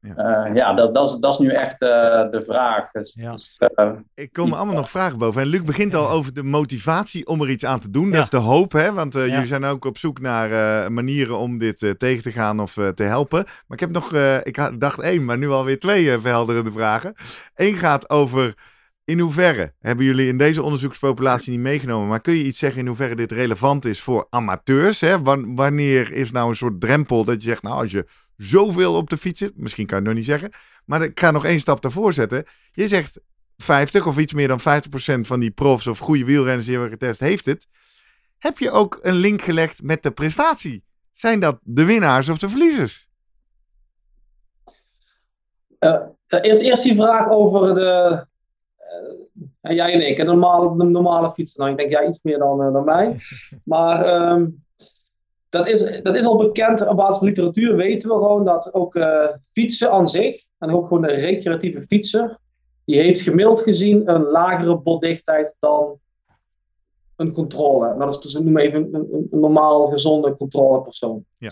Ja. 0.00 0.12
ja, 0.16 0.46
ja 0.54 0.74
dat, 0.74 0.94
dat, 0.94 1.10
is, 1.10 1.16
dat 1.16 1.32
is 1.32 1.38
nu 1.38 1.48
echt 1.50 1.72
eh, 1.82 1.88
de 2.30 2.42
vraag. 2.46 2.90
Dus, 2.90 3.14
Ja. 3.14 3.30
dus, 3.32 3.56
eh, 3.74 3.90
Ik 4.14 4.32
kom 4.32 4.52
allemaal 4.52 4.74
nog 4.74 4.90
vragen 4.90 5.18
boven. 5.18 5.42
En 5.42 5.48
Luc 5.48 5.62
begint 5.62 5.94
al 5.94 6.10
over 6.10 6.34
de 6.34 6.42
motivatie 6.42 7.26
om 7.26 7.40
er 7.42 7.50
iets 7.50 7.64
aan 7.64 7.80
te 7.80 7.90
doen. 7.90 8.06
Ja. 8.06 8.12
Dat 8.12 8.22
is 8.22 8.30
de 8.30 8.36
hoop, 8.36 8.72
hè? 8.72 8.92
Want 8.92 9.14
eh, 9.14 9.26
Ja. 9.26 9.32
jullie 9.32 9.46
zijn 9.46 9.64
ook 9.64 9.84
op 9.84 9.98
zoek 9.98 10.20
naar 10.20 10.50
eh, 10.84 10.88
manieren 10.88 11.38
om 11.38 11.58
dit 11.58 11.82
eh, 11.82 11.90
tegen 11.90 12.22
te 12.22 12.32
gaan 12.32 12.60
of 12.60 12.76
eh, 12.76 12.88
te 12.88 13.02
helpen. 13.02 13.44
Maar 13.44 13.76
ik 13.76 13.80
heb 13.80 13.90
nog, 13.90 14.12
eh, 14.12 14.36
ik 14.42 14.56
had- 14.56 14.80
dacht 14.80 14.98
één, 15.00 15.24
maar 15.24 15.38
nu 15.38 15.48
alweer 15.48 15.78
twee 15.78 16.12
eh, 16.12 16.18
verhelderende 16.20 16.72
vragen. 16.72 17.14
Eén 17.54 17.76
gaat 17.76 18.10
over 18.10 18.54
in 19.04 19.18
hoeverre 19.18 19.72
hebben 19.80 20.04
jullie 20.04 20.28
in 20.28 20.36
deze 20.36 20.62
onderzoekspopulatie 20.62 21.50
niet 21.50 21.60
meegenomen. 21.60 22.08
Maar 22.08 22.20
kun 22.20 22.34
je 22.34 22.44
iets 22.44 22.58
zeggen 22.58 22.80
in 22.80 22.86
hoeverre 22.86 23.14
dit 23.16 23.32
relevant 23.32 23.84
is 23.84 24.00
voor 24.00 24.26
amateurs? 24.30 25.00
Hè? 25.00 25.22
Wan- 25.22 25.54
wanneer 25.54 26.12
is 26.12 26.32
nou 26.32 26.48
een 26.48 26.54
soort 26.56 26.80
drempel 26.80 27.24
dat 27.24 27.34
je 27.42 27.48
zegt, 27.48 27.62
nou 27.62 27.76
als 27.82 27.90
je 27.92 28.06
zoveel 28.40 28.94
op 28.94 29.10
de 29.10 29.16
fiets 29.16 29.38
zit, 29.38 29.52
misschien 29.56 29.86
kan 29.86 29.96
je 29.96 30.02
het 30.02 30.12
nog 30.14 30.22
niet 30.22 30.30
zeggen. 30.30 30.50
Maar 30.84 31.02
ik 31.02 31.20
ga 31.20 31.30
nog 31.30 31.44
één 31.44 31.60
stap 31.60 31.82
daarvoor 31.82 32.12
zetten. 32.12 32.44
Je 32.72 32.88
zegt 32.88 33.20
50 33.56 34.06
of 34.06 34.18
iets 34.18 34.32
meer 34.32 34.48
dan 34.48 34.60
50% 34.60 34.62
van 35.20 35.40
die 35.40 35.50
profs 35.50 35.86
of 35.86 35.98
goede 35.98 36.24
wielrenners 36.24 36.64
die 36.66 36.74
hebben 36.74 36.92
getest, 36.92 37.20
heeft 37.20 37.46
het. 37.46 37.66
Heb 38.38 38.58
je 38.58 38.70
ook 38.70 38.98
een 39.02 39.14
link 39.14 39.42
gelegd 39.42 39.82
met 39.82 40.02
de 40.02 40.10
prestatie? 40.10 40.84
Zijn 41.10 41.40
dat 41.40 41.60
de 41.64 41.84
winnaars 41.84 42.28
of 42.28 42.38
de 42.38 42.48
verliezers? 42.48 43.08
Eh, 45.78 46.00
eerst, 46.26 46.60
eerst 46.60 46.82
die 46.82 46.94
vraag 46.94 47.30
over 47.30 47.74
de. 47.74 48.26
eh, 49.60 49.74
jij 49.76 49.92
en 49.92 50.08
ik, 50.08 50.18
een 50.18 50.26
normale, 50.26 50.76
de 50.76 50.84
normale 50.84 51.32
fietser. 51.32 51.58
Nou, 51.60 51.70
ik 51.70 51.78
denk 51.78 51.90
jij 51.90 52.08
iets 52.08 52.18
meer 52.22 52.38
dan, 52.38 52.72
dan 52.72 52.84
mij. 52.84 53.16
Maar 53.64 54.04
ehm, 54.04 54.46
dat, 55.50 55.66
is, 55.68 56.02
dat 56.02 56.16
is 56.16 56.24
al 56.24 56.36
bekend. 56.36 56.86
Op 56.86 56.96
basis 56.96 57.16
van 57.16 57.26
literatuur 57.26 57.76
weten 57.76 58.08
we 58.08 58.14
gewoon 58.14 58.44
dat 58.44 58.74
ook 58.74 58.94
eh, 58.94 59.28
fietsen 59.52 59.90
aan 59.90 60.08
zich, 60.08 60.44
en 60.58 60.70
ook 60.70 60.88
gewoon 60.88 61.04
een 61.08 61.14
recreatieve 61.20 61.82
fietser, 61.82 62.38
die 62.84 62.96
heeft 63.00 63.20
gemiddeld 63.20 63.60
gezien 63.60 64.10
een 64.10 64.22
lagere 64.22 64.76
botdichtheid 64.78 65.56
dan 65.58 65.98
een 67.16 67.32
controle. 67.32 67.94
Dat 67.98 68.08
is 68.08 68.20
dus 68.20 68.32
noem 68.32 68.58
even 68.58 68.82
een, 68.82 68.94
een, 68.94 69.28
een 69.30 69.40
normaal 69.40 69.86
gezonde 69.86 70.34
controlepersoon. 70.34 71.24
Ja. 71.38 71.50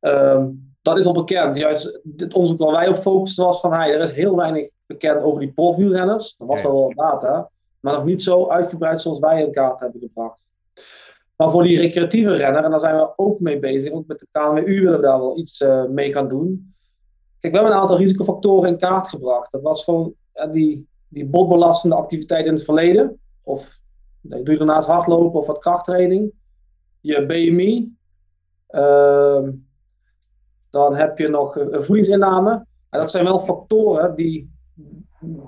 Ehm, 0.00 0.48
dat 0.82 0.98
is 0.98 1.06
al 1.06 1.12
bekend. 1.12 1.56
Juist 1.56 2.00
dit 2.02 2.34
onderzoek 2.34 2.58
waar 2.58 2.72
wij 2.72 2.88
op 2.88 2.96
focusten 2.96 3.44
was 3.44 3.60
van 3.60 3.72
hey, 3.72 3.94
er 3.94 4.00
is 4.00 4.12
heel 4.12 4.36
weinig 4.36 4.68
bekend 4.86 5.22
over 5.22 5.40
die 5.40 5.52
profwielrenners. 5.52 6.34
Er 6.38 6.46
was 6.46 6.60
Ja. 6.62 6.66
wel 6.68 6.82
wat 6.82 6.96
data, 6.96 7.50
maar 7.80 7.94
nog 7.94 8.04
niet 8.04 8.22
zo 8.22 8.48
uitgebreid 8.48 9.00
zoals 9.00 9.18
wij 9.18 9.42
in 9.42 9.52
kaart 9.52 9.80
hebben 9.80 10.00
gebracht. 10.00 10.48
Maar 11.38 11.50
voor 11.50 11.62
die 11.62 11.78
recreatieve 11.78 12.34
renner, 12.34 12.64
en 12.64 12.70
daar 12.70 12.80
zijn 12.80 12.96
we 12.96 13.12
ook 13.16 13.40
mee 13.40 13.58
bezig, 13.58 13.92
ook 13.92 14.06
met 14.06 14.18
de 14.18 14.26
KMU 14.30 14.80
willen 14.80 15.00
we 15.00 15.06
daar 15.06 15.18
wel 15.18 15.38
iets 15.38 15.60
eh, 15.60 15.84
mee 15.84 16.12
gaan 16.12 16.28
doen. 16.28 16.74
Kijk, 17.40 17.52
we 17.52 17.58
hebben 17.58 17.76
een 17.76 17.82
aantal 17.82 17.96
risicofactoren 17.96 18.68
in 18.68 18.78
kaart 18.78 19.08
gebracht. 19.08 19.52
Dat 19.52 19.62
was 19.62 19.84
gewoon 19.84 20.14
ja, 20.34 20.46
die, 20.46 20.88
die 21.08 21.26
botbelastende 21.26 21.96
activiteit 21.96 22.46
in 22.46 22.52
het 22.52 22.64
verleden. 22.64 23.18
Of 23.42 23.80
doe 24.20 24.50
je 24.50 24.56
daarnaast 24.56 24.88
hardlopen 24.88 25.40
of 25.40 25.46
wat 25.46 25.58
krachttraining. 25.58 26.32
Je 27.00 27.26
BMI. 27.26 27.96
Ehm, 28.66 29.50
dan 30.70 30.96
heb 30.96 31.18
je 31.18 31.28
nog 31.28 31.56
een 31.56 31.84
voedingsinname. 31.84 32.66
En 32.90 33.00
dat 33.00 33.10
zijn 33.10 33.24
wel 33.24 33.40
factoren 33.40 34.14
die 34.14 34.50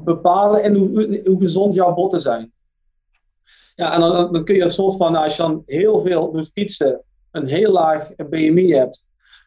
bepalen 0.05 0.77
hoe, 0.77 1.21
hoe 1.25 1.41
gezond 1.41 1.75
jouw 1.75 1.95
botten 1.95 2.21
zijn. 2.21 2.53
Ja, 3.81 3.95
en 3.95 4.01
dan, 4.01 4.33
dan 4.33 4.45
kun 4.45 4.55
je 4.55 4.63
een 4.63 4.71
soort 4.71 4.97
van, 4.97 5.17
als 5.17 5.37
je 5.37 5.43
dan 5.43 5.63
heel 5.67 6.01
veel 6.01 6.33
doet 6.33 6.51
fietsen, 6.53 7.03
een 7.31 7.47
heel 7.47 7.73
laag 7.73 8.15
BMI 8.17 8.73
hebt 8.73 9.07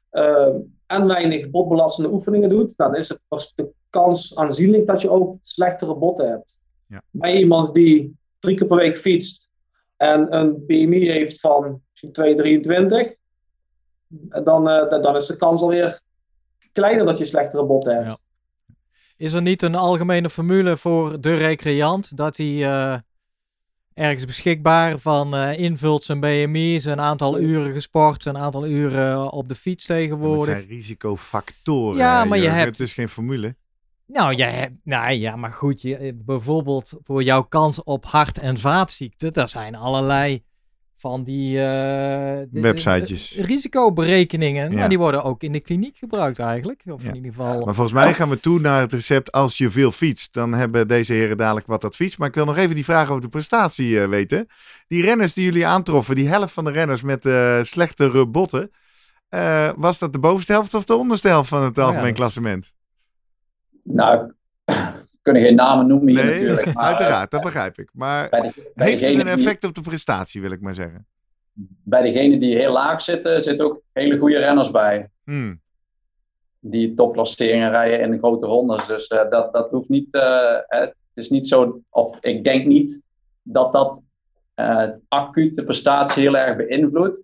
ehm, 0.10 0.56
en 0.88 1.08
weinig 1.08 1.50
botbelastende 1.50 2.12
oefeningen 2.12 2.50
doet, 2.50 2.78
dan 2.78 2.96
is 2.96 3.18
de 3.56 3.70
kans 3.90 4.36
aanzienlijk 4.36 4.88
dat 4.88 5.02
je 5.02 5.10
ook 5.10 5.38
slechtere 5.44 5.96
botten 5.96 6.30
hebt. 6.30 6.60
Ja. 6.88 7.02
Bij 7.10 7.38
iemand 7.38 7.74
die 7.74 8.18
drie 8.40 8.58
keer 8.58 8.68
per 8.68 8.78
week 8.78 8.98
fietst 8.98 9.50
en 9.98 10.36
een 10.36 10.66
BMI 10.66 11.12
heeft 11.12 11.40
van 11.40 11.82
2,23, 11.94 13.16
dan, 14.44 14.70
uh, 14.70 15.02
dan 15.02 15.16
is 15.16 15.26
de 15.26 15.38
kans 15.38 15.62
alweer 15.62 16.02
kleiner 16.72 17.06
dat 17.06 17.18
je 17.18 17.26
slechtere 17.26 17.66
botten 17.66 17.96
hebt. 17.96 18.10
Ja. 18.10 18.18
Is 19.18 19.34
er 19.34 19.42
niet 19.42 19.62
een 19.62 19.76
algemene 19.76 20.30
formule 20.30 20.78
voor 20.78 21.22
de 21.22 21.34
recreant 21.34 22.18
dat 22.18 22.38
hij 22.38 22.56
uh, 22.56 22.98
ergens 23.94 24.26
beschikbaar 24.26 24.98
van 24.98 25.36
uh, 25.36 25.60
invult 25.60 26.04
zijn 26.04 26.20
BMI, 26.20 26.80
zijn 26.80 27.00
aantal 27.00 27.40
uren 27.40 27.74
gesport, 27.74 28.24
zijn 28.24 28.38
aantal 28.38 28.68
uren 28.68 29.32
op 29.32 29.48
de 29.48 29.56
fiets 29.56 29.86
tegenwoordig? 29.86 30.46
Dat 30.46 30.56
zijn 30.56 30.68
risicofactoren. 30.68 31.98
Ja, 31.98 32.26
maar 32.26 32.38
je 32.38 32.50
hebt... 32.50 32.70
Het 32.70 32.80
is 32.80 32.94
geen 32.94 33.10
formule. 33.10 33.56
Nou, 34.06 34.36
jij 34.36 34.52
hebt, 34.52 34.76
nou 34.84 35.12
ja, 35.12 35.36
maar 35.36 35.54
goed, 35.54 35.82
je, 35.82 36.22
bijvoorbeeld 36.26 36.92
voor 37.04 37.24
jouw 37.24 37.44
kans 37.44 37.84
op 37.84 38.06
hart- 38.06 38.40
en 38.40 38.60
vaatziekten, 38.60 39.34
daar 39.34 39.50
zijn 39.50 39.76
allerlei 39.76 40.44
van 41.04 41.24
die 41.24 41.58
uh, 41.58 42.40
websitejes. 42.52 43.38
risicoberekeningen. 43.38 44.74
Maar 44.74 44.90
die 44.90 44.98
worden 44.98 45.24
ook 45.24 45.44
in 45.44 45.52
de 45.52 45.60
kliniek 45.60 45.98
gebruikt 45.98 46.40
eigenlijk. 46.40 46.84
Of 46.88 47.04
in 47.04 47.16
ieder 47.16 47.32
geval. 47.32 47.66
Maar 47.66 47.74
volgens 47.74 47.96
mij 47.96 48.14
gaan 48.14 48.30
we 48.30 48.40
toe 48.40 48.60
naar 48.60 48.82
het 48.82 48.94
recept 48.94 49.32
als 49.32 49.58
je 49.58 49.70
veel 49.70 49.92
fietst. 49.92 50.34
Dan 50.34 50.54
hebben 50.54 50.88
deze 50.88 51.14
heren 51.14 51.38
dadelijk 51.38 51.68
wat 51.68 51.86
advies. 51.86 52.18
Maar 52.18 52.28
ik 52.28 52.36
wil 52.36 52.46
nog 52.46 52.58
even 52.58 52.76
die 52.76 52.84
vraag 52.84 53.10
over 53.10 53.22
de 53.22 53.30
prestatie 53.30 53.90
uh, 53.90 54.08
weten. 54.08 54.48
Die 54.88 55.02
renners 55.02 55.34
die 55.34 55.44
jullie 55.46 55.66
aantroffen, 55.66 56.16
die 56.16 56.28
helft 56.28 56.54
van 56.54 56.64
de 56.64 56.72
renners 56.72 57.02
met 57.02 57.26
uh, 57.26 57.64
slechte 57.64 58.28
botten. 58.28 58.72
was 59.76 60.00
dat 60.00 60.14
de 60.14 60.20
bovenste 60.20 60.52
helft 60.52 60.74
of 60.74 60.86
de 60.86 60.96
onderste 60.96 61.28
helft 61.28 61.50
van 61.50 61.64
het 61.64 61.78
oh 61.78 61.86
algemeen 61.86 62.14
klassement? 62.14 62.74
Nou, 63.84 64.34
kunnen 65.24 65.44
geen 65.44 65.56
namen 65.56 65.88
noemen 65.88 66.08
hier 66.08 66.26
natuurlijk. 66.26 66.74
Maar, 66.74 66.86
uiteraard, 66.86 67.32
dat 67.32 67.42
begrijp 67.42 67.78
ik. 67.78 67.90
Maar 67.94 68.30
heeft 68.76 69.06
het 69.06 69.20
een 69.20 69.28
effect 69.28 69.64
op 69.64 69.76
de 69.76 69.82
prestatie, 69.82 70.42
wil 70.42 70.52
ik 70.52 70.62
maar 70.62 70.76
zeggen? 70.76 71.06
Bij 71.84 72.02
degenen 72.02 72.40
die 72.40 72.56
heel 72.56 72.72
laag 72.72 73.02
zitten, 73.02 73.44
zitten 73.44 73.66
ook 73.66 73.82
hele 73.94 74.18
goede 74.18 74.38
renners 74.38 74.72
bij. 74.72 75.10
Hmm. 75.24 75.62
Die 76.60 76.94
topklasseringen 76.94 77.70
rijden 77.70 78.00
in 78.00 78.12
de 78.12 78.18
grote 78.18 78.46
rondes. 78.46 78.88
Dus 78.88 79.10
uh, 79.10 79.30
dat, 79.30 79.54
dat 79.54 79.70
hoeft 79.70 79.90
niet. 79.90 80.08
Uh, 80.12 80.56
het 80.68 80.96
is 81.14 81.30
niet 81.30 81.48
zo. 81.48 81.82
Of 81.90 82.26
ik 82.26 82.44
denk 82.44 82.66
niet 82.66 83.02
dat 83.42 83.74
dat 83.74 84.00
uh, 84.56 84.90
acuut 85.08 85.56
de 85.56 85.64
prestatie 85.64 86.24
heel 86.24 86.38
erg 86.38 86.56
beïnvloedt. 86.56 87.20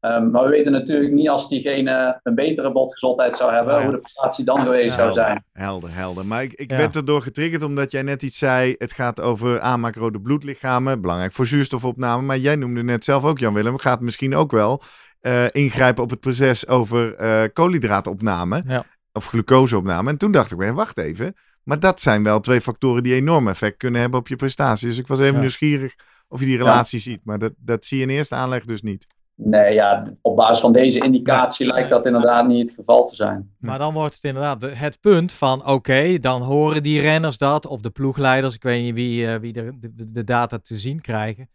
Um, 0.00 0.30
maar 0.30 0.44
we 0.44 0.50
weten 0.50 0.72
natuurlijk 0.72 1.12
niet 1.12 1.28
als 1.28 1.48
diegene 1.48 2.20
een 2.22 2.34
betere 2.34 2.72
botgezondheid 2.72 3.36
zou 3.36 3.52
hebben, 3.52 3.76
oh 3.76 3.82
hoe 3.82 3.90
de 3.90 3.98
prestatie 3.98 4.44
dan 4.44 4.62
geweest 4.62 4.94
zou 4.94 5.12
zijn. 5.12 5.44
Helder, 5.52 5.94
helder. 5.94 6.26
Maar 6.26 6.42
ik, 6.42 6.52
ik 6.52 6.70
werd 6.70 6.96
erdoor 6.96 7.22
getriggerd 7.22 7.62
omdat 7.62 7.90
jij 7.90 8.02
net 8.02 8.22
iets 8.22 8.38
zei. 8.38 8.74
Het 8.78 8.92
gaat 8.92 9.20
over 9.20 9.60
aanmaak 9.60 9.94
rode 9.96 10.20
bloedlichamen, 10.20 11.00
belangrijk 11.00 11.32
voor 11.32 11.46
zuurstofopname. 11.46 12.22
Maar 12.22 12.38
jij 12.38 12.56
noemde 12.56 12.82
net 12.82 13.04
zelf 13.04 13.24
ook, 13.24 13.38
Jan-Willem, 13.38 13.72
het 13.72 13.82
gaat 13.82 14.00
misschien 14.00 14.34
ook 14.34 14.50
wel 14.50 14.82
uh, 15.22 15.44
ingrijpen 15.50 16.02
op 16.02 16.10
het 16.10 16.20
proces 16.20 16.68
over 16.68 17.20
uh, 17.20 17.42
koolhydraatopname 17.52 18.62
ja. 18.66 18.84
of 19.12 19.26
glucoseopname. 19.26 20.10
En 20.10 20.16
toen 20.16 20.32
dacht 20.32 20.52
ik, 20.52 20.72
wacht 20.72 20.98
even. 20.98 21.34
Maar 21.62 21.80
dat 21.80 22.00
zijn 22.00 22.22
wel 22.22 22.40
twee 22.40 22.60
factoren 22.60 23.02
die 23.02 23.14
enorm 23.14 23.48
effect 23.48 23.76
kunnen 23.76 24.00
hebben 24.00 24.20
op 24.20 24.28
je 24.28 24.36
prestatie. 24.36 24.88
Dus 24.88 24.98
ik 24.98 25.06
was 25.06 25.18
even 25.18 25.40
nieuwsgierig 25.40 25.94
of 26.28 26.40
je 26.40 26.46
die 26.46 26.56
relatie 26.56 26.98
ziet. 26.98 27.20
Maar 27.24 27.38
dat, 27.38 27.52
dat 27.56 27.84
zie 27.84 27.98
je 27.98 28.04
in 28.04 28.10
eerste 28.10 28.34
aanleg 28.34 28.64
dus 28.64 28.82
niet. 28.82 29.06
Nee, 29.40 29.74
ja, 29.74 30.12
op 30.22 30.36
basis 30.36 30.60
van 30.60 30.72
deze 30.72 30.98
indicatie 30.98 31.66
lijkt 31.66 31.88
dat 31.88 32.06
inderdaad 32.06 32.46
niet 32.46 32.68
het 32.68 32.78
geval 32.78 33.06
te 33.06 33.14
zijn. 33.14 33.50
Maar 33.58 33.78
dan 33.78 33.94
wordt 33.94 34.14
het 34.14 34.24
inderdaad 34.24 34.62
het 34.62 35.00
punt 35.00 35.32
van: 35.32 35.66
oké, 35.66 36.18
dan 36.18 36.42
horen 36.42 36.82
die 36.82 37.00
renners 37.00 37.38
dat, 37.38 37.66
of 37.66 37.80
de 37.80 37.90
ploegleiders, 37.90 38.54
ik 38.54 38.62
weet 38.62 38.82
niet 38.82 38.94
wie, 38.94 39.26
uh, 39.26 39.34
wie 39.34 39.52
de, 39.52 39.78
de, 39.80 40.12
de, 40.12 40.24
data 40.24 40.58
te 40.58 40.78
zien 40.78 41.00
krijgen. 41.00 41.50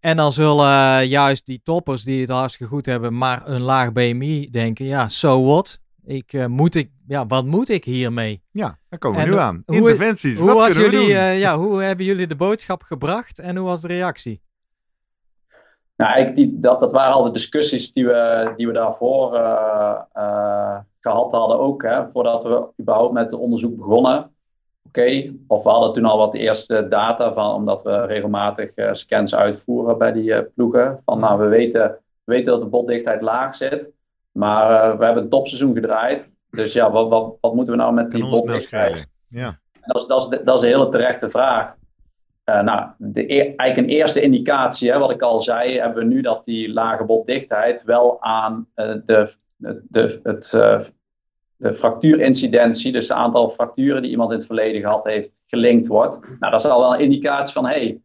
En 0.00 0.16
dan 0.16 0.32
zullen 0.32 0.66
uh, 0.66 1.04
juist 1.04 1.46
die 1.46 1.60
toppers 1.62 2.02
die 2.02 2.20
het 2.20 2.30
hartstikke 2.30 2.72
goed 2.72 2.86
hebben, 2.86 3.18
maar 3.18 3.42
een 3.44 3.62
laag 3.62 3.92
BMI 3.92 4.50
denken: 4.50 4.84
ja, 4.84 5.08
so 5.08 5.44
what? 5.44 5.80
Ik, 6.04 6.32
uh, 6.32 6.46
moet 6.46 6.74
ik, 6.74 6.90
ja, 7.06 7.26
wat 7.26 7.44
moet 7.44 7.68
ik 7.68 7.84
hiermee? 7.84 8.42
Ja, 8.50 8.78
daar 8.88 8.98
komen 8.98 9.24
we 9.24 9.30
nu 9.30 9.36
aan. 9.36 9.62
Interventies. 9.66 10.38
Hoe, 10.38 10.52
wat 10.52 10.66
kunnen 10.66 10.90
jullie, 10.90 11.14
we 11.14 11.20
doen? 11.20 11.38
ja, 11.38 11.56
hoe 11.56 11.82
hebben 11.82 12.06
jullie 12.06 12.26
de 12.26 12.36
boodschap 12.36 12.82
gebracht 12.82 13.38
en 13.38 13.56
hoe 13.56 13.66
was 13.66 13.80
de 13.80 13.88
reactie? 13.88 14.42
Nou, 16.02 16.32
die, 16.32 16.60
dat, 16.60 16.80
dat 16.80 16.92
waren 16.92 17.14
al 17.14 17.22
de 17.22 17.30
discussies 17.30 17.92
die 17.92 18.06
we, 18.06 18.52
die 18.56 18.66
we 18.66 18.72
daarvoor 18.72 19.34
uh, 19.34 20.00
uh, 20.16 20.78
gehad 21.00 21.32
hadden 21.32 21.58
ook, 21.58 21.82
hè, 21.82 22.10
voordat 22.10 22.42
we 22.42 22.66
überhaupt 22.80 23.12
met 23.12 23.30
het 23.30 23.40
onderzoek 23.40 23.76
begonnen. 23.76 24.30
Oké, 24.86 25.32
of 25.46 25.62
we 25.62 25.68
hadden 25.70 25.92
toen 25.92 26.04
al 26.04 26.18
wat 26.18 26.34
eerste 26.34 26.88
data 26.88 27.32
van, 27.32 27.54
omdat 27.54 27.82
we 27.82 28.06
regelmatig 28.06 28.76
uh, 28.76 28.88
scans 28.92 29.34
uitvoeren 29.34 29.98
bij 29.98 30.12
die 30.12 30.42
ploegen. 30.42 31.00
Van 31.04 31.20
nou, 31.20 31.40
we 31.40 31.46
weten, 31.46 31.98
we 32.24 32.32
weten 32.32 32.52
dat 32.52 32.60
de 32.60 32.68
botdichtheid 32.68 33.22
laag 33.22 33.56
zit, 33.56 33.90
maar 34.32 34.98
we 34.98 35.04
hebben 35.04 35.22
een 35.22 35.30
topseizoen 35.30 35.74
gedraaid. 35.74 36.28
Dus 36.50 36.72
ja, 36.72 36.90
wat, 36.90 37.08
wat, 37.08 37.34
wat 37.40 37.54
moeten 37.54 37.74
we 37.74 37.80
nou 37.80 37.92
met 37.92 38.10
die 38.10 38.30
botdichtheid? 38.30 39.06
Ja. 39.28 39.58
Dat 39.80 39.96
is, 39.96 40.06
dat, 40.06 40.32
is, 40.32 40.40
dat 40.44 40.56
is 40.56 40.62
een 40.62 40.68
hele 40.68 40.88
terechte 40.88 41.30
vraag. 41.30 41.74
Uh, 42.52 42.62
nou, 42.62 42.88
de, 42.98 43.26
eigenlijk 43.26 43.76
een 43.76 43.96
eerste 43.96 44.20
indicatie, 44.20 44.90
hè, 44.90 44.98
wat 44.98 45.10
ik 45.10 45.22
al 45.22 45.40
zei, 45.40 45.78
hebben 45.78 46.08
we 46.08 46.14
nu 46.14 46.20
dat 46.20 46.44
die 46.44 46.72
lage 46.72 47.04
botdichtheid 47.04 47.82
wel 47.84 48.22
aan 48.22 48.66
de, 48.74 49.32
de, 49.88 50.20
het, 50.22 50.52
uh, 50.54 50.80
de 51.56 51.74
fractuurincidentie, 51.74 52.92
dus 52.92 53.08
het 53.08 53.16
aantal 53.16 53.48
fracturen 53.48 54.02
die 54.02 54.10
iemand 54.10 54.30
in 54.30 54.36
het 54.36 54.46
verleden 54.46 54.80
gehad 54.80 55.04
heeft, 55.04 55.32
gelinkt 55.46 55.86
wordt. 55.86 56.18
Nou, 56.38 56.52
dat 56.52 56.64
is 56.64 56.70
al 56.70 56.80
wel 56.80 56.94
een 56.94 57.00
indicatie 57.00 57.52
van, 57.52 57.66
hé, 57.66 57.72
hey, 57.72 58.00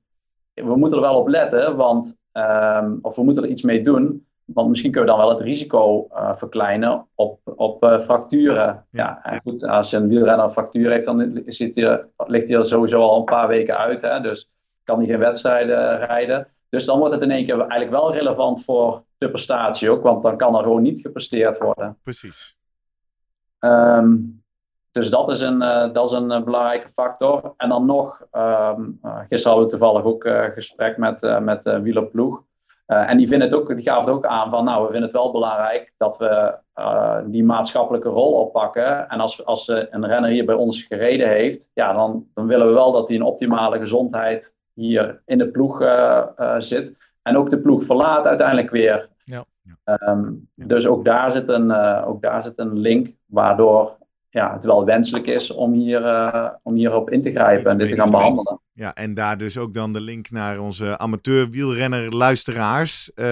we 0.54 0.76
moeten 0.76 0.98
er 0.98 1.04
wel 1.04 1.20
op 1.20 1.28
letten, 1.28 1.76
want, 1.76 2.18
um, 2.34 3.00
of 3.02 3.16
we 3.16 3.24
moeten 3.24 3.44
er 3.44 3.50
iets 3.50 3.64
mee 3.64 3.84
doen, 3.84 4.27
want 4.54 4.70
misschien 4.70 4.92
kunnen 4.92 5.10
we 5.10 5.18
dan 5.18 5.28
wel 5.28 5.38
het 5.38 5.46
risico 5.46 6.08
uh, 6.12 6.36
verkleinen 6.36 7.08
op, 7.16 7.40
op 7.44 7.84
uh, 7.84 8.00
fracturen. 8.00 8.86
Ja, 8.92 9.24
en 9.24 9.42
goed, 9.44 9.68
als 9.68 9.90
je 9.90 9.98
een 9.98 10.08
wielrenner 10.08 10.46
een 10.46 10.52
fractuur 10.52 10.92
heeft, 10.92 11.06
dan 11.06 11.42
zit 11.46 11.76
hij, 11.76 12.06
ligt 12.18 12.48
hij 12.48 12.58
er 12.58 12.66
sowieso 12.66 13.02
al 13.02 13.18
een 13.18 13.24
paar 13.24 13.48
weken 13.48 13.78
uit. 13.78 14.02
Hè, 14.02 14.22
dus 14.22 14.50
kan 14.84 14.98
hij 14.98 15.08
geen 15.08 15.20
wedstrijden 15.20 15.98
rijden. 15.98 16.48
Dus 16.70 16.86
dan 16.86 17.00
wordt 17.00 17.14
het 17.14 17.24
in 17.24 17.32
één 17.32 17.46
keer 17.46 17.60
eigenlijk 17.60 17.92
wel 17.92 18.14
relevant 18.14 18.64
voor 18.64 19.04
de 19.18 19.30
prestatie 19.30 19.90
ook, 19.90 20.04
want 20.04 20.24
dan 20.24 20.38
kan 20.38 20.56
er 20.56 20.64
gewoon 20.64 20.82
niet 20.82 21.02
gepresteerd 21.02 21.58
worden. 21.58 21.98
Precies. 22.04 22.58
Um, 23.60 24.44
dus 24.92 25.10
dat 25.10 25.30
is 25.30 25.42
een, 25.42 25.62
uh, 25.62 25.94
dat 25.94 26.06
is 26.06 26.12
een 26.12 26.44
belangrijke 26.44 26.90
factor. 26.90 27.54
En 27.58 27.70
dan 27.70 27.86
nog, 27.86 28.22
um, 28.32 29.00
gisteren 29.30 29.58
hadden 29.58 29.64
we 29.64 29.70
toevallig 29.70 30.04
ook 30.04 30.24
een 30.24 30.52
gesprek 30.52 30.98
met, 30.98 31.40
met 31.42 31.64
de 31.64 31.82
wielerploeg. 31.82 32.44
Uh, 32.88 33.10
en 33.10 33.18
die, 33.18 33.28
vinden 33.28 33.48
het 33.48 33.58
ook, 33.58 33.76
die 33.76 33.84
gaven 33.84 34.06
het 34.06 34.18
ook 34.18 34.26
aan 34.26 34.50
van, 34.50 34.66
nou, 34.66 34.80
we 34.80 34.92
vinden 34.92 35.04
het 35.04 35.12
wel 35.12 35.32
belangrijk 35.32 35.94
dat 35.98 36.18
we 36.18 36.56
uh, 36.76 37.18
die 37.26 37.44
maatschappelijke 37.44 38.10
rol 38.10 38.34
oppakken. 38.34 39.10
En 39.10 39.20
als, 39.20 39.46
als 39.46 39.68
een 39.68 40.06
renner 40.06 40.30
hier 40.30 40.46
bij 40.46 40.56
ons 40.56 40.84
gereden 40.84 41.30
heeft, 41.30 41.70
ja, 41.74 41.94
dan, 41.94 42.28
dan 42.34 42.48
willen 42.48 42.68
we 42.68 42.74
wel 42.74 42.92
dat 42.92 43.08
hij 43.08 43.18
een 43.18 43.24
optimale 43.24 43.80
gezondheid 43.80 44.56
hier 44.74 45.22
in 45.26 45.38
de 45.38 45.48
ploeg 45.48 45.82
uh, 45.82 46.26
zit. 46.58 46.96
En 47.22 47.38
ook 47.38 47.50
de 47.50 47.60
ploeg 47.60 47.84
verlaat 47.84 48.28
uiteindelijk 48.28 48.70
weer. 48.70 49.10
Ja. 49.24 49.46
Um, 49.86 50.50
ja. 50.54 50.66
Dus 50.66 50.88
ook 50.88 51.06
daar, 51.06 51.32
zit 51.32 51.50
een, 51.50 51.72
ook 52.06 52.22
daar 52.22 52.42
zit 52.42 52.60
een 52.60 52.78
link 52.78 53.16
waardoor 53.26 53.97
ja, 54.30 54.54
het 54.54 54.66
wel 54.66 54.86
wenselijk 54.86 55.28
is 55.28 55.52
om, 55.52 55.74
hier, 55.74 56.02
uh, 56.02 56.50
om 56.64 56.76
hierop 56.76 57.10
in 57.10 57.22
te 57.22 57.32
grijpen 57.32 57.72
en 57.72 57.78
dit 57.78 57.90
te 57.90 57.96
gaan 57.96 58.12
behandelen. 58.12 58.62
Ja, 58.74 58.96
en 58.96 59.14
daar 59.14 59.38
dus 59.38 59.58
ook 59.58 59.74
dan 59.74 59.94
de 59.94 60.02
link 60.02 60.30
naar 60.30 60.60
onze 60.60 60.98
amateur 60.98 61.50
wielrenner 61.50 62.16
luisteraars. 62.16 63.12
Uh, 63.16 63.26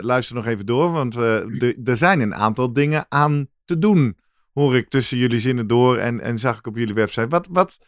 luister 0.00 0.34
nog 0.34 0.46
even 0.46 0.66
door, 0.66 0.92
want 0.92 1.16
uh, 1.16 1.88
er 1.88 1.96
zijn 1.96 2.20
een 2.20 2.34
aantal 2.34 2.72
dingen 2.72 3.06
aan 3.08 3.48
te 3.64 3.78
doen. 3.78 4.18
Hoor 4.52 4.76
ik 4.76 4.88
tussen 4.88 5.18
jullie 5.18 5.40
zinnen 5.40 5.66
door 5.66 5.96
en, 5.96 6.20
en 6.20 6.38
zag 6.38 6.58
ik 6.58 6.66
op 6.66 6.76
jullie 6.76 6.94
website. 6.94 7.28
Wat, 7.28 7.48
wat 7.50 7.78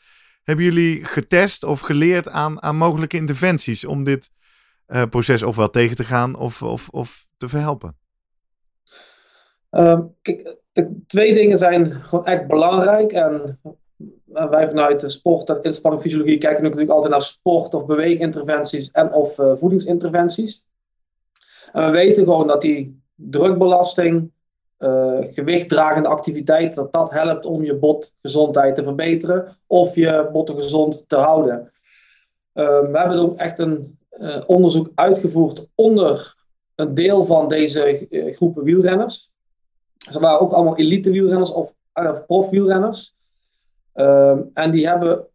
hebben 0.43 0.65
jullie 0.65 1.05
getest 1.05 1.65
of 1.65 1.81
geleerd 1.81 2.29
aan, 2.29 2.63
aan 2.63 2.77
mogelijke 2.77 3.17
interventies 3.17 3.85
om 3.85 4.05
dit 4.05 4.31
proces 5.11 5.43
ofwel 5.43 5.71
tegen 5.71 5.97
te 5.97 6.05
gaan 6.05 6.35
of, 6.35 6.63
of, 6.63 6.89
of 6.89 7.29
te 7.37 7.49
verhelpen? 7.49 7.97
Uh, 9.71 10.01
kijk, 10.23 10.60
de 10.73 11.03
twee 11.07 11.35
dingen 11.35 11.59
zijn 11.59 11.93
gewoon 11.93 12.27
echt 12.27 12.47
belangrijk. 12.47 13.13
En 13.13 13.61
wij 14.25 14.69
vanuit 14.69 15.01
de 15.01 15.09
sport- 15.09 15.51
en 15.51 15.63
inspanningsfysiologie 15.63 16.39
kijken 16.39 16.63
natuurlijk 16.63 16.91
altijd 16.91 17.13
naar 17.13 17.23
sport- 17.23 17.75
of 17.75 17.87
beweeginterventies 17.87 18.91
en 18.91 19.13
of 19.13 19.39
uh, 19.39 19.53
voedingsinterventies. 19.57 20.65
En 21.73 21.85
we 21.85 21.91
weten 21.91 22.25
gewoon 22.25 22.47
dat 22.47 22.61
die 22.61 23.03
drukbelasting, 23.15 24.31
uh, 24.79 25.19
gewichtdragende 25.21 26.09
activiteit, 26.09 26.75
dat 26.75 26.93
dat 26.93 27.11
helpt 27.11 27.47
om 27.47 27.65
je 27.65 27.75
botgezondheid 27.75 28.75
te 28.75 28.83
verbeteren 28.83 29.57
of 29.67 29.95
je 29.95 30.29
botten 30.33 30.55
gezond 30.55 31.05
te 31.07 31.17
houden. 31.17 31.73
Uh, 32.55 32.81
we 32.81 32.99
hebben 32.99 33.19
ook 33.19 33.39
echt 33.39 33.59
een 33.59 33.99
eh, 34.21 34.43
onderzoek 34.47 34.91
uitgevoerd 34.95 35.69
onder 35.75 36.37
een 36.75 36.95
deel 36.95 37.25
van 37.25 37.49
deze 37.49 38.09
eh, 38.09 38.37
groepen 38.37 38.65
wielrenners. 38.65 39.30
Ze 40.09 40.21
waren 40.21 40.41
ook 40.41 40.53
allemaal 40.53 40.77
elite 40.77 41.11
wielrenners 41.11 41.53
of, 41.53 41.75
of 41.93 42.27
profwielrenners. 42.27 43.15
Ehm, 43.93 44.43
en 44.55 44.71
die 44.71 44.89
hebben 44.89 45.27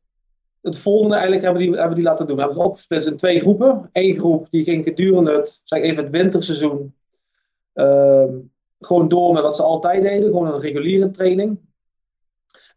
het 0.61 0.77
volgende 0.77 1.13
eigenlijk 1.13 1.43
hebben 1.43 1.61
die, 1.61 1.75
hebben 1.75 1.95
die 1.95 2.03
laten 2.03 2.27
doen. 2.27 2.35
We 2.35 2.41
hebben 2.41 2.59
het 2.59 2.69
opgesplitst 2.69 3.07
in 3.07 3.17
twee 3.17 3.39
groepen. 3.39 3.89
Eén 3.91 4.17
groep 4.17 4.47
die 4.49 4.63
ging 4.63 4.83
gedurende 4.83 5.31
het, 5.31 5.61
zeg 5.63 5.81
even 5.81 6.03
het 6.03 6.11
winterseizoen 6.11 6.95
ehm, 7.73 8.33
gewoon 8.79 9.07
door 9.07 9.33
met 9.33 9.43
wat 9.43 9.55
ze 9.55 9.63
altijd 9.63 10.01
deden. 10.01 10.23
Gewoon 10.23 10.53
een 10.53 10.59
reguliere 10.59 11.11
training. 11.11 11.59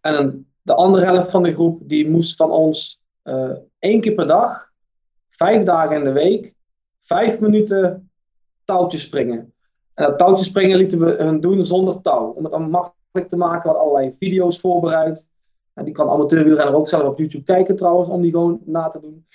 En 0.01 0.47
de 0.63 0.75
andere 0.75 1.05
helft 1.05 1.31
van 1.31 1.43
de 1.43 1.53
groep 1.53 1.81
die 1.85 2.11
moest 2.11 2.37
van 2.37 2.51
ons 2.51 3.03
uh, 3.25 3.53
één 3.79 4.01
keer 4.01 4.15
per 4.15 4.27
dag, 4.27 4.71
vijf 5.29 5.65
dagen 5.65 5.97
in 5.97 6.05
de 6.05 6.13
week, 6.13 6.55
vijf 7.01 7.41
minuten 7.41 8.11
touwtjes 8.65 9.03
springen. 9.03 9.53
En 9.99 10.05
dat 10.05 10.19
touwtjes 10.19 10.47
springen 10.47 10.77
lieten 10.77 10.99
we 10.99 11.15
hun 11.19 11.41
doen 11.41 11.65
zonder 11.65 12.01
touw. 12.01 12.27
Om 12.37 12.43
het 12.43 12.53
dan 12.53 12.71
makkelijk 12.71 13.29
te 13.29 13.37
maken, 13.37 13.71
wat 13.71 13.81
allerlei 13.81 14.15
video's 14.19 14.61
voorbereid. 14.61 15.29
En 15.75 15.85
die 15.85 15.95
kan 15.95 16.09
amateurwielrenner 16.09 16.75
ook 16.75 16.89
zelf 16.89 17.03
op 17.03 17.19
YouTube 17.19 17.45
kijken 17.45 17.77
trouwens, 17.77 18.09
om 18.09 18.23
die 18.23 18.31
gewoon 18.31 18.61
na 18.65 18.89
te 18.89 19.01
doen. 19.01 19.27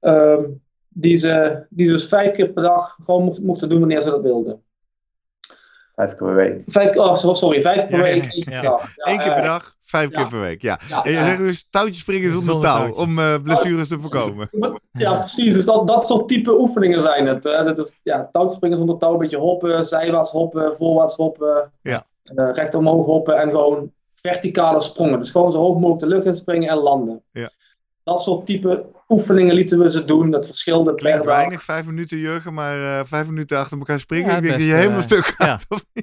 Ehm, 0.00 0.44
die, 0.88 1.16
ze, 1.16 1.64
die 1.70 1.86
ze 1.86 1.92
dus 1.92 2.08
vijf 2.08 2.32
keer 2.32 2.48
per 2.48 2.62
dag 2.62 2.98
gewoon 3.04 3.38
mochten 3.42 3.68
doen 3.68 3.78
wanneer 3.78 4.02
ze 4.02 4.10
dat 4.10 4.22
wilden. 4.22 4.62
Vijf 5.96 6.08
keer 6.08 6.26
per 6.26 6.34
week. 6.34 6.62
Vijf, 6.66 6.96
oh, 6.96 7.34
sorry, 7.34 7.60
vijf 7.60 7.76
keer 7.76 7.86
per 7.86 8.02
week. 8.02 8.22
Eén 8.22 8.30
keer 8.30 8.44
per 8.44 8.62
dag. 8.62 8.92
Eén 8.96 9.18
keer 9.18 9.32
per 9.32 9.42
dag, 9.42 9.76
vijf 9.80 10.10
keer 10.10 10.28
per 10.28 10.40
week. 10.40 10.62
Ja. 10.62 10.78
en 11.02 11.12
je 11.12 11.18
zegt 11.18 11.38
dus 11.38 11.70
touwtjes 11.70 11.98
springen 11.98 12.32
zonder 12.32 12.60
touw 12.60 12.92
om 12.92 13.18
uh, 13.18 13.34
blessures 13.42 13.88
te 13.88 14.00
voorkomen. 14.00 14.48
Ja, 14.92 15.18
precies. 15.18 15.54
Dus 15.54 15.64
dat, 15.64 15.86
dat 15.86 16.06
soort 16.06 16.28
type 16.28 16.60
oefeningen 16.60 17.00
zijn 17.00 17.26
het. 17.26 17.44
Hè. 17.44 17.64
Dat 17.64 17.78
is, 17.78 17.92
ja, 18.02 18.28
touwtjes 18.32 18.56
springen 18.56 18.76
zonder 18.76 18.98
touw, 18.98 19.12
een 19.12 19.18
beetje 19.18 19.36
hoppen, 19.36 19.86
zijwaarts 19.86 20.30
hoppen, 20.30 20.74
voorwaarts 20.78 21.14
hoppen, 21.14 21.72
ja. 21.82 22.06
Uh, 22.24 22.50
recht 22.52 22.74
omhoog 22.74 23.06
hoppen 23.06 23.36
en 23.36 23.50
gewoon 23.50 23.92
verticale 24.14 24.80
sprongen. 24.80 25.18
Dus 25.18 25.30
gewoon 25.30 25.52
zo 25.52 25.58
hoog 25.58 25.74
mogelijk 25.74 26.00
de 26.00 26.06
lucht 26.06 26.26
in 26.26 26.36
springen 26.36 26.68
en 26.68 26.76
landen. 26.76 27.22
Ja. 27.32 27.50
Dat 28.02 28.22
soort 28.22 28.46
type 28.46 28.84
oefeningen 29.08 29.54
lieten 29.54 29.78
we 29.78 29.90
ze 29.90 30.04
doen. 30.04 30.30
Dat 30.30 30.46
verschilde 30.46 30.94
Klinkt 30.94 31.24
weinig, 31.24 31.62
vijf 31.62 31.86
minuten 31.86 32.18
Jurgen, 32.18 32.54
maar 32.54 32.78
uh, 32.78 33.04
vijf 33.04 33.26
minuten 33.28 33.58
achter 33.58 33.78
elkaar 33.78 33.98
springen. 33.98 34.30
Ja, 34.30 34.36
ik 34.36 34.42
denk 34.42 34.54
dat 34.54 34.66
je 34.66 34.72
helemaal 34.72 34.96
uh, 34.96 35.02
stuk 35.02 35.24
gaat. 35.24 35.66
Ja. 35.68 36.02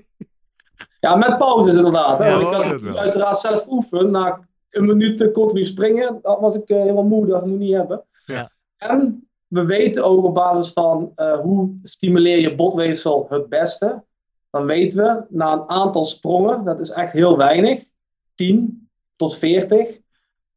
ja, 1.00 1.16
met 1.16 1.38
pauzes 1.38 1.76
inderdaad. 1.76 2.20
Hè? 2.20 2.28
Ja, 2.28 2.40
ik 2.40 2.46
had 2.46 2.66
het 2.66 2.96
uiteraard 2.96 3.40
zelf 3.40 3.66
oefen. 3.68 4.12
Na 4.12 4.48
een 4.70 4.86
minuut 4.86 5.32
continu 5.32 5.66
springen, 5.66 6.20
dat 6.22 6.40
was 6.40 6.56
ik 6.56 6.70
uh, 6.70 6.78
helemaal 6.78 7.04
moe. 7.04 7.26
Dat 7.26 7.46
moet 7.46 7.60
niet 7.60 7.74
hebben. 7.74 8.04
Ja. 8.26 8.52
En 8.78 9.28
we 9.48 9.66
weten 9.66 10.04
ook 10.04 10.24
op 10.24 10.34
basis 10.34 10.74
van 10.74 11.14
hoe 11.42 11.80
stimuleer 11.84 12.40
je 12.40 12.56
botweefsel 12.56 13.26
het 13.30 13.50
beste. 13.50 14.04
Dan 14.50 14.66
weten 14.66 15.04
we, 15.04 15.26
na 15.30 15.54
een 15.54 15.70
aantal 15.70 16.06
sprongen, 16.06 16.64
dat 16.64 16.80
is 16.80 16.90
echt 16.90 17.14
heel 17.14 17.38
weinig, 17.38 17.84
10 18.36 18.90
tot 19.16 19.38
40, 19.38 20.00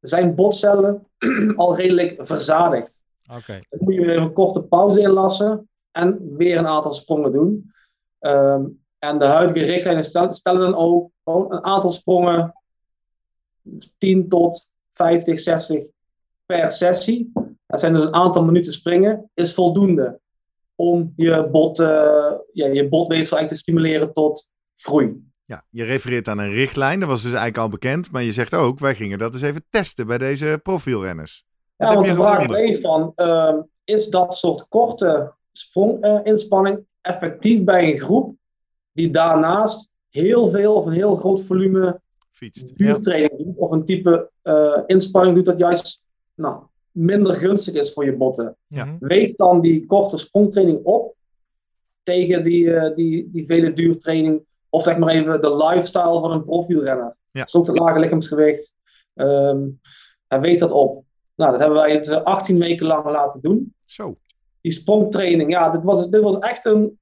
zijn 0.00 0.34
botcellen 0.34 1.06
al 1.56 1.76
redelijk 1.76 2.14
verzadigd. 2.18 3.00
Okay. 3.36 3.62
Dan 3.68 3.78
moet 3.82 3.94
je 3.94 4.00
weer 4.00 4.16
een 4.16 4.32
korte 4.32 4.62
pauze 4.62 5.00
inlassen 5.00 5.68
en 5.90 6.36
weer 6.36 6.58
een 6.58 6.66
aantal 6.66 6.92
sprongen 6.92 7.32
doen. 7.32 7.72
Um, 8.20 8.84
en 8.98 9.18
de 9.18 9.24
huidige 9.24 9.66
richtlijnen 9.66 10.04
stellen 10.34 10.60
dan 10.60 10.74
ook 10.74 11.10
gewoon 11.24 11.52
een 11.52 11.64
aantal 11.64 11.90
sprongen, 11.90 12.54
10 13.98 14.28
tot 14.28 14.72
50, 14.92 15.40
60 15.40 15.84
per 16.46 16.72
sessie. 16.72 17.32
Dat 17.66 17.80
zijn 17.80 17.92
dus 17.92 18.04
een 18.04 18.14
aantal 18.14 18.44
minuten 18.44 18.72
springen, 18.72 19.30
is 19.34 19.54
voldoende 19.54 20.20
om 20.74 21.12
je, 21.16 21.48
bot, 21.50 21.78
uh, 21.78 22.32
ja, 22.52 22.66
je 22.66 22.88
botweefsel 22.88 23.36
eigenlijk 23.36 23.48
te 23.48 23.56
stimuleren 23.56 24.12
tot 24.12 24.48
groei. 24.76 25.24
Ja, 25.46 25.64
je 25.70 25.84
refereert 25.84 26.28
aan 26.28 26.38
een 26.38 26.52
richtlijn, 26.52 27.00
dat 27.00 27.08
was 27.08 27.22
dus 27.22 27.32
eigenlijk 27.32 27.62
al 27.62 27.68
bekend. 27.68 28.10
Maar 28.10 28.22
je 28.22 28.32
zegt 28.32 28.54
ook, 28.54 28.78
wij 28.78 28.94
gingen 28.94 29.18
dat 29.18 29.34
eens 29.34 29.42
even 29.42 29.64
testen 29.70 30.06
bij 30.06 30.18
deze 30.18 30.60
profielrenners. 30.62 31.44
Ja, 31.76 31.94
want 31.94 32.06
de 32.06 32.14
vraag 32.14 32.48
is 32.48 32.80
van, 32.80 33.12
uh, 33.16 33.54
is 33.84 34.08
dat 34.08 34.36
soort 34.36 34.68
korte 34.68 35.32
spronginspanning 35.52 36.76
uh, 36.76 36.84
effectief 37.00 37.64
bij 37.64 37.92
een 37.92 37.98
groep 37.98 38.36
die 38.92 39.10
daarnaast 39.10 39.90
heel 40.10 40.48
veel 40.48 40.74
of 40.74 40.86
een 40.86 40.92
heel 40.92 41.16
groot 41.16 41.42
volume 41.42 42.00
duurtraining 42.76 43.32
ja. 43.38 43.44
doet, 43.44 43.56
of 43.56 43.70
een 43.70 43.84
type 43.84 44.30
uh, 44.42 44.78
inspanning 44.86 45.36
doet 45.36 45.46
dat 45.46 45.58
juist 45.58 46.02
nou, 46.34 46.62
minder 46.90 47.34
gunstig 47.34 47.74
is 47.74 47.92
voor 47.92 48.04
je 48.04 48.16
botten. 48.16 48.56
Ja. 48.66 48.96
Weeg 49.00 49.34
dan 49.34 49.60
die 49.60 49.86
korte 49.86 50.16
sprongtraining 50.16 50.84
op 50.84 51.14
tegen 52.02 52.44
die, 52.44 52.64
uh, 52.64 52.94
die, 52.94 53.30
die 53.32 53.46
vele 53.46 53.72
duurtraining 53.72 54.44
of 54.76 54.82
zeg 54.82 54.98
maar 54.98 55.08
even 55.08 55.40
de 55.40 55.56
lifestyle 55.56 56.20
van 56.20 56.30
een 56.30 56.44
profielrenner. 56.44 57.16
Ja. 57.30 57.46
Ook 57.52 57.66
het 57.66 57.78
lage 57.78 57.98
lichaamsgewicht. 57.98 58.74
Um, 59.14 59.80
hij 60.26 60.40
weegt 60.40 60.60
dat 60.60 60.70
op. 60.70 61.04
Nou, 61.34 61.50
dat 61.50 61.60
hebben 61.60 61.78
wij 61.78 61.92
het 61.92 62.24
18 62.24 62.58
weken 62.58 62.86
lang 62.86 63.04
laten 63.04 63.40
doen. 63.40 63.74
Zo. 63.84 64.16
Die 64.60 64.72
sprongtraining, 64.72 65.50
ja, 65.50 65.70
dit 65.70 65.82
was, 65.82 66.08
dit 66.08 66.22
was 66.22 66.38
echt 66.38 66.64
een 66.64 66.98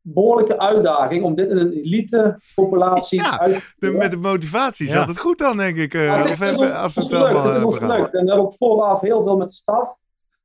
behoorlijke 0.00 0.58
uitdaging 0.58 1.24
om 1.24 1.34
dit 1.34 1.50
in 1.50 1.56
een 1.56 1.72
elite 1.72 2.40
populatie 2.54 3.20
ja, 3.20 3.38
uit 3.38 3.54
te 3.54 3.74
de, 3.90 3.90
met 3.90 4.10
de 4.10 4.16
motivatie 4.16 4.88
zat 4.88 5.08
het 5.08 5.18
goed 5.18 5.38
dan, 5.38 5.56
denk 5.56 5.76
ik. 5.76 5.94
Uh, 5.94 6.06
ja, 6.06 6.30
of 6.30 6.38
hebben, 6.38 6.74
als 6.74 6.94
het 6.94 7.04
is 7.04 7.64
ons 7.64 7.76
gelukt. 7.76 8.14
En 8.14 8.24
we 8.24 8.28
hebben 8.28 8.46
ook 8.46 8.54
vooraf 8.54 9.00
heel 9.00 9.22
veel 9.22 9.36
met 9.36 9.48
de 9.48 9.54
staf. 9.54 9.88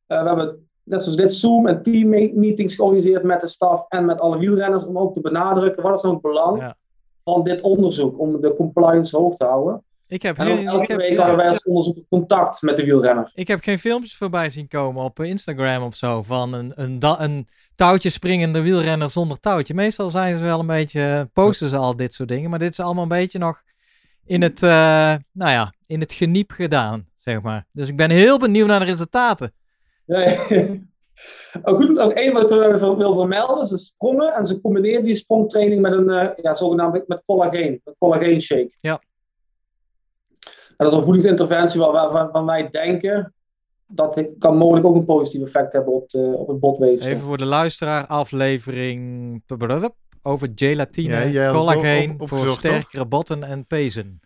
Uh, 0.08 0.22
we 0.22 0.28
hebben 0.28 0.67
net 0.88 1.04
zoals 1.04 1.18
dit 1.18 1.34
Zoom 1.34 1.68
en 1.68 1.82
team 1.82 2.10
meetings 2.40 2.76
georganiseerd 2.76 3.24
met 3.24 3.42
de 3.42 3.48
staf 3.48 3.86
en 3.90 4.06
met 4.06 4.20
alle 4.20 4.38
wielrenners 4.38 4.86
om 4.86 4.98
ook 4.98 5.14
te 5.14 5.22
benadrukken 5.22 5.84
wat 5.84 5.96
is 5.96 6.02
nou 6.02 6.14
het 6.14 6.24
belang 6.24 6.60
ja. 6.60 6.76
van 7.24 7.44
dit 7.44 7.62
onderzoek 7.62 8.20
om 8.20 8.42
de 8.42 8.56
compliance 8.56 9.18
hoog 9.18 9.36
te 9.36 9.46
houden. 9.46 9.82
Ik 10.10 10.22
heb, 10.22 10.38
En 10.38 10.66
elke 10.66 10.82
ik, 10.82 10.88
heb, 10.88 10.98
week 10.98 11.12
ja, 11.12 11.18
hadden 11.18 11.38
wij 11.38 11.48
als 11.48 11.64
onderzoeker 11.64 12.04
contact 12.10 12.62
met 12.62 12.78
de 12.78 12.84
wielrenner. 12.84 13.32
ik 13.34 13.48
heb 13.48 13.62
geen 13.62 13.80
filmpjes 13.80 14.16
voorbij 14.16 14.50
zien 14.50 14.68
komen 14.68 15.04
op 15.04 15.20
Instagram 15.20 15.84
of 15.84 15.96
zo 15.96 16.24
van 16.24 16.54
een, 16.54 16.72
een, 16.76 16.98
een 17.18 17.48
touwtje 17.76 18.10
springende 18.10 18.62
wielrenner 18.62 19.10
zonder 19.10 19.40
touwtje. 19.40 19.74
Meestal 19.74 20.10
zijn 20.10 20.38
ze 20.38 20.44
wel 20.44 20.60
een 20.60 20.68
beetje, 20.68 21.30
posten 21.34 21.70
ze 21.70 21.78
al 21.78 21.96
dit 21.96 22.14
soort 22.14 22.30
dingen, 22.30 22.50
maar 22.50 22.60
dit 22.60 22.72
is 22.72 22.80
allemaal 22.80 23.04
een 23.04 23.10
beetje 23.10 23.40
nog 23.40 23.62
in 24.26 24.42
het, 24.42 24.64
eh, 24.64 24.70
nou 25.32 25.52
ja, 25.52 25.74
in 25.86 26.00
het 26.00 26.14
geniep 26.14 26.52
gedaan, 26.52 27.08
zeg 27.18 27.42
maar. 27.42 27.66
Dus 27.72 27.88
ik 27.88 27.96
ben 27.96 28.10
heel 28.10 28.38
benieuwd 28.38 28.68
naar 28.68 28.80
de 28.80 28.86
resultaten. 28.86 29.52
Nee. 30.08 30.86
Ook 31.64 31.84
goed, 31.84 32.00
ook 32.00 32.12
één 32.12 32.34
wat 32.34 32.44
ik 32.52 32.78
wil 32.80 32.98
wil 32.98 33.14
vermelden, 33.14 33.66
ze 33.68 33.78
sprongen 33.78 34.34
en 34.34 34.46
ze 34.46 34.62
combineren 34.62 35.04
die 35.04 35.16
sprongtraining 35.16 35.82
met 35.82 35.92
een 35.92 36.10
eh, 36.10 36.30
ja, 36.42 36.56
zogenaamd 36.56 37.08
met 37.08 37.24
collageen, 37.26 37.82
een 37.84 37.96
collageen 38.00 38.42
shake. 38.42 38.72
Ja. 38.80 39.02
En 40.68 40.86
dat 40.86 40.92
is 40.92 40.98
een 40.98 41.04
voedingsinterventie 41.04 41.80
waar, 41.80 41.92
waar- 41.92 42.12
waarvan 42.12 42.46
wij 42.46 42.70
denken 42.70 43.34
dat 43.88 44.16
het 44.16 44.30
kan 44.40 44.58
mogelijk 44.58 44.86
ook 44.86 44.96
een 44.96 45.06
positief 45.06 45.42
effect 45.42 45.74
hebben 45.74 45.94
op, 45.94 46.10
de, 46.10 46.20
op 46.38 46.48
het 46.48 46.60
botweefsel. 46.60 47.12
Even 47.12 47.24
voor 47.24 47.38
de 47.38 47.46
luisteraar, 47.46 48.08
aflevering 48.08 49.44
over 50.22 50.50
gelatine, 50.56 51.32
Ja, 51.32 51.52
collageen 51.52 52.12
op- 52.12 52.22
op- 52.22 52.28
voor 52.28 52.48
sterkere 52.48 53.06
botten 53.06 53.44
en 53.44 53.66
pezen. 53.66 54.20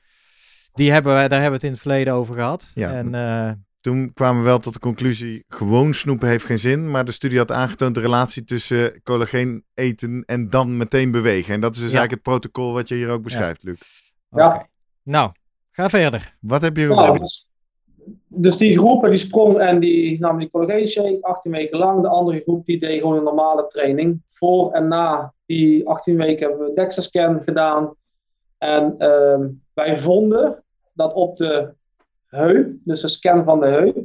Die 0.73 0.91
hebben 0.91 1.13
wij, 1.13 1.27
daar 1.27 1.41
hebben 1.41 1.59
we 1.59 1.65
het 1.65 1.65
in 1.65 1.71
het 1.71 1.79
verleden 1.81 2.13
over 2.13 2.33
gehad. 2.35 2.71
Ja. 2.75 2.93
En 2.93 3.15
eh, 3.15 3.51
Toen 3.81 4.13
kwamen 4.13 4.41
we 4.41 4.47
wel 4.47 4.59
tot 4.59 4.73
de 4.73 4.79
conclusie, 4.79 5.43
gewoon 5.47 5.93
snoepen 5.93 6.27
heeft 6.27 6.45
geen 6.45 6.57
zin. 6.57 6.91
Maar 6.91 7.05
de 7.05 7.11
studie 7.11 7.37
had 7.37 7.51
aangetoond 7.51 7.95
de 7.95 8.01
relatie 8.01 8.43
tussen 8.43 9.01
collageen 9.03 9.63
eten 9.73 10.23
en 10.25 10.49
dan 10.49 10.77
meteen 10.77 11.11
bewegen. 11.11 11.53
En 11.53 11.61
dat 11.61 11.75
is 11.75 11.81
dus 11.81 11.91
Ja. 11.91 11.97
eigenlijk 11.97 12.25
het 12.25 12.33
protocol 12.33 12.73
wat 12.73 12.87
je 12.87 12.95
hier 12.95 13.09
ook 13.09 13.23
beschrijft, 13.23 13.63
Luc. 13.63 13.79
oké. 14.29 14.43
Ja. 14.43 14.67
Nou, 15.03 15.31
ga 15.71 15.89
verder. 15.89 16.37
Wat 16.39 16.61
heb 16.61 16.77
je 16.77 16.87
Nou, 16.87 17.19
dus, 17.19 17.47
dus 18.27 18.57
die 18.57 18.77
groepen 18.77 19.09
die 19.09 19.19
sprong 19.19 19.59
en 19.59 19.79
die 19.79 20.19
namen 20.19 20.39
die 20.39 20.49
collageen 20.49 20.87
shake 20.87 21.17
18 21.21 21.51
weken 21.51 21.77
lang. 21.77 22.01
De 22.01 22.07
andere 22.07 22.39
groep 22.41 22.65
die 22.65 22.79
deed 22.79 22.99
gewoon 22.99 23.17
een 23.17 23.23
normale 23.23 23.67
training. 23.67 24.21
Voor 24.29 24.71
en 24.71 24.87
na 24.87 25.33
die 25.45 25.87
18 25.87 26.17
weken 26.17 26.47
hebben 26.47 26.59
we 26.59 26.69
een 26.69 26.75
DEXA-scan 26.75 27.41
gedaan. 27.43 27.95
En 28.57 28.95
ehm, 28.97 29.47
wij 29.73 29.99
vonden 29.99 30.63
dat 30.93 31.13
op 31.13 31.37
de 31.37 31.73
heup, 32.37 32.77
dus 32.83 33.01
de 33.01 33.07
scan 33.07 33.43
van 33.43 33.59
de 33.59 33.67
heup, 33.67 33.97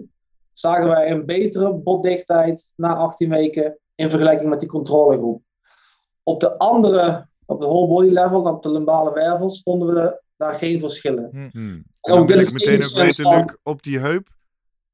zagen 0.53 0.89
wij 0.89 1.11
een 1.11 1.27
betere 1.27 1.73
botdichtheid 1.75 2.73
na 2.77 2.95
18 2.95 3.29
weken 3.29 3.79
in 3.95 4.11
vergelijking 4.11 4.51
met 4.51 4.61
die 4.61 4.69
controlegroep. 4.69 5.43
Op 6.23 6.41
de 6.41 6.59
andere, 6.59 7.29
op 7.47 7.61
de 7.61 7.67
whole 7.67 7.89
body 7.89 8.09
level, 8.09 8.43
op 8.43 8.63
de 8.63 8.71
lumbale 8.71 9.13
wervels, 9.13 9.63
vonden 9.63 9.95
we 9.95 10.23
daar 10.37 10.55
geen 10.55 10.81
verschillen. 10.81 11.29
Hmm. 11.31 11.85
En 12.01 12.13
ook 12.13 12.17
dan 12.17 12.27
wil 12.27 12.27
dit 12.27 12.37
ik 12.37 12.43
is 12.43 12.53
meteen 12.53 12.85
ook 12.85 13.05
weten, 13.05 13.29
Luc, 13.29 13.57
op 13.63 13.83
die 13.83 13.99
heup. 13.99 14.29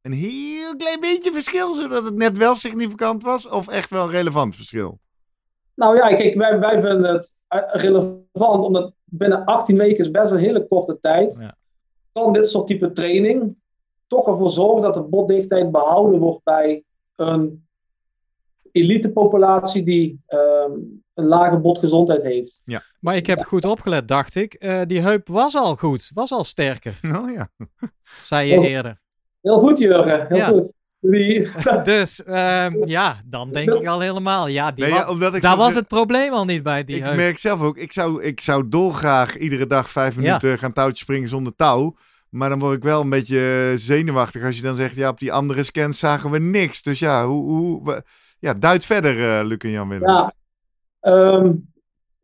Een 0.03 0.13
heel 0.13 0.77
klein 0.77 1.01
beetje 1.01 1.33
verschil, 1.33 1.75
zodat 1.75 2.05
het 2.05 2.15
net 2.15 2.39
wel 2.39 2.55
significant 2.55 3.23
was? 3.23 3.49
Of 3.49 3.69
echt 3.69 3.91
wel 3.91 4.11
relevant 4.11 4.57
verschil? 4.57 4.99
Nou 5.75 5.97
ja, 5.97 6.09
kijk, 6.09 6.35
wij, 6.35 6.59
wij 6.59 6.81
vinden 6.81 7.15
het 7.15 7.37
eh, 7.49 7.61
relevant, 7.73 8.65
omdat 8.65 8.93
binnen 9.05 9.45
18 9.45 9.77
weken 9.77 9.99
is 9.99 10.11
best 10.11 10.33
een 10.33 10.39
hele 10.39 10.69
korte 10.69 11.01
tijd. 11.01 11.37
Ja. 11.41 11.57
Kan 12.13 12.33
dit 12.33 12.49
soort 12.49 12.67
type 12.67 12.93
training 12.93 13.57
toch 14.07 14.27
ervoor 14.27 14.51
zorgen 14.51 14.83
dat 14.83 14.95
de 14.95 15.03
botdichtheid 15.03 15.71
behouden 15.71 16.21
wordt 16.21 16.45
bij 16.45 16.85
een 17.17 17.67
elite 18.73 19.13
populatie 19.13 19.83
die 19.83 20.21
ehm, 20.27 20.73
een 21.15 21.25
lage 21.27 21.57
botgezondheid 21.59 22.23
heeft. 22.23 22.63
Ja. 22.65 22.83
Maar 23.01 23.17
ik 23.17 23.27
heb 23.27 23.39
goed 23.39 23.65
opgelet, 23.65 24.09
dacht 24.09 24.35
ik. 24.35 24.55
Eh, 24.55 24.81
die 24.87 25.01
heup 25.01 25.29
was 25.29 25.55
al 25.55 25.77
goed, 25.77 26.11
was 26.15 26.33
al 26.33 26.45
sterker, 26.45 27.01
Oh 27.23 27.33
ja. 27.33 27.51
zei 28.25 28.49
je 28.53 28.59
Oh. 28.59 28.65
eerder. 28.65 29.01
Heel 29.41 29.59
goed, 29.59 29.79
Jurgen. 29.79 30.27
Heel 30.29 30.37
Ja. 30.37 30.47
goed. 30.49 30.75
Die, 31.05 31.49
Dus 31.85 32.23
ehm, 32.25 32.89
ja, 32.89 33.21
dan 33.25 33.51
denk 33.53 33.71
ik 33.71 33.87
al 33.87 34.01
helemaal. 34.01 34.49
Ja, 34.49 34.73
die 34.73 34.85
Nee, 34.85 34.93
ja, 34.95 35.09
omdat 35.09 35.35
ik 35.35 35.43
daar 35.43 35.57
was 35.57 35.75
het 35.75 35.89
probleem 35.89 36.33
al 36.33 36.45
niet 36.45 36.63
bij 36.63 36.85
die 36.85 36.97
ik 36.97 37.03
heup. 37.03 37.17
merk 37.17 37.39
zelf 37.39 37.61
ook, 37.61 37.77
ik 37.77 37.93
zou, 37.93 38.23
ik 38.23 38.41
zou 38.41 38.69
dolgraag 38.69 39.37
iedere 39.37 39.67
dag 39.67 39.91
vijf 39.91 40.15
Ja. 40.15 40.21
minuten 40.21 40.59
gaan 40.59 40.73
touwtje 40.73 41.05
springen 41.05 41.29
zonder 41.29 41.55
touw. 41.57 41.97
Maar 42.29 42.49
dan 42.49 42.59
word 42.59 42.77
ik 42.77 42.83
wel 42.83 43.01
een 43.01 43.11
beetje 43.11 43.73
zenuwachtig 43.75 44.45
als 44.45 44.57
je 44.57 44.63
dan 44.63 44.75
zegt, 44.75 44.95
ja, 44.97 45.09
op 45.09 45.19
die 45.19 45.33
andere 45.33 45.63
scans 45.63 45.99
zagen 45.99 46.31
we 46.31 46.39
niks. 46.39 46.83
Dus 46.83 46.99
ja, 46.99 47.27
hoe, 47.27 47.45
hoe 47.51 48.05
ja, 48.39 48.55
duid 48.55 48.87
verder, 48.87 49.39
eh 49.39 49.45
Luc 49.47 49.59
en 49.59 49.71
Jan 49.71 49.89
Willem. 49.89 50.09
ja, 50.09 50.33
ehm, 51.01 51.53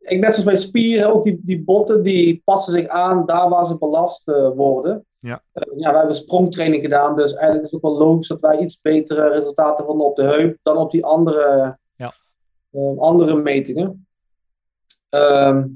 ik 0.09 0.19
net 0.19 0.33
zoals 0.33 0.43
bij 0.43 0.55
spieren, 0.55 1.13
ook 1.13 1.23
die, 1.23 1.39
die 1.43 1.63
botten 1.63 2.03
die 2.03 2.41
passen 2.45 2.73
zich 2.73 2.87
aan 2.87 3.25
daar 3.25 3.49
waar 3.49 3.65
ze 3.65 3.77
belast 3.77 4.27
eh, 4.27 4.49
worden. 4.55 5.05
Ja. 5.19 5.41
Eh, 5.51 5.63
ja, 5.77 5.89
wij 5.89 5.97
hebben 5.97 6.15
sprongtraining 6.15 6.83
gedaan, 6.83 7.15
dus 7.15 7.33
eigenlijk 7.33 7.65
is 7.65 7.71
het 7.71 7.83
ook 7.83 7.91
wel 7.91 8.07
logisch 8.07 8.27
dat 8.27 8.39
wij 8.39 8.57
iets 8.57 8.81
betere 8.81 9.29
resultaten 9.29 9.85
vonden 9.85 10.05
op 10.07 10.15
de 10.15 10.23
heup 10.23 10.57
dan 10.61 10.77
op 10.77 10.91
die 10.91 11.05
andere, 11.05 11.77
Ja. 11.95 12.13
eh, 12.71 12.97
andere 12.97 13.35
metingen. 13.35 14.07
Ehm, 15.09 15.67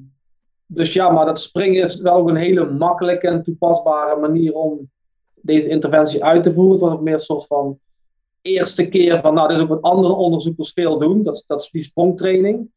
dus 0.65 0.93
ja, 0.93 1.09
maar 1.09 1.25
dat 1.25 1.39
springen 1.39 1.84
is 1.84 2.01
wel 2.01 2.15
ook 2.15 2.29
een 2.29 2.36
hele 2.36 2.71
makkelijke 2.71 3.27
en 3.27 3.43
toepasbare 3.43 4.19
manier 4.19 4.53
om 4.53 4.91
deze 5.36 5.69
interventie 5.69 6.23
uit 6.23 6.43
te 6.43 6.53
voeren. 6.53 6.73
Het 6.73 6.81
was 6.81 6.93
ook 6.93 7.01
meer 7.01 7.13
een 7.13 7.19
soort 7.19 7.45
van 7.45 7.79
eerste 8.41 8.89
keer 8.89 9.21
van, 9.21 9.34
nou, 9.34 9.47
dit 9.47 9.57
is 9.57 9.63
ook 9.63 9.69
wat 9.69 9.81
andere 9.81 10.13
onderzoekers 10.13 10.71
veel 10.71 10.97
doen. 10.97 11.23
Dat, 11.23 11.43
dat 11.47 11.61
is 11.61 11.69
die 11.69 11.84
sprongtraining. 11.84 12.69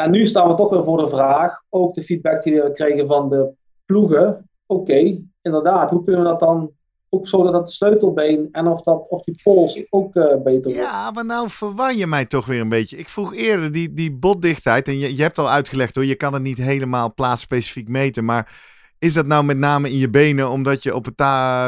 En 0.00 0.10
nu 0.10 0.26
staan 0.26 0.48
we 0.48 0.54
toch 0.54 0.70
weer 0.70 0.84
voor 0.84 0.98
de 0.98 1.08
vraag, 1.08 1.62
ook 1.68 1.94
de 1.94 2.02
feedback 2.02 2.42
die 2.42 2.62
we 2.62 2.72
kregen 2.72 3.06
van 3.06 3.28
de 3.28 3.50
ploegen. 3.86 4.48
Oké, 4.66 5.20
inderdaad, 5.42 5.90
hoe 5.90 6.04
kunnen 6.04 6.22
we 6.22 6.28
dat 6.28 6.40
dan 6.40 6.70
ook 7.08 7.28
zo 7.28 7.42
dat 7.42 7.52
dat 7.52 7.72
sleutelbeen 7.72 8.48
en 8.52 8.66
of, 8.66 8.82
dat, 8.82 9.08
of 9.08 9.22
die 9.22 9.40
pols 9.42 9.86
ook 9.90 10.14
eh, 10.14 10.42
beter? 10.42 10.72
Ja, 10.74 11.10
maar 11.10 11.24
nou 11.24 11.50
verwar 11.50 11.94
je 11.94 12.06
mij 12.06 12.24
toch 12.24 12.46
weer 12.46 12.60
een 12.60 12.68
beetje. 12.68 12.96
Ik 12.96 13.08
vroeg 13.08 13.34
eerder 13.34 13.72
die, 13.72 13.92
die 13.92 14.12
botdichtheid. 14.12 14.88
En 14.88 14.98
je, 14.98 15.16
je 15.16 15.22
hebt 15.22 15.38
al 15.38 15.50
uitgelegd 15.50 15.94
hoor, 15.94 16.04
je 16.04 16.14
kan 16.14 16.32
het 16.32 16.42
niet 16.42 16.58
helemaal 16.58 17.14
plaatsspecifiek 17.14 17.88
meten. 17.88 18.24
Maar 18.24 18.52
is 19.00 19.14
dat 19.14 19.26
nou 19.26 19.44
met 19.44 19.58
name 19.58 19.90
in 19.90 19.96
je 19.96 20.10
benen 20.10 20.50
omdat 20.50 20.82
je 20.82 20.94
op 20.94 21.04
het 21.04 21.14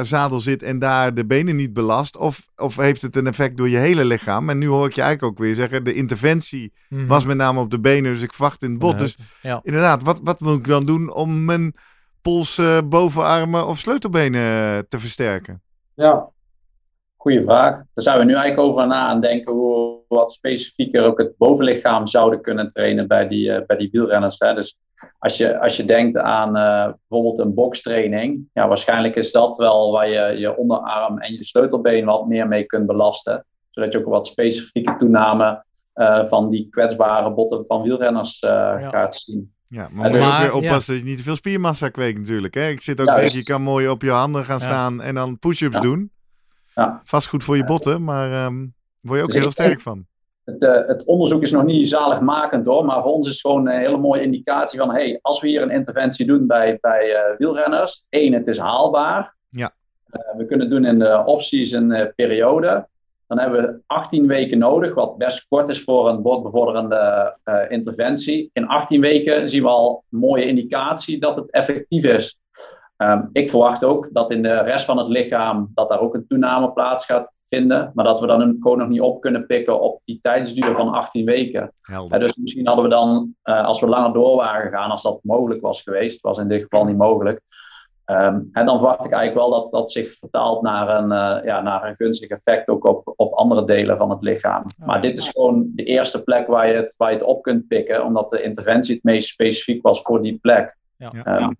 zadel 0.09 0.41
zit 0.41 0.63
en 0.63 0.79
daar 0.79 1.15
de 1.15 1.27
benen 1.27 1.57
niet 1.57 1.73
belast? 1.73 2.17
Of, 2.17 2.49
of 2.57 2.77
heeft 2.77 3.03
het 3.03 3.17
een 3.17 3.27
effect 3.27 3.57
door 3.57 3.69
je 3.69 3.77
hele 3.77 4.05
lichaam? 4.05 4.49
En 4.51 4.59
nu 4.59 4.67
hoor 4.67 4.87
ik 4.87 4.95
je 4.95 5.03
eigenlijk 5.03 5.33
ook 5.33 5.45
weer 5.45 5.55
zeggen, 5.55 5.85
de 5.85 5.95
interventie 5.95 6.73
Mhm. 6.89 7.07
was 7.07 7.25
met 7.25 7.37
name 7.37 7.61
op 7.61 7.71
de 7.71 7.81
benen. 7.81 8.13
Dus 8.13 8.23
ik 8.23 8.33
verwacht 8.33 8.63
in 8.63 8.71
het 8.71 8.79
bot. 8.79 8.99
Dus. 8.99 9.17
Ja. 9.43 9.61
inderdaad, 9.63 10.03
wat, 10.03 10.21
wat 10.23 10.41
moet 10.41 10.59
ik 10.59 10.67
dan 10.67 10.87
doen 10.87 11.13
om 11.13 11.45
mijn 11.45 11.75
pols, 12.23 12.59
eh, 12.59 12.79
bovenarmen 12.85 13.67
of 13.67 13.79
sleutelbenen 13.79 14.89
te 14.89 14.99
versterken? 14.99 15.63
Ja, 15.95 16.29
Goeie 17.23 17.43
vraag. 17.43 17.75
Daar 17.75 17.85
zijn 17.95 18.19
we 18.19 18.25
nu 18.25 18.35
eigenlijk 18.35 18.69
over 18.69 18.87
na 18.87 19.07
aan 19.07 19.21
denken 19.21 19.53
hoe 19.53 19.97
we 20.09 20.15
wat 20.15 20.33
specifieker 20.33 21.05
ook 21.05 21.19
het 21.19 21.37
bovenlichaam 21.37 22.07
zouden 22.07 22.41
kunnen 22.41 22.73
trainen 22.73 23.09
bij 23.09 23.29
die, 23.29 23.53
eh, 23.53 23.67
bij 23.67 23.77
die 23.77 23.89
wielrenners. 23.93 24.39
Hè. 24.39 24.55
Dus 24.55 24.77
als 25.19 25.37
je, 25.37 25.61
als 25.61 25.77
je 25.77 25.85
denkt 25.85 26.17
aan 26.17 26.57
eh, 26.57 26.93
bijvoorbeeld 27.09 27.39
een 27.39 27.55
bokstraining, 27.55 28.49
ja, 28.53 28.69
waarschijnlijk 28.69 29.17
is 29.17 29.33
dat 29.33 29.57
wel 29.57 29.93
waar 29.93 30.09
je 30.09 30.39
je 30.39 30.57
onderarm 30.57 31.19
en 31.19 31.33
je 31.33 31.45
sleutelbeen 31.45 32.05
wat 32.05 32.27
meer 32.27 32.49
mee 32.49 32.65
kunt 32.65 32.87
belasten. 32.87 33.45
Zodat 33.71 33.93
je 33.93 33.99
ook 33.99 34.05
een 34.05 34.11
wat 34.11 34.27
specifieke 34.27 34.97
toename 34.99 35.65
eh, 35.93 36.25
van 36.25 36.51
die 36.51 36.69
kwetsbare 36.71 37.31
botten 37.35 37.65
van 37.67 37.83
wielrenners 37.83 38.41
eh, 38.41 38.89
gaat 38.89 39.15
zien. 39.15 39.53
Ja, 39.69 39.89
maar 39.93 40.11
moet 40.11 40.19
je 40.19 40.25
dus- 40.25 40.35
ook 40.35 40.41
weer 40.41 40.55
oppassen 40.55 40.95
dat 40.95 41.03
je 41.03 41.09
niet 41.09 41.19
te 41.19 41.25
veel 41.25 41.37
spiermassa 41.37 41.89
kweekt 41.89 42.19
natuurlijk. 42.19 42.55
Hè? 42.55 42.69
Ik 42.69 42.81
zit 42.81 43.01
ook 43.01 43.07
Ja, 43.07 43.15
denk, 43.15 43.29
je 43.31 43.45
kan 43.45 43.63
mooi 43.63 43.89
op 43.89 44.03
je 44.03 44.11
handen 44.11 44.45
gaan 44.45 44.59
Ja. 44.59 44.65
staan 44.65 45.03
en 45.03 45.15
dan 45.15 45.39
push-ups 45.39 45.75
Ja. 45.75 45.81
doen. 45.81 46.11
Ja. 46.75 47.01
Vast 47.05 47.29
goed 47.29 47.45
voor 47.45 47.57
je 47.57 47.65
botten, 47.65 48.05
maar 48.05 48.33
ehm 48.33 48.67
word 49.01 49.19
je 49.19 49.25
ook 49.25 49.31
Dus 49.33 49.41
heel 49.41 49.51
sterk 49.51 49.69
denk- 49.69 49.81
van. 49.81 50.07
Het, 50.45 50.65
eh, 50.65 50.87
het 50.87 51.05
onderzoek 51.05 51.43
is 51.43 51.53
nog 51.53 51.65
niet 51.65 51.89
zaligmakend 51.89 52.67
hoor, 52.67 52.85
maar 52.85 53.03
voor 53.03 53.13
ons 53.13 53.27
is 53.27 53.33
het 53.33 53.41
gewoon 53.41 53.69
een 53.69 53.79
hele 53.79 53.97
mooie 53.97 54.23
indicatie 54.23 54.79
van, 54.79 54.91
hey, 54.91 55.19
als 55.23 55.41
we 55.41 55.49
hier 55.49 55.63
een 55.63 55.71
interventie 55.71 56.27
doen 56.27 56.47
bij, 56.47 56.79
bij 56.81 57.15
eh, 57.15 57.39
wielrenners, 57.39 58.05
één, 58.09 58.33
het 58.33 58.49
is 58.49 58.59
haalbaar. 58.59 59.35
Ja. 59.49 59.71
Eh, 60.11 60.21
we 60.37 60.47
kunnen 60.47 60.67
het 60.67 60.75
doen 60.77 60.85
in 60.85 60.99
de 60.99 61.23
off-season 61.25 62.13
periode. 62.17 62.89
Dan 63.27 63.39
hebben 63.39 63.63
we 63.63 63.81
18 63.87 64.27
weken 64.27 64.59
nodig, 64.59 64.95
wat 64.95 65.19
best 65.19 65.47
kort 65.49 65.69
is 65.69 65.83
voor 65.85 66.09
een 66.09 66.23
botbevorderende 66.23 67.37
eh, 67.45 67.61
interventie. 67.69 68.51
In 68.53 68.67
18 68.67 69.01
weken 69.01 69.51
zien 69.51 69.63
we 69.63 69.69
al 69.69 70.05
een 70.11 70.19
mooie 70.19 70.45
indicatie 70.47 71.21
dat 71.21 71.37
het 71.37 71.51
effectief 71.51 72.05
is. 72.05 72.39
Ehm, 73.03 73.23
ik 73.33 73.51
verwacht 73.51 73.85
ook 73.85 74.09
dat 74.13 74.31
in 74.31 74.43
de 74.43 74.59
rest 74.63 74.85
van 74.85 74.99
het 74.99 75.09
lichaam 75.09 75.71
dat 75.75 75.89
daar 75.89 76.01
ook 76.01 76.15
een 76.15 76.27
toename 76.27 76.73
plaats 76.73 77.05
gaat 77.05 77.31
vinden, 77.49 77.91
maar 77.95 78.05
dat 78.05 78.21
we 78.21 78.27
dan 78.27 78.41
een- 78.41 78.57
gewoon 78.61 78.79
nog 78.79 78.89
niet 78.89 79.01
op 79.01 79.21
kunnen 79.21 79.47
pikken 79.47 79.81
op 79.81 80.01
die 80.05 80.19
tijdsduur 80.23 80.75
van 80.75 80.93
18 80.93 81.25
weken. 81.25 81.73
Ja, 82.09 82.19
dus 82.19 82.37
misschien 82.37 82.67
hadden 82.67 82.85
we 82.85 82.91
dan, 82.91 83.35
eh, 83.43 83.65
als 83.65 83.81
we 83.81 83.87
langer 83.87 84.13
door 84.13 84.37
waren 84.37 84.63
gegaan, 84.71 84.91
als 84.91 85.03
dat 85.03 85.19
mogelijk 85.23 85.61
was 85.61 85.83
geweest, 85.83 86.21
was 86.21 86.39
in 86.39 86.49
dit 86.49 86.63
geval 86.63 86.85
niet 86.85 86.97
mogelijk. 86.97 87.41
Ehm, 88.05 88.41
en 88.53 88.67
dan 88.67 88.79
verwacht 88.79 89.05
ik 89.05 89.13
eigenlijk 89.13 89.49
wel 89.51 89.61
dat 89.63 89.73
dat 89.73 89.91
zich 89.91 90.13
vertaalt 90.13 90.63
naar 90.63 90.89
een, 91.03 91.13
eh, 91.13 91.45
ja, 91.45 91.61
naar 91.63 91.89
een 91.89 91.97
gunstig 91.97 92.29
effect 92.29 92.69
ook 92.69 92.87
op, 92.87 93.13
op 93.17 93.33
andere 93.33 93.65
delen 93.65 93.97
van 93.97 94.11
het 94.11 94.23
lichaam. 94.23 94.65
Maar 94.87 95.01
dit 95.01 95.19
is 95.19 95.29
gewoon 95.29 95.71
de 95.75 95.85
eerste 95.85 96.23
plek 96.23 96.47
waar 96.47 96.69
je, 96.69 96.75
het, 96.75 96.95
waar 96.97 97.11
je 97.13 97.17
het 97.19 97.27
op 97.27 97.43
kunt 97.43 97.69
pikken, 97.69 98.05
omdat 98.05 98.31
de 98.31 98.43
interventie 98.43 98.95
het 98.95 99.05
meest 99.05 99.29
specifiek 99.29 99.83
was 99.83 100.03
voor 100.03 100.23
die 100.23 100.39
plek. 100.43 100.77
Ja. 100.97 101.09
Ja. 101.41 101.53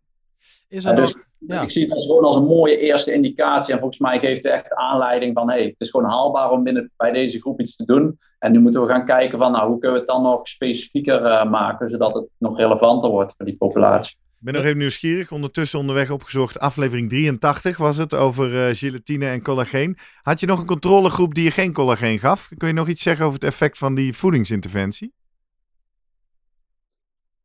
Is 0.73 0.85
er 0.85 0.97
dus. 0.97 1.17
Ja. 1.39 1.63
Ik 1.63 1.71
zie 1.71 1.83
het 1.83 1.93
als 1.93 2.07
gewoon 2.07 2.25
als 2.25 2.37
een 2.37 2.45
mooie 2.45 2.79
eerste 2.79 3.13
indicatie. 3.13 3.73
En 3.73 3.79
volgens 3.79 4.01
mij 4.01 4.19
geeft 4.19 4.43
het 4.43 4.53
echt 4.53 4.75
aanleiding 4.75 5.35
van 5.35 5.49
hey, 5.49 5.65
het 5.65 5.75
is 5.79 5.91
gewoon 5.91 6.11
haalbaar 6.11 6.51
om 6.51 6.63
binnen, 6.63 6.91
bij 6.97 7.13
deze 7.13 7.41
groep 7.41 7.61
iets 7.61 7.77
te 7.77 7.85
doen. 7.85 8.19
En 8.39 8.53
nu 8.53 8.61
moeten 8.61 8.81
we 8.81 8.89
gaan 8.89 9.07
kijken 9.07 9.39
van 9.39 9.53
nou, 9.53 9.69
hoe 9.69 9.79
kunnen 9.79 9.93
we 9.93 10.05
het 10.05 10.15
dan 10.15 10.23
nog 10.23 10.49
specifieker 10.49 11.25
eh, 11.25 11.51
maken, 11.51 11.89
zodat 11.89 12.15
het 12.15 12.29
nog 12.39 12.57
relevanter 12.57 13.11
wordt 13.11 13.35
voor 13.37 13.47
die 13.47 13.57
populatie. 13.57 14.11
Ik 14.11 14.49
ben 14.49 14.55
nog 14.55 14.65
even 14.65 14.79
nieuwsgierig. 14.79 15.33
Ondertussen 15.33 15.79
onderweg 15.79 16.11
opgezocht. 16.11 16.59
Aflevering 16.59 17.09
83 17.09 17.77
was 17.77 17.97
het 17.97 18.15
over 18.15 18.67
eh, 18.67 18.75
gelatine 18.75 19.27
en 19.27 19.43
collageen. 19.43 19.97
Had 20.23 20.41
je 20.41 20.47
nog 20.47 20.61
een 20.61 20.67
controlegroep 20.67 21.35
die 21.35 21.45
je 21.45 21.51
geen 21.51 21.73
collageen 21.73 22.19
gaf? 22.19 22.49
Kun 22.57 22.69
je 22.69 22.75
nog 22.75 22.89
iets 22.89 23.03
zeggen 23.03 23.25
over 23.25 23.39
het 23.39 23.49
effect 23.49 23.79
van 23.79 23.95
die 23.95 24.17
voedingsinterventie? 24.17 25.13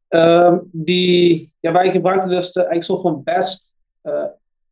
Ehm, 0.07 0.57
die, 0.71 1.53
ja, 1.59 1.71
wij 1.71 1.91
gebruikten 1.91 2.29
dus 2.29 2.51
de 2.51 2.59
eigenlijk 2.59 2.83
soort 2.89 3.01
van 3.01 3.23
best 3.23 3.73
eh, 4.01 4.23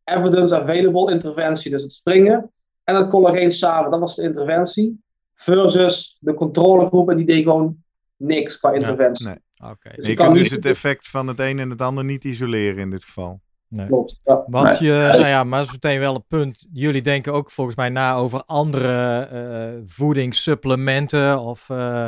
evidence 0.04 0.56
available 0.62 1.12
interventie. 1.12 1.72
Dus 1.72 1.82
het 1.84 1.94
springen 1.94 2.52
en 2.84 2.96
het 2.96 3.08
collageen 3.08 3.52
samen. 3.52 3.92
Dat 3.92 4.00
was 4.00 4.16
de 4.16 4.24
interventie. 4.24 5.04
Versus 5.36 6.18
de 6.20 6.34
controlegroep 6.34 7.10
en 7.10 7.18
die 7.18 7.26
deed 7.26 7.44
gewoon 7.44 7.78
niks 8.18 8.60
qua 8.60 8.72
interventie. 8.72 9.28
nee. 9.28 9.36
Oké. 9.72 9.90
Dus 9.96 10.06
je 10.06 10.12
je 10.12 10.18
kan 10.18 10.26
kunt 10.26 10.38
dus 10.40 10.50
niet- 10.52 10.64
het 10.64 10.66
effect 10.74 11.08
van 11.08 11.28
het 11.28 11.40
een 11.40 11.60
en 11.60 11.70
het 11.70 11.82
ander 11.82 12.04
niet 12.06 12.24
isoleren 12.24 12.78
in 12.78 12.90
dit 12.90 13.06
geval. 13.06 13.40
Nee. 13.68 13.88
Klopt. 13.88 14.20
Ja. 14.24 14.44
Want 14.48 14.78
je, 14.78 14.86
Ja, 14.86 15.06
dus- 15.12 15.16
nou 15.20 15.28
ja, 15.30 15.44
maar 15.44 15.58
dat 15.60 15.68
is 15.68 15.74
meteen 15.74 16.00
wel 16.00 16.16
een 16.16 16.26
punt. 16.28 16.68
Jullie 16.74 17.02
denken 17.02 17.34
ook 17.34 17.52
volgens 17.52 17.76
mij 17.76 17.90
na 17.90 18.16
over 18.16 18.44
andere 18.46 19.20
eh, 19.22 19.82
voedingssupplementen 19.86 21.40
of 21.40 21.70
eh, 21.70 22.08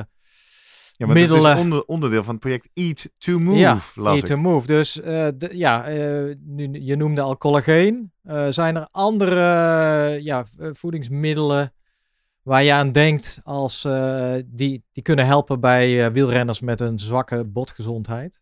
Ja, 0.97 1.05
maar 1.05 1.15
middelen. 1.15 1.43
dat 1.43 1.55
is 1.55 1.61
onder, 1.61 1.83
onderdeel 1.85 2.23
van 2.23 2.33
het 2.33 2.43
project 2.43 2.69
Eat 2.73 3.09
to 3.17 3.39
Move, 3.39 3.57
ja, 3.57 3.77
las 3.95 4.13
eat 4.13 4.17
ik. 4.23 4.25
to 4.25 4.37
move. 4.37 4.67
Dus 4.67 5.01
eh, 5.01 5.27
de- 5.37 5.57
ja, 5.57 5.85
eh, 5.87 6.35
nu, 6.39 6.69
je 6.81 6.95
noemde 6.95 7.21
al 7.21 7.37
collageen. 7.37 8.11
Eh, 8.23 8.47
zijn 8.49 8.75
er 8.75 8.87
andere 8.91 9.39
ja, 10.21 10.45
voedingsmiddelen 10.71 11.73
waar 12.41 12.63
je 12.63 12.73
aan 12.73 12.91
denkt 12.91 13.39
als 13.43 13.85
eh, 13.85 14.33
die, 14.45 14.83
die 14.91 15.03
kunnen 15.03 15.25
helpen 15.25 15.59
bij 15.59 16.11
wielrenners 16.11 16.59
met 16.61 16.81
een 16.81 16.99
zwakke 16.99 17.43
botgezondheid? 17.45 18.41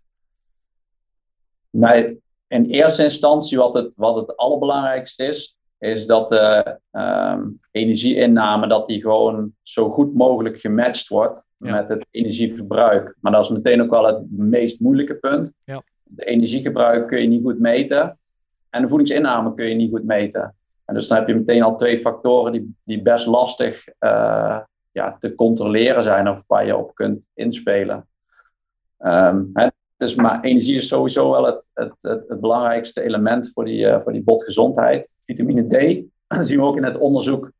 Nee, 1.69 2.17
in 2.47 2.65
eerste 2.65 3.03
instantie 3.03 3.57
wat 3.57 3.73
het, 3.73 3.93
wat 3.95 4.15
het 4.15 4.37
allerbelangrijkste 4.37 5.25
is, 5.25 5.54
is 5.77 6.05
dat 6.05 6.29
de 6.29 6.77
ehm, 6.91 7.47
energieinname 7.71 8.67
dat 8.67 8.87
die 8.87 9.01
gewoon 9.01 9.53
zo 9.61 9.89
goed 9.89 10.13
mogelijk 10.13 10.59
gematcht 10.59 11.07
wordt 11.07 11.47
Ja. 11.57 11.71
met 11.75 11.87
het 11.87 12.05
energieverbruik. 12.11 13.15
Maar 13.19 13.31
dat 13.31 13.43
is 13.43 13.49
meteen 13.49 13.81
ook 13.81 13.89
wel 13.89 14.05
het 14.05 14.23
meest 14.29 14.79
moeilijke 14.79 15.15
punt. 15.15 15.51
Ja. 15.63 15.81
De 16.03 16.25
energiegebruik 16.25 17.07
kun 17.07 17.21
je 17.21 17.27
niet 17.27 17.43
goed 17.43 17.59
meten 17.59 18.17
en 18.69 18.81
de 18.81 18.87
voedingsinname 18.87 19.53
kun 19.53 19.65
je 19.65 19.75
niet 19.75 19.89
goed 19.91 20.03
meten. 20.05 20.55
En 20.85 20.93
dus 20.93 21.07
dan 21.07 21.17
heb 21.17 21.27
je 21.27 21.35
meteen 21.35 21.63
al 21.63 21.77
twee 21.77 21.97
factoren 21.97 22.51
die, 22.51 22.75
die 22.83 23.01
best 23.01 23.25
lastig 23.27 23.87
eh, 23.99 24.59
ja, 24.91 25.17
te 25.19 25.35
controleren 25.35 26.03
zijn 26.03 26.29
of 26.29 26.43
waar 26.47 26.65
je 26.65 26.77
op 26.77 26.95
kunt 26.95 27.19
inspelen. 27.33 28.07
Hè, 29.53 29.67
dus 29.97 30.15
maar 30.15 30.41
energie 30.41 30.75
is 30.75 30.87
sowieso 30.87 31.31
wel 31.31 31.45
het, 31.45 31.67
het, 31.73 31.93
het, 32.01 32.23
het 32.27 32.39
belangrijkste 32.39 33.01
element 33.01 33.51
voor 33.53 33.65
die, 33.65 33.87
eh, 33.87 33.99
voor 33.99 34.11
die 34.11 34.23
botgezondheid. 34.23 35.15
Vitamine 35.25 35.67
D 35.67 36.05
zien 36.47 36.59
we 36.59 36.65
ook 36.65 36.77
in 36.77 36.83
het 36.83 36.97
onderzoek 36.97 37.51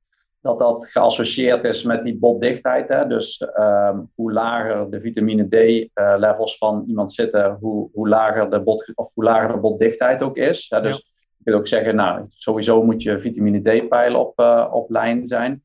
dat 0.45 0.59
dat 0.59 0.87
geassocieerd 0.87 1.63
is 1.63 1.83
met 1.83 2.03
die 2.03 2.17
botdichtheid. 2.17 2.87
Hè? 2.87 3.07
Dus 3.07 3.37
ehm, 3.37 3.99
hoe 4.15 4.31
lager 4.31 4.89
de 4.89 5.01
vitamine 5.01 5.47
D-levels 5.47 6.51
eh, 6.51 6.57
van 6.57 6.83
iemand 6.87 7.13
zitten, 7.13 7.57
hoe, 7.59 7.89
hoe, 7.93 8.09
lager 8.09 8.49
de 8.49 8.59
bot, 8.59 8.91
of 8.95 9.13
hoe 9.13 9.23
lager 9.23 9.53
de 9.53 9.59
botdichtheid 9.59 10.21
ook 10.21 10.37
is. 10.37 10.65
Hè? 10.69 10.81
Dus 10.81 10.97
je 11.37 11.43
kunt 11.43 11.55
ook 11.55 11.67
zeggen, 11.67 11.95
nou, 11.95 12.25
sowieso 12.27 12.83
moet 12.83 13.01
je 13.01 13.19
vitamine 13.19 13.59
D-pijl 13.59 14.19
op, 14.19 14.39
uh, 14.39 14.69
op 14.71 14.89
lijn 14.89 15.27
zijn. 15.27 15.63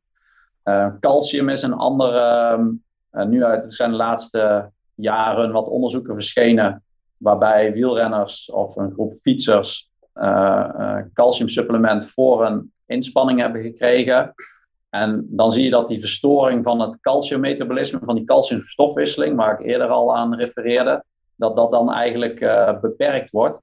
Uh, 0.65 0.93
calcium 1.01 1.49
is 1.49 1.63
een 1.63 1.73
andere, 1.73 2.21
ehm, 3.11 3.29
nu 3.29 3.45
uit, 3.45 3.65
er 3.65 3.73
zijn 3.73 3.91
de 3.91 3.97
laatste 3.97 4.71
jaren 5.01 5.53
wat 5.53 5.69
onderzoeken 5.69 6.15
verschenen, 6.15 6.83
waarbij 7.17 7.73
wielrenners 7.73 8.51
of 8.51 8.77
een 8.77 8.93
groep 8.93 9.15
fietsers 9.23 9.89
calciumsupplement 11.15 12.07
voor 12.07 12.47
een 12.47 12.73
inspanning 12.87 13.41
hebben 13.41 13.63
gekregen. 13.63 14.35
En 14.91 15.27
dan 15.29 15.53
zie 15.53 15.65
je 15.65 15.71
dat 15.71 15.89
die 15.89 16.01
verstoring 16.01 16.65
van 16.65 16.81
het 16.81 17.01
calciummetabolisme, 17.01 17.99
van 18.05 18.15
die 18.15 18.25
calciumstofwisseling, 18.25 19.37
waar 19.37 19.61
ik 19.61 19.67
eerder 19.67 19.89
al 19.89 20.17
aan 20.17 20.35
refereerde, 20.35 21.05
dat 21.37 21.57
dat 21.57 21.71
dan 21.71 21.93
eigenlijk 21.93 22.41
uh, 22.41 22.81
beperkt 22.81 23.31
wordt. 23.31 23.63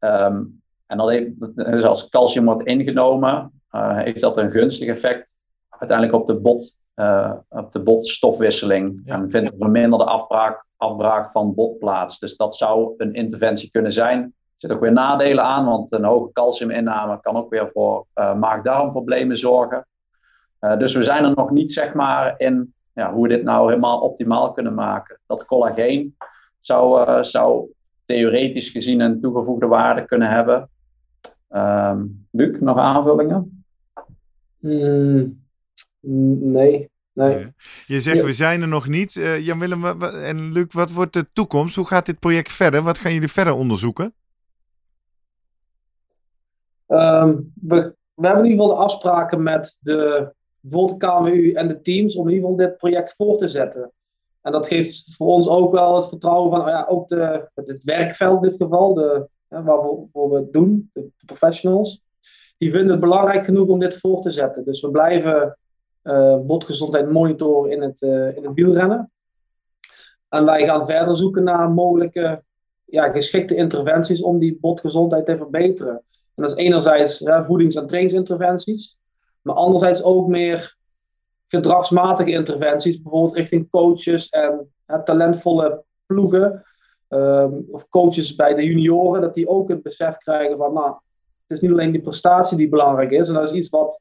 Um, 0.00 0.62
en 0.86 0.96
dat 0.98 1.08
heeft, 1.08 1.30
dus 1.54 1.84
als 1.84 2.08
calcium 2.08 2.44
wordt 2.44 2.66
ingenomen, 2.66 3.62
uh, 3.72 3.98
heeft 3.98 4.20
dat 4.20 4.36
een 4.36 4.50
gunstig 4.50 4.88
effect 4.88 5.36
uiteindelijk 5.68 6.18
op 6.18 6.26
de, 6.26 6.34
bot, 6.34 6.74
uh, 6.96 7.32
op 7.48 7.72
de 7.72 7.80
botstofwisseling. 7.80 9.00
Ja. 9.04 9.14
En 9.14 9.30
vindt 9.30 9.52
een 9.52 9.58
verminderde 9.58 10.04
afbraak, 10.04 10.64
afbraak 10.80 11.30
van 11.32 11.54
bot 11.54 11.78
plaats. 11.78 12.18
Dus 12.18 12.36
dat 12.36 12.54
zou 12.54 12.94
een 12.96 13.14
interventie 13.14 13.70
kunnen 13.70 13.92
zijn. 13.92 14.18
Er 14.22 14.32
zitten 14.56 14.78
ook 14.78 14.84
weer 14.84 14.92
nadelen 14.92 15.44
aan, 15.44 15.64
want 15.64 15.92
een 15.92 16.04
hoge 16.04 16.32
calciuminname 16.32 17.20
kan 17.20 17.36
ook 17.36 17.50
weer 17.50 17.70
voor 17.72 18.06
maag-darmproblemen 18.14 19.38
zorgen. 19.38 19.86
Uh, 20.60 20.78
dus 20.78 20.94
we 20.94 21.02
zijn 21.02 21.24
er 21.24 21.34
nog 21.34 21.50
niet 21.50 21.72
zeg 21.72 21.94
maar 21.94 22.34
in 22.36 22.74
ja, 22.92 23.12
hoe 23.12 23.22
we 23.22 23.28
dit 23.28 23.42
nou 23.42 23.68
helemaal 23.68 24.00
optimaal 24.00 24.52
kunnen 24.52 24.74
maken. 24.74 25.18
Dat 25.26 25.44
collageen 25.44 26.16
zou, 26.60 27.08
uh, 27.08 27.22
zou 27.22 27.70
theoretisch 28.04 28.68
gezien 28.68 29.00
een 29.00 29.20
toegevoegde 29.20 29.66
waarde 29.66 30.04
kunnen 30.04 30.28
hebben. 30.28 30.68
Um, 31.50 32.26
Luc, 32.30 32.60
nog 32.60 32.78
aanvullingen? 32.78 33.64
Mm, 34.58 35.44
nee. 36.00 36.89
Nee. 37.12 37.52
Je 37.86 38.00
zegt, 38.00 38.24
we 38.24 38.32
zijn 38.32 38.62
er 38.62 38.68
nog 38.68 38.88
niet. 38.88 39.14
Uh, 39.14 39.38
Jan-Willem 39.38 40.02
en 40.02 40.52
Luc, 40.52 40.66
wat 40.70 40.90
wordt 40.90 41.12
de 41.12 41.26
toekomst? 41.32 41.76
Hoe 41.76 41.86
gaat 41.86 42.06
dit 42.06 42.18
project 42.18 42.52
verder? 42.52 42.82
Wat 42.82 42.98
gaan 42.98 43.12
jullie 43.12 43.28
verder 43.28 43.54
onderzoeken? 43.54 44.14
Um, 46.86 47.52
we, 47.60 47.94
we 48.14 48.26
hebben 48.26 48.44
in 48.44 48.50
ieder 48.50 48.64
geval 48.64 48.78
de 48.78 48.84
afspraken 48.84 49.42
met 49.42 49.78
de 49.80 50.32
bijvoorbeeld 50.60 51.00
de 51.00 51.06
KMU 51.06 51.52
en 51.52 51.68
de 51.68 51.80
teams 51.80 52.16
om 52.16 52.28
in 52.28 52.34
ieder 52.34 52.50
geval 52.50 52.66
dit 52.66 52.76
project 52.76 53.14
voor 53.16 53.38
te 53.38 53.48
zetten. 53.48 53.92
En 54.42 54.52
dat 54.52 54.68
geeft 54.68 55.14
voor 55.16 55.26
ons 55.26 55.48
ook 55.48 55.72
wel 55.72 55.96
het 55.96 56.08
vertrouwen 56.08 56.50
van, 56.50 56.60
oh 56.60 56.66
ja, 56.66 56.86
ook 56.88 57.08
de, 57.08 57.48
het 57.54 57.84
werkveld 57.84 58.44
in 58.44 58.50
dit 58.50 58.62
geval, 58.62 58.94
de, 58.94 59.28
hè, 59.48 59.62
waarvoor 59.62 60.30
we 60.30 60.36
het 60.36 60.52
doen, 60.52 60.90
de, 60.92 61.10
professionals, 61.26 62.02
die 62.58 62.70
vinden 62.70 62.90
het 62.90 63.00
belangrijk 63.00 63.44
genoeg 63.44 63.68
om 63.68 63.78
dit 63.78 63.98
voor 63.98 64.22
te 64.22 64.30
zetten. 64.30 64.64
Dus 64.64 64.80
we 64.80 64.90
blijven 64.90 65.58
botgezondheid 66.46 67.10
monitoren 67.10 67.70
in 67.70 67.82
het, 67.82 68.02
uh, 68.02 68.36
in 68.36 68.44
het 68.44 68.54
wielrennen. 68.54 69.10
En 70.28 70.44
wij 70.44 70.64
gaan 70.64 70.86
verder 70.86 71.16
zoeken 71.16 71.44
naar 71.44 71.70
mogelijke 71.70 72.42
ja, 72.84 73.10
geschikte 73.10 73.54
interventies 73.54 74.22
om 74.22 74.38
die 74.38 74.58
botgezondheid 74.60 75.26
te 75.26 75.36
verbeteren. 75.36 76.02
En 76.34 76.42
dat 76.42 76.50
is 76.50 76.56
enerzijds 76.56 77.24
voedings- 77.46 77.76
en 77.76 77.86
trainingsinterventies. 77.86 78.98
Maar 79.42 79.54
anderzijds 79.54 80.02
ook 80.02 80.28
meer 80.28 80.76
gedragsmatige 81.48 82.30
interventies, 82.30 83.02
bijvoorbeeld 83.02 83.36
richting 83.36 83.70
coaches 83.70 84.28
en 84.28 84.68
talentvolle 85.04 85.84
ploegen. 86.06 86.64
Ehm, 87.08 87.52
of 87.70 87.88
coaches 87.88 88.34
bij 88.34 88.54
de 88.54 88.64
junioren, 88.64 89.20
dat 89.20 89.34
die 89.34 89.48
ook 89.48 89.68
het 89.68 89.82
besef 89.82 90.16
krijgen 90.16 90.56
van, 90.56 90.72
nou, 90.72 90.90
het 91.42 91.58
is 91.58 91.60
niet 91.60 91.70
alleen 91.70 91.92
die 91.92 92.00
prestatie 92.00 92.56
die 92.56 92.68
belangrijk 92.68 93.10
is. 93.10 93.28
En 93.28 93.34
dat 93.34 93.42
is 93.42 93.52
iets 93.52 93.68
wat 93.68 94.00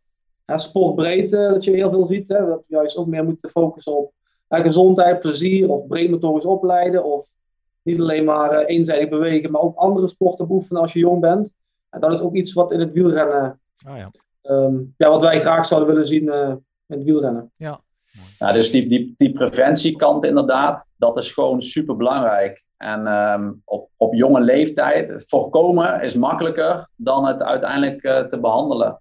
hè, 0.49 0.57
sportbreed, 0.57 1.33
uh, 1.33 1.49
dat 1.49 1.63
je 1.63 1.71
heel 1.71 1.89
veel 1.89 2.05
ziet. 2.05 2.29
Hè, 2.29 2.45
dat 2.45 2.63
we 2.67 2.75
juist 2.75 2.97
ook 2.97 3.07
meer 3.07 3.23
moeten 3.23 3.49
focussen 3.49 3.97
op 3.97 4.13
gezondheid, 4.47 5.19
plezier 5.19 5.69
of 5.69 5.87
breed 5.87 6.09
motorisch 6.09 6.45
opleiden. 6.45 7.03
Of 7.03 7.27
niet 7.81 7.99
alleen 7.99 8.25
maar 8.25 8.61
uh, 8.61 8.75
eenzijdig 8.75 9.09
bewegen, 9.09 9.51
maar 9.51 9.61
ook 9.61 9.77
andere 9.77 10.07
sporten 10.07 10.47
beoefenen 10.47 10.81
als 10.81 10.93
je 10.93 10.99
jong 10.99 11.21
bent. 11.21 11.53
En 11.89 11.99
dat 11.99 12.11
is 12.11 12.21
ook 12.21 12.35
iets 12.35 12.53
wat 12.53 12.71
in 12.71 12.79
het 12.79 12.91
wielrennen 12.91 13.59
oh 13.87 13.97
ja 13.97 14.11
um, 14.49 14.93
ja, 14.97 15.09
wat 15.09 15.21
wij 15.21 15.39
graag 15.39 15.65
zouden 15.65 15.89
willen 15.89 16.07
zien 16.07 16.23
uh, 16.23 16.49
in 16.87 16.97
het 16.97 17.03
wielrennen. 17.03 17.51
Ja. 17.55 17.79
Nou, 18.39 18.53
dus 18.53 18.71
die, 18.71 18.89
die, 18.89 19.13
die 19.17 19.31
preventiekant 19.31 20.25
inderdaad, 20.25 20.85
dat 20.97 21.17
is 21.17 21.31
gewoon 21.31 21.61
super 21.61 21.95
belangrijk. 21.95 22.63
En 22.77 23.07
um, 23.07 23.61
op, 23.65 23.89
op 23.97 24.13
jonge 24.13 24.39
leeftijd, 24.41 25.23
voorkomen 25.27 26.01
is 26.01 26.15
makkelijker 26.15 26.89
dan 26.95 27.25
het 27.25 27.41
uiteindelijk 27.41 28.03
uh, 28.03 28.19
te 28.19 28.39
behandelen. 28.39 28.99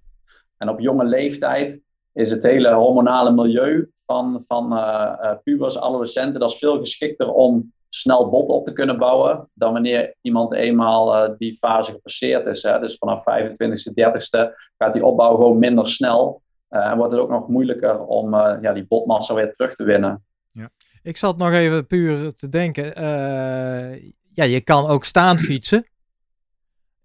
En 0.58 0.68
op 0.68 0.80
jonge 0.80 1.04
leeftijd 1.04 1.80
is 2.12 2.30
het 2.30 2.42
hele 2.42 2.74
hormonale 2.74 3.32
milieu 3.32 3.90
van, 4.06 4.44
van 4.46 4.72
uh, 4.72 5.32
pubers, 5.42 5.78
adolescenten, 5.78 6.40
dat 6.40 6.50
is 6.50 6.58
veel 6.58 6.78
geschikter 6.78 7.32
om 7.32 7.72
snel 7.88 8.28
bot 8.30 8.48
op 8.48 8.64
te 8.64 8.72
kunnen 8.72 8.98
bouwen 8.98 9.48
dan 9.54 9.72
wanneer 9.72 10.14
iemand 10.20 10.52
eenmaal 10.52 11.14
uh, 11.14 11.34
die 11.38 11.56
fase 11.56 11.90
gepasseerd 11.90 12.46
is. 12.46 12.62
Hè. 12.62 12.80
Dus 12.80 12.96
vanaf 12.96 13.20
25e, 13.20 13.92
30e 13.94 14.54
gaat 14.78 14.92
die 14.92 15.04
opbouw 15.04 15.34
gewoon 15.34 15.58
minder 15.58 15.88
snel. 15.88 16.42
En 16.68 16.96
wordt 16.96 17.12
het 17.12 17.20
ook 17.20 17.30
nog 17.30 17.48
moeilijker 17.48 18.04
om 18.04 18.34
ja, 18.34 18.72
die 18.72 18.86
botmassa 18.86 19.34
weer 19.34 19.52
terug 19.52 19.74
te 19.74 19.84
winnen. 19.84 20.24
Ja. 20.50 20.70
Ik 21.02 21.16
zat 21.16 21.36
nog 21.36 21.52
even 21.52 21.86
puur 21.86 22.34
te 22.34 22.48
denken. 22.48 23.02
ja, 24.32 24.44
je 24.44 24.60
kan 24.60 24.86
ook 24.86 25.04
staand 25.04 25.40
fietsen. 25.40 25.84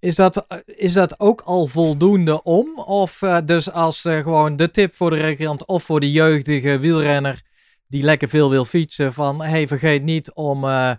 Is 0.03 0.15
dat, 0.15 0.63
is 0.65 0.93
dat 0.93 1.19
ook 1.19 1.41
al 1.41 1.65
voldoende 1.65 2.43
om? 2.43 2.77
Of 2.77 3.19
dus 3.45 3.71
als 3.71 4.01
gewoon 4.01 4.55
de 4.55 4.71
tip 4.71 4.93
voor 4.93 5.09
de 5.09 5.15
recreant 5.15 5.65
of 5.65 5.83
voor 5.83 5.99
de 5.99 6.11
jeugdige 6.11 6.79
wielrenner 6.79 7.41
die 7.87 8.03
lekker 8.03 8.29
veel 8.29 8.49
wil 8.49 8.65
fietsen, 8.65 9.13
van 9.13 9.41
hey, 9.41 9.67
vergeet 9.67 10.03
niet 10.03 10.33
om 10.33 10.63
uh, 10.63 10.91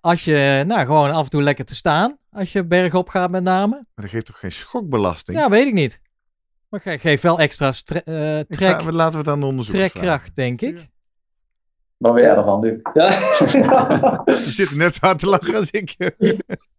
als 0.00 0.24
je 0.24 0.62
nou 0.66 0.86
gewoon 0.86 1.10
af 1.10 1.24
en 1.24 1.30
toe 1.30 1.42
lekker 1.42 1.64
te 1.64 1.74
staan, 1.74 2.18
als 2.30 2.52
je 2.52 2.64
bergop 2.64 3.08
gaat 3.08 3.30
met 3.30 3.42
name. 3.42 3.74
Maar 3.74 4.04
dat 4.04 4.10
geeft 4.10 4.26
toch 4.26 4.38
geen 4.38 4.52
schokbelasting? 4.52 5.38
Ja, 5.38 5.50
weet 5.50 5.66
ik 5.66 5.72
niet. 5.72 6.00
Maar 6.68 6.80
ge 6.80 6.98
geeft 6.98 7.22
wel 7.22 7.38
extra 7.38 7.66
uh, 7.66 8.40
trek. 8.40 8.82
Ga, 8.82 8.92
laten 8.92 9.12
we 9.12 9.18
het 9.18 9.28
aan 9.28 9.40
de 9.40 9.46
onderzoek 9.46 9.74
Trekkracht, 9.74 10.36
denk 10.36 10.60
ik. 10.60 10.88
Wat 11.96 12.14
ben 12.14 12.22
jij 12.22 12.36
ervan, 12.36 12.60
nu? 12.60 12.80
Ja. 12.94 13.10
je 14.24 14.44
zit 14.46 14.74
net 14.74 14.94
zo 14.94 15.06
hard 15.06 15.18
te 15.18 15.26
lachen 15.26 15.54
als 15.54 15.70
ik. 15.70 15.96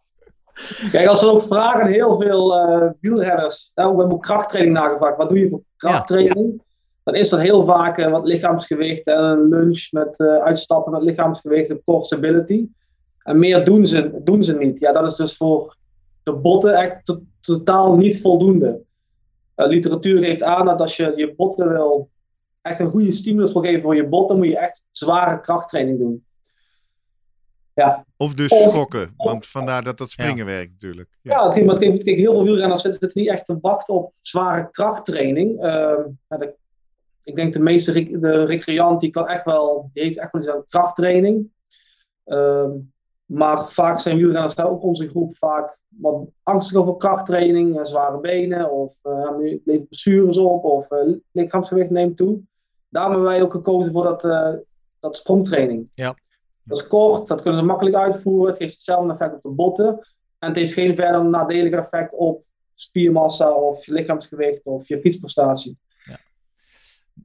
Kijk, 0.92 1.08
als 1.08 1.22
we 1.22 1.28
ook 1.28 1.42
vragen, 1.42 1.88
heel 1.88 2.20
veel 2.20 2.58
uh, 2.58 2.90
wielrenners, 3.00 3.72
nou, 3.76 3.92
we 3.92 3.98
hebben 3.98 4.16
ook 4.16 4.24
krachttraining 4.24 4.76
nagevraagd. 4.76 5.18
Wat 5.18 5.30
doe 5.30 5.40
je 5.40 5.50
voor 5.50 5.62
krachttraining? 5.78 6.64
dan 7.06 7.16
is 7.16 7.30
dat 7.30 7.42
heel 7.42 7.66
vaak 7.66 7.98
uh, 7.98 8.12
wat 8.12 8.26
lichaamsgewicht 8.26 9.08
en 9.08 9.24
een 9.24 9.50
lunch 9.50 9.88
met 9.92 10.20
uh, 10.20 10.38
uitstappen 10.38 10.92
met 10.92 11.02
lichaamsgewicht 11.02 11.70
en 11.70 11.82
core 11.86 12.04
stability. 12.04 12.68
En 13.24 13.40
meer 13.40 13.66
doen 13.66 13.86
ze, 13.86 14.22
doen 14.24 14.44
ze 14.44 14.58
niet. 14.58 14.80
Ja, 14.80 14.92
dat 14.92 15.06
is 15.06 15.16
dus 15.16 15.38
voor 15.38 15.76
de 16.24 16.34
botten 16.34 16.74
echt 16.74 17.06
to 17.06 17.22
totaal 17.40 17.96
niet 17.96 18.22
voldoende. 18.22 18.82
Literatuur 19.56 20.20
geeft 20.20 20.44
aan 20.44 20.66
dat 20.66 20.82
als 20.82 20.96
je 20.96 21.14
je 21.16 21.34
botten 21.36 21.70
wil, 21.70 22.10
echt 22.62 22.80
een 22.80 22.90
goede 22.90 23.12
stimulus 23.12 23.54
wil 23.54 23.62
geven 23.62 23.82
voor 23.82 23.96
je 23.96 24.08
botten, 24.08 24.38
moet 24.38 24.48
je 24.48 24.58
echt 24.58 24.82
zware 24.92 25.42
krachttraining 25.42 26.00
doen. 26.00 26.26
Ja. 27.76 28.06
Of 28.18 28.34
dus 28.34 28.52
of, 28.52 28.72
schokken, 28.72 29.14
want 29.18 29.46
vandaar 29.46 29.84
dat 29.84 29.98
dat 29.98 30.12
springen 30.12 30.38
ja. 30.38 30.46
werkt 30.46 30.72
natuurlijk. 30.72 31.10
Ja, 31.22 31.32
ja 31.32 31.44
het 31.46 31.54
geeft, 31.54 31.70
het 31.70 32.04
geeft, 32.04 32.20
heel 32.20 32.34
veel 32.34 32.44
wielrenners 32.44 32.82
zitten 32.82 33.12
niet 33.14 33.30
echt 33.30 33.46
te 33.46 33.58
wachten 33.62 33.94
op 33.94 34.14
zware 34.22 34.72
krachttraining. 34.72 35.64
Uh, 35.64 35.98
de 36.28 36.54
ik 37.26 37.36
denk 37.36 37.54
de 37.54 37.62
meeste 37.62 38.20
de 38.20 38.46
recreant 38.46 39.00
die 39.00 39.10
kan 39.10 39.28
echt 39.28 39.46
wel, 39.46 39.90
die 39.94 40.04
heeft 40.04 40.18
echt 40.18 40.32
wel 40.32 40.42
eens 40.42 40.52
een 40.52 40.66
krachttraining. 40.70 41.50
Um, 42.26 42.94
maar 43.26 43.70
vaak 43.70 44.00
zijn 44.00 44.18
wielrenners 44.18 44.60
ook 44.60 44.84
onze 44.84 45.10
groep 45.10 45.38
vaak 45.38 45.78
wat 45.88 46.28
angstig 46.44 46.78
over 46.78 46.96
krachttraining, 46.96 47.80
zware 47.88 48.20
benen 48.20 48.72
of 48.72 48.94
uh, 49.04 49.30
levert 49.40 49.88
blessures 49.88 50.38
op 50.38 50.64
of 50.64 50.92
uh, 50.92 51.16
lichaamsgewicht 51.32 51.90
neemt 51.90 52.18
toe. 52.18 52.40
Daarom 52.90 53.12
hebben 53.12 53.30
wij 53.30 53.42
ook 53.42 53.52
gekozen 53.52 53.92
voor 53.92 54.04
dat, 54.04 54.24
uh, 54.24 54.54
dat 55.00 55.18
sprongtraining. 55.18 55.90
Ja. 55.94 56.16
Dat 56.66 56.78
is 56.78 56.88
kort, 56.88 57.28
dat 57.28 57.42
kunnen 57.42 57.60
ze 57.60 57.66
makkelijk 57.66 57.96
uitvoeren. 57.96 58.50
Het 58.50 58.62
geeft 58.62 58.74
hetzelfde 58.74 59.12
effect 59.12 59.36
op 59.36 59.42
de 59.42 59.50
botten. 59.50 59.88
En 60.40 60.48
het 60.48 60.56
heeft 60.56 60.74
geen 60.74 60.96
verder 60.96 61.26
nadelig 61.26 61.74
effect 61.74 62.16
op 62.16 62.44
spiermassa 62.74 63.54
of 63.54 63.86
je 63.86 63.94
lichaamsgewicht 63.94 64.66
of 64.66 64.88
je 64.88 65.00
fietsprestatie 65.00 65.78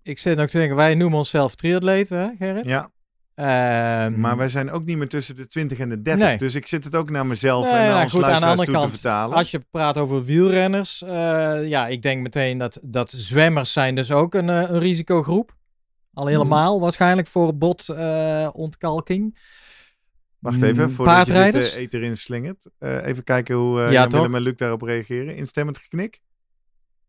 ik 0.02 0.18
zit 0.18 0.38
ook 0.38 0.48
te 0.48 0.58
denken, 0.58 0.76
wij 0.76 0.94
noemen 0.94 1.18
onszelf 1.18 1.54
triatleten, 1.54 2.18
hè, 2.18 2.28
Gerrit? 2.38 2.68
Ja. 2.68 2.90
Ehm, 3.34 4.20
Maar 4.20 4.36
wij 4.36 4.48
zijn 4.48 4.70
ook 4.70 4.84
niet 4.84 4.96
meer 4.96 5.08
tussen 5.08 5.36
de 5.36 5.46
20 5.46 5.78
en 5.78 5.88
de 5.88 6.02
30. 6.02 6.26
Nee. 6.26 6.38
Dus 6.38 6.54
ik 6.54 6.66
zit 6.66 6.84
het 6.84 6.94
ook 6.94 7.10
naar 7.10 7.26
mezelf 7.26 7.64
Nee, 7.64 7.72
en 7.72 7.78
naar 7.78 7.88
nou 7.88 8.02
onze 8.02 8.16
goed, 8.16 8.24
aan 8.24 8.40
de 8.40 8.46
andere 8.46 8.64
toe 8.64 8.74
kant, 8.74 8.86
te 8.86 8.92
vertalen. 8.92 9.36
Als 9.36 9.50
je 9.50 9.64
praat 9.70 9.98
over 9.98 10.24
wielrenners, 10.24 11.02
eh, 11.02 11.68
ja, 11.68 11.86
ik 11.86 12.02
denk 12.02 12.22
meteen 12.22 12.58
dat, 12.58 12.78
dat 12.82 13.10
zwemmers 13.10 13.72
zijn 13.72 13.94
dus 13.94 14.12
ook 14.12 14.34
een, 14.34 14.48
eh, 14.48 14.70
een 14.70 14.78
risicogroep. 14.78 15.58
Al 16.12 16.26
helemaal 16.26 16.80
waarschijnlijk 16.80 17.26
voor 17.28 17.56
botontkalking. 17.56 19.38
Wacht 20.38 20.62
even, 20.62 20.84
Mm, 20.84 20.90
voordat 20.90 21.26
je 21.26 21.32
dit 21.32 21.54
eh, 21.74 21.80
eter 21.80 22.02
inslingert. 22.02 22.66
Eh, 22.78 23.06
even 23.06 23.24
kijken 23.24 23.54
hoe 23.54 23.82
eh 23.82 23.92
Ja? 23.92 24.08
Willem 24.08 24.34
en 24.34 24.42
Luc 24.42 24.56
daarop 24.56 24.82
reageren. 24.82 25.36
Instemmend 25.36 25.78
geknik? 25.78 26.20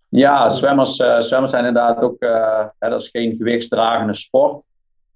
Ja, 0.10 0.50
zwemmers, 0.50 0.98
eh, 1.00 1.20
zwemmers 1.20 1.52
zijn 1.52 1.66
inderdaad 1.66 2.02
ook, 2.02 2.20
eh, 2.22 2.66
hè, 2.80 2.90
dat 2.90 3.02
is 3.02 3.08
geen 3.10 3.36
gewichtsdragende 3.38 4.14
sport. 4.14 4.58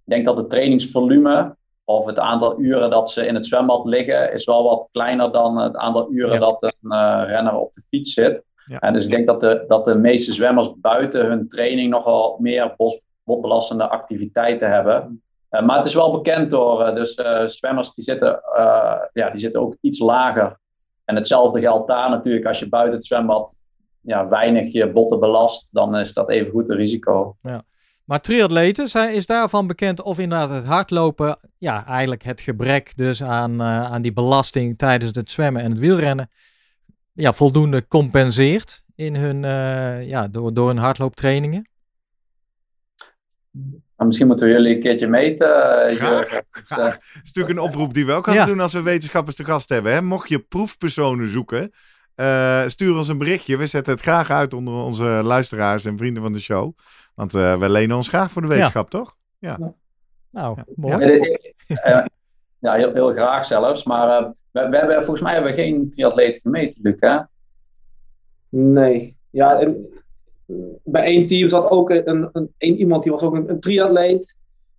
Ik 0.06 0.12
denk 0.14 0.26
dat 0.26 0.38
het 0.38 0.50
trainingsvolume 0.50 1.56
of 1.84 2.06
het 2.06 2.20
aantal 2.20 2.60
uren 2.60 2.90
dat 2.90 3.12
ze 3.12 3.26
in 3.26 3.36
het 3.36 3.46
zwembad 3.46 3.86
liggen, 3.86 4.34
is 4.34 4.46
wel 4.46 4.64
wat 4.64 4.88
kleiner 4.92 5.32
dan 5.32 5.58
het 5.58 5.76
aantal 5.76 6.12
uren 6.12 6.34
Ja. 6.34 6.40
dat 6.40 6.64
een 6.64 6.92
eh, 6.92 7.24
renner 7.26 7.54
op 7.56 7.74
de 7.74 7.82
fiets 7.90 8.14
zit. 8.14 8.44
Ja. 8.66 8.80
En 8.80 8.94
dus 8.94 9.04
ik 9.06 9.12
denk 9.12 9.28
dat 9.28 9.42
de, 9.42 9.66
dat 9.68 9.86
de 9.86 9.96
meeste 9.96 10.32
zwemmers 10.34 10.74
buiten 10.80 11.26
hun 11.26 11.48
training 11.48 11.90
nogal 11.90 12.38
meer 12.40 12.74
bos, 12.78 13.00
botbelastende 13.26 13.88
activiteiten 13.88 14.70
hebben. 14.70 15.22
Eh, 15.56 15.66
maar 15.66 15.78
het 15.78 15.86
is 15.86 15.94
wel 15.94 16.12
bekend 16.12 16.52
door, 16.52 16.82
eh, 16.82 16.96
dus 16.96 17.16
eh, 17.16 17.46
zwemmers 17.46 17.94
die 17.94 18.04
zitten, 18.04 18.40
ja, 19.14 19.30
die 19.30 19.40
zitten 19.40 19.62
ook 19.62 19.76
iets 19.82 20.00
lager. 20.00 20.60
En 21.06 21.16
hetzelfde 21.16 21.60
geldt 21.60 21.88
daar 21.88 22.10
natuurlijk 22.10 22.46
als 22.46 22.60
je 22.60 22.70
buiten 22.70 22.96
het 22.96 23.06
zwembad 23.06 23.58
ja, 24.02 24.28
weinig 24.28 24.74
je 24.74 24.92
botten 24.92 25.20
belast, 25.20 25.68
dan 25.72 25.96
is 25.96 26.14
dat 26.14 26.30
even 26.30 26.52
goed 26.52 26.70
een 26.70 26.76
risico. 26.76 27.38
Maar 28.06 28.22
triatleten, 28.22 29.14
is 29.14 29.26
daarvan 29.26 29.68
bekend 29.68 30.02
of 30.02 30.20
inderdaad 30.20 30.50
het 30.50 30.66
hardlopen, 30.66 31.38
ja, 31.58 31.86
eigenlijk 31.86 32.24
het 32.24 32.42
gebrek 32.42 32.98
dus 32.98 33.24
aan, 33.24 33.62
aan 33.62 34.02
die 34.02 34.14
belasting 34.14 34.78
tijdens 34.78 35.16
het 35.16 35.30
zwemmen 35.30 35.62
en 35.62 35.72
het 35.72 35.80
wielrennen, 35.80 36.30
ja, 37.14 37.34
voldoende 37.34 37.88
compenseert 37.88 38.84
in 38.96 39.16
hun, 39.16 39.42
ja, 40.08 40.28
door, 40.28 40.54
door 40.54 40.68
hun 40.68 40.78
hardlooptrainingen? 40.78 41.70
Maar 43.96 44.08
misschien 44.08 44.28
moeten 44.28 44.48
we 44.48 44.54
jullie 44.54 44.76
een 44.76 44.82
keertje 44.82 45.08
meten. 45.08 45.88
eh, 45.88 45.96
Graag. 45.96 46.26
Graag. 46.52 46.92
Dat 46.92 47.00
is 47.02 47.22
natuurlijk 47.34 47.58
een 47.58 47.64
oproep 47.64 47.94
die 47.94 48.06
we 48.06 48.12
ook 48.12 48.26
gaan 48.26 48.34
Ja. 48.36 48.46
doen 48.46 48.60
als 48.60 48.74
we 48.74 48.82
wetenschappers 48.82 49.36
te 49.36 49.46
gast 49.46 49.70
hebben. 49.70 49.94
Hè? 49.94 50.02
Mocht 50.02 50.30
je 50.30 50.40
proefpersonen 50.40 51.30
zoeken, 51.30 51.72
eh, 52.16 52.64
stuur 52.68 52.96
ons 52.96 53.08
een 53.08 53.18
berichtje. 53.18 53.58
We 53.58 53.66
zetten 53.66 53.94
het 53.94 54.02
graag 54.02 54.30
uit 54.30 54.54
onder 54.54 54.74
onze 54.74 55.04
luisteraars 55.04 55.86
en 55.86 55.98
vrienden 55.98 56.24
van 56.24 56.34
de 56.34 56.40
show. 56.40 56.78
Want 57.16 57.36
eh, 57.36 57.58
we 57.60 57.72
lenen 57.72 57.96
ons 57.96 58.08
graag 58.08 58.32
voor 58.32 58.42
de 58.42 58.48
wetenschap, 58.48 58.90
toch? 58.90 59.16
Nou, 59.40 59.74
Ja. 60.30 60.56
mooi. 60.76 61.04
Eh, 61.04 61.92
eh, 61.98 62.06
ja, 62.60 62.74
heel, 62.74 62.94
heel 62.94 63.12
graag 63.14 63.46
zelfs. 63.46 63.84
Maar 63.84 64.18
eh, 64.24 64.30
we, 64.52 64.70
we 64.70 64.78
hebben, 64.78 64.96
volgens 64.96 65.22
mij 65.22 65.34
hebben 65.34 65.52
we 65.52 65.62
geen 65.62 65.90
triatleet 65.92 66.42
gemeten, 66.42 66.80
Luc. 66.82 66.96
Hè? 67.00 67.18
Nee. 68.50 69.18
Ja, 69.30 69.60
en 69.60 69.88
bij 70.84 71.04
één 71.04 71.26
team 71.26 71.50
zat 71.50 71.70
ook 71.70 71.90
een, 71.90 72.08
een, 72.08 72.30
een 72.34 72.78
iemand 72.78 73.04
die 73.04 73.12
was 73.12 73.22
ook 73.22 73.34
een, 73.34 73.50
een 73.50 73.60
triatleet. 73.60 74.36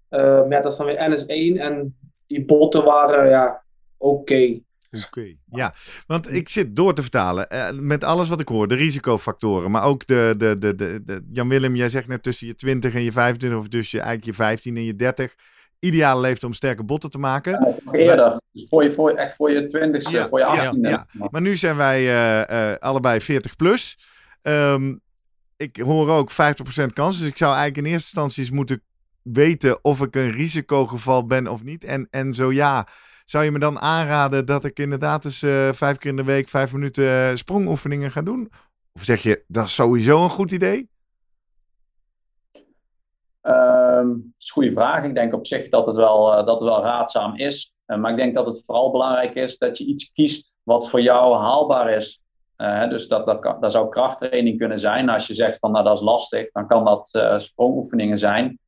Eh, 0.08 0.20
maar 0.20 0.50
ja, 0.50 0.60
dat 0.60 0.72
is 0.72 0.78
dan 0.78 0.86
weer 0.86 1.18
NS1 1.18 1.60
en 1.60 1.96
die 2.26 2.44
botten 2.44 2.84
waren 2.84 3.28
ja, 3.28 3.62
oké. 3.96 4.58
Oké. 5.06 5.34
Ja, 5.50 5.74
want 6.06 6.32
ik 6.32 6.48
zit 6.48 6.76
door 6.76 6.94
te 6.94 7.02
vertalen. 7.02 7.50
eh, 7.50 7.68
met 7.72 8.04
alles 8.04 8.28
wat 8.28 8.40
ik 8.40 8.48
hoor, 8.48 8.68
de 8.68 8.74
risicofactoren. 8.74 9.70
Maar 9.70 9.84
ook 9.84 10.06
de, 10.06 10.34
de, 10.38 10.58
de, 10.58 10.74
de, 10.74 11.02
de- 11.04 11.26
Jan-Willem, 11.32 11.76
jij 11.76 11.88
zegt 11.88 12.08
net 12.08 12.22
tussen 12.22 12.46
je 12.46 12.54
20 12.54 12.94
en 12.94 13.02
je 13.02 13.12
25, 13.12 13.58
of 13.58 13.68
tussen 13.68 13.98
je, 13.98 14.04
eigenlijk 14.04 14.36
je 14.36 14.42
15 14.44 14.76
en 14.76 14.82
je 14.84 14.94
30. 14.96 15.34
Ideale 15.78 16.20
leeftijd 16.20 16.44
om 16.44 16.52
sterke 16.52 16.84
botten 16.84 17.10
te 17.10 17.18
maken. 17.18 17.76
Eerder. 17.92 18.40
Dus 18.52 18.66
voor 18.68 18.82
je, 18.82 18.90
voor, 18.90 19.10
echt 19.10 19.36
voor 19.36 19.50
je 19.50 19.66
twintigste, 19.66 20.10
Ja, 20.10 20.28
voor 20.28 20.38
je 20.38 20.44
ja, 20.44 20.50
achttiende. 20.50 20.88
ja. 20.88 21.06
Maar 21.30 21.40
nu 21.40 21.56
zijn 21.56 21.76
wij 21.76 21.98
eh, 21.98 22.70
eh, 22.72 22.78
allebei 22.78 23.20
40 23.20 23.56
plus. 23.56 23.98
Ehm, 24.42 24.94
ik 25.56 25.76
hoor 25.76 26.10
ook 26.10 26.30
50% 26.30 26.34
kans. 26.92 27.18
Dus 27.18 27.28
ik 27.28 27.36
zou 27.36 27.54
eigenlijk 27.54 27.86
in 27.86 27.92
eerste 27.92 28.08
instantie 28.08 28.42
eens 28.42 28.52
moeten 28.52 28.82
weten 29.22 29.84
of 29.84 30.00
ik 30.00 30.14
een 30.14 30.30
risicogeval 30.30 31.26
ben 31.26 31.46
of 31.46 31.62
niet. 31.62 31.84
En, 31.84 32.08
en 32.10 32.34
zo 32.34 32.52
ja, 32.52 32.86
zou 33.24 33.44
je 33.44 33.50
me 33.50 33.58
dan 33.58 33.78
aanraden 33.78 34.46
dat 34.46 34.64
ik 34.64 34.78
inderdaad 34.78 35.24
eens 35.24 35.42
eh, 35.42 35.72
vijf 35.72 35.98
keer 35.98 36.10
in 36.10 36.16
de 36.16 36.24
week 36.24 36.48
vijf 36.48 36.72
minuten 36.72 37.04
eh, 37.04 37.34
sprongoefeningen 37.34 38.10
ga 38.10 38.22
doen? 38.22 38.50
Of 38.92 39.02
zeg 39.02 39.22
je, 39.22 39.44
dat 39.48 39.64
is 39.64 39.74
sowieso 39.74 40.24
een 40.24 40.30
goed 40.30 40.50
idee? 40.50 40.88
Ehm, 43.40 44.06
dat 44.06 44.16
is 44.38 44.46
een 44.46 44.52
goede 44.52 44.72
vraag. 44.72 45.04
Ik 45.04 45.14
denk 45.14 45.34
op 45.34 45.46
zich 45.46 45.68
dat 45.68 45.86
het 45.86 45.96
wel, 45.96 46.32
eh, 46.32 46.46
dat 46.46 46.60
het 46.60 46.68
wel 46.68 46.82
raadzaam 46.82 47.36
is. 47.36 47.74
Maar 47.86 48.10
ik 48.10 48.16
denk 48.16 48.34
dat 48.34 48.46
het 48.46 48.62
vooral 48.66 48.90
belangrijk 48.90 49.34
is 49.34 49.58
dat 49.58 49.78
je 49.78 49.84
iets 49.84 50.12
kiest 50.12 50.54
wat 50.62 50.90
voor 50.90 51.00
jou 51.00 51.36
haalbaar 51.36 51.90
is. 51.90 52.20
Eh, 52.56 52.88
dus 52.88 53.08
dat, 53.08 53.26
dat, 53.60 53.72
zou 53.72 53.88
krachttraining 53.88 54.58
kunnen 54.58 54.80
zijn. 54.80 55.08
Als 55.08 55.26
je 55.26 55.34
zegt 55.34 55.58
van 55.58 55.72
nou 55.72 55.84
dat 55.84 55.96
is 55.96 56.04
lastig, 56.04 56.52
dan 56.52 56.66
kan 56.66 56.84
dat 56.84 57.08
eh, 57.12 57.38
sprongoefeningen 57.38 58.18
zijn. 58.18 58.58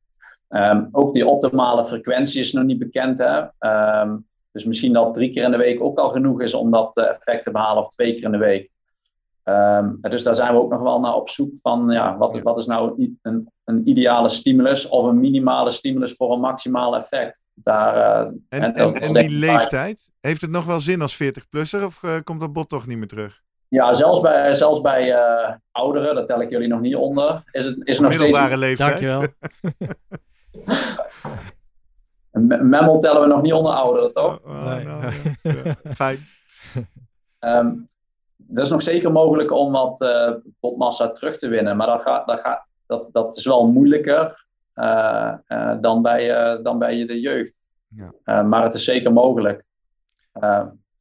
Ehm, 0.47 0.85
ook 0.91 1.13
die 1.13 1.27
optimale 1.27 1.85
frequentie 1.85 2.39
is 2.39 2.53
nog 2.53 2.63
niet 2.63 2.79
bekend. 2.79 3.17
Hè? 3.17 3.41
Ehm, 3.59 4.17
dus 4.51 4.63
misschien 4.63 4.93
dat 4.93 5.13
drie 5.13 5.33
keer 5.33 5.43
in 5.43 5.51
de 5.51 5.57
week 5.57 5.81
ook 5.81 5.97
al 5.97 6.09
genoeg 6.09 6.41
is 6.41 6.53
om 6.53 6.71
dat 6.71 6.95
eh, 6.95 7.09
effect 7.09 7.43
te 7.43 7.51
behalen, 7.51 7.83
of 7.83 7.89
twee 7.89 8.13
keer 8.13 8.23
in 8.23 8.31
de 8.31 8.37
week. 8.37 8.69
Ehm, 9.43 9.93
dus 10.01 10.23
daar 10.23 10.35
zijn 10.35 10.53
we 10.53 10.59
ook 10.59 10.71
nog 10.71 10.81
wel 10.81 10.99
naar 10.99 11.15
op 11.15 11.29
zoek 11.29 11.51
van 11.61 11.89
ja, 11.89 12.17
wat, 12.17 12.35
Ja. 12.35 12.41
wat 12.41 12.57
is 12.57 12.65
nou 12.65 13.15
een, 13.21 13.51
een 13.63 13.89
ideale 13.89 14.29
stimulus 14.29 14.87
of 14.87 15.05
een 15.05 15.19
minimale 15.19 15.71
stimulus 15.71 16.13
voor 16.13 16.33
een 16.33 16.39
maximaal 16.39 16.95
effect. 16.95 17.41
Daar, 17.53 18.31
En, 18.49 18.73
En 18.73 19.13
die 19.13 19.29
leeftijd, 19.29 20.11
heeft 20.21 20.41
het 20.41 20.51
nog 20.51 20.65
wel 20.65 20.79
zin 20.79 21.01
als 21.01 21.23
40-plusser 21.23 21.83
of 21.83 22.01
komt 22.23 22.39
dat 22.39 22.53
bot 22.53 22.69
toch 22.69 22.87
niet 22.87 22.97
meer 22.97 23.07
terug? 23.07 23.41
Ja, 23.69 23.93
zelfs 23.93 24.21
bij, 24.21 24.55
zelfs 24.55 24.81
bij 24.81 25.13
eh, 25.13 25.55
ouderen, 25.71 26.15
dat 26.15 26.27
tel 26.27 26.41
ik 26.41 26.49
jullie 26.49 26.67
nog 26.67 26.79
niet 26.79 26.95
onder, 26.95 27.43
is 27.51 27.65
het 27.65 27.87
is 27.87 27.99
nog 27.99 28.13
steeds 28.13 28.31
Middelbare 28.31 28.57
leeftijd. 28.57 28.89
Dankjewel. 28.89 29.27
memmel 32.69 32.99
tellen 32.99 33.21
we 33.21 33.27
nog 33.27 33.41
niet 33.41 33.53
onder 33.53 33.73
ouderen, 33.73 34.13
toch? 34.13 34.39
Oh, 34.45 34.49
oh, 34.49 34.75
Nee. 34.75 34.85
nou, 34.85 35.03
ja, 35.03 35.51
ja. 35.63 35.75
Fijn. 35.93 36.19
Ehm, 37.39 37.75
dat 38.35 38.65
is 38.65 38.71
nog 38.71 38.81
zeker 38.81 39.11
mogelijk 39.11 39.51
om 39.51 39.71
wat 39.71 40.01
eh 40.01 40.31
botmassa 40.59 41.11
terug 41.11 41.37
te 41.37 41.47
winnen, 41.47 41.77
maar 41.77 41.87
dat, 41.87 42.01
gaat, 42.01 42.27
dat, 42.27 42.39
gaat, 42.39 42.65
dat, 42.85 43.13
dat 43.13 43.37
is 43.37 43.45
wel 43.45 43.67
moeilijker 43.67 44.45
eh, 44.73 45.33
eh, 45.47 45.77
dan, 45.81 46.01
bij, 46.01 46.35
eh, 46.35 46.63
dan 46.63 46.79
bij 46.79 47.05
de 47.05 47.19
jeugd. 47.19 47.59
Ja. 47.87 48.13
Eh, 48.23 48.43
maar 48.43 48.63
het 48.63 48.73
is 48.73 48.83
zeker 48.83 49.13
mogelijk. 49.13 49.63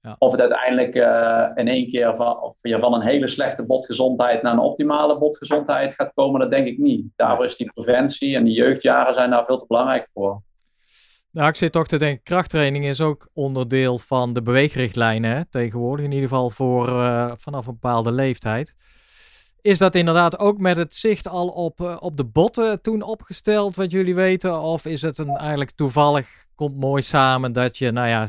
Ja. 0.09 0.17
Of 0.19 0.31
het 0.31 0.41
uiteindelijk 0.41 0.95
eh, 0.95 1.47
in 1.55 1.69
één 1.69 1.91
keer 1.91 2.17
van, 2.17 2.43
of 2.43 2.57
je 2.61 2.79
van 2.79 2.95
een 2.95 3.07
hele 3.07 3.29
slechte 3.29 3.63
botgezondheid 3.63 4.43
naar 4.43 4.53
een 4.53 4.59
optimale 4.59 5.19
botgezondheid 5.19 5.95
gaat 5.95 6.13
komen, 6.15 6.41
dat 6.41 6.51
denk 6.51 6.67
ik 6.67 6.79
niet. 6.79 7.07
Daarvoor 7.17 7.45
is 7.45 7.57
die 7.57 7.73
preventie 7.73 8.37
en 8.37 8.45
die 8.45 8.55
jeugdjaren 8.55 9.15
zijn 9.15 9.31
daar 9.31 9.45
veel 9.45 9.59
te 9.59 9.65
belangrijk 9.69 10.09
voor. 10.13 10.43
Nou, 11.31 11.49
ik 11.49 11.57
zit 11.57 11.73
toch 11.73 11.87
te 11.87 11.97
denken, 11.97 12.23
krachttraining 12.23 12.85
is 12.85 13.01
ook 13.01 13.29
onderdeel 13.33 13.99
van 13.99 14.33
de 14.33 14.43
beweegrichtlijnen 14.43 15.37
hè, 15.37 15.45
tegenwoordig. 15.45 16.05
In 16.05 16.13
ieder 16.13 16.29
geval 16.29 16.51
voor 16.51 16.89
eh, 16.89 17.33
vanaf 17.37 17.67
een 17.67 17.73
bepaalde 17.73 18.13
leeftijd. 18.13 18.75
Is 19.61 19.79
dat 19.79 19.95
inderdaad 19.95 20.39
ook 20.39 20.59
met 20.59 20.77
het 20.77 20.95
zicht 20.95 21.29
al 21.29 21.49
op, 21.49 21.81
eh, 21.81 21.97
op 22.01 22.17
de 22.17 22.25
botten 22.25 22.83
toen 22.83 23.03
opgesteld, 23.03 23.77
wat 23.77 23.91
jullie 23.91 24.15
weten? 24.15 24.61
Of 24.61 24.85
is 24.85 25.03
het 25.03 25.19
een, 25.19 25.37
eigenlijk 25.37 25.71
toevallig, 25.71 26.29
komt 26.55 26.77
mooi 26.77 27.03
samen 27.03 27.53
dat 27.53 27.79
je, 27.79 27.91
nou 27.91 28.09
ja, 28.09 28.29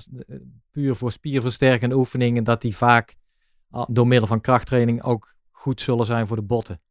puur 0.72 0.95
voor 0.95 1.11
spierversterkende 1.11 1.95
oefeningen, 1.95 2.43
dat 2.43 2.61
die 2.61 2.76
vaak 2.78 3.15
ah, 3.72 3.86
door 3.91 4.07
middel 4.07 4.28
van 4.28 4.41
krachttraining 4.41 5.03
ook 5.03 5.34
goed 5.51 5.82
zullen 5.82 6.05
zijn 6.05 6.28
voor 6.28 6.36
de 6.36 6.43
botten? 6.43 6.82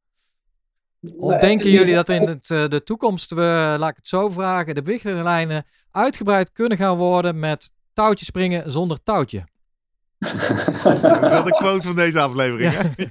Of 1.17 1.31
Nee, 1.31 1.39
denken 1.41 1.71
jullie 1.71 1.95
dat 1.95 2.09
in 2.09 2.23
het, 2.23 2.51
eh, 2.51 2.69
de 2.69 2.83
toekomst 2.83 3.31
we, 3.31 3.77
laat 3.79 3.91
ik 3.91 3.97
het 3.97 4.09
zo 4.09 4.29
vragen, 4.29 4.75
de 4.75 4.83
beweeglijnen 4.83 5.65
uitgebreid 5.91 6.53
kunnen 6.53 6.79
gaan 6.79 6.97
worden 6.97 7.39
met 7.39 7.71
touwtje 7.93 8.25
springen 8.25 8.73
zonder 8.73 9.03
touwtje? 9.03 9.45
Dat 11.03 11.23
is 11.23 11.29
wel 11.31 11.43
de 11.45 11.57
quote 11.59 11.87
van 11.87 11.97
deze 11.97 12.21
aflevering. 12.21 12.73
Hè? 12.73 13.05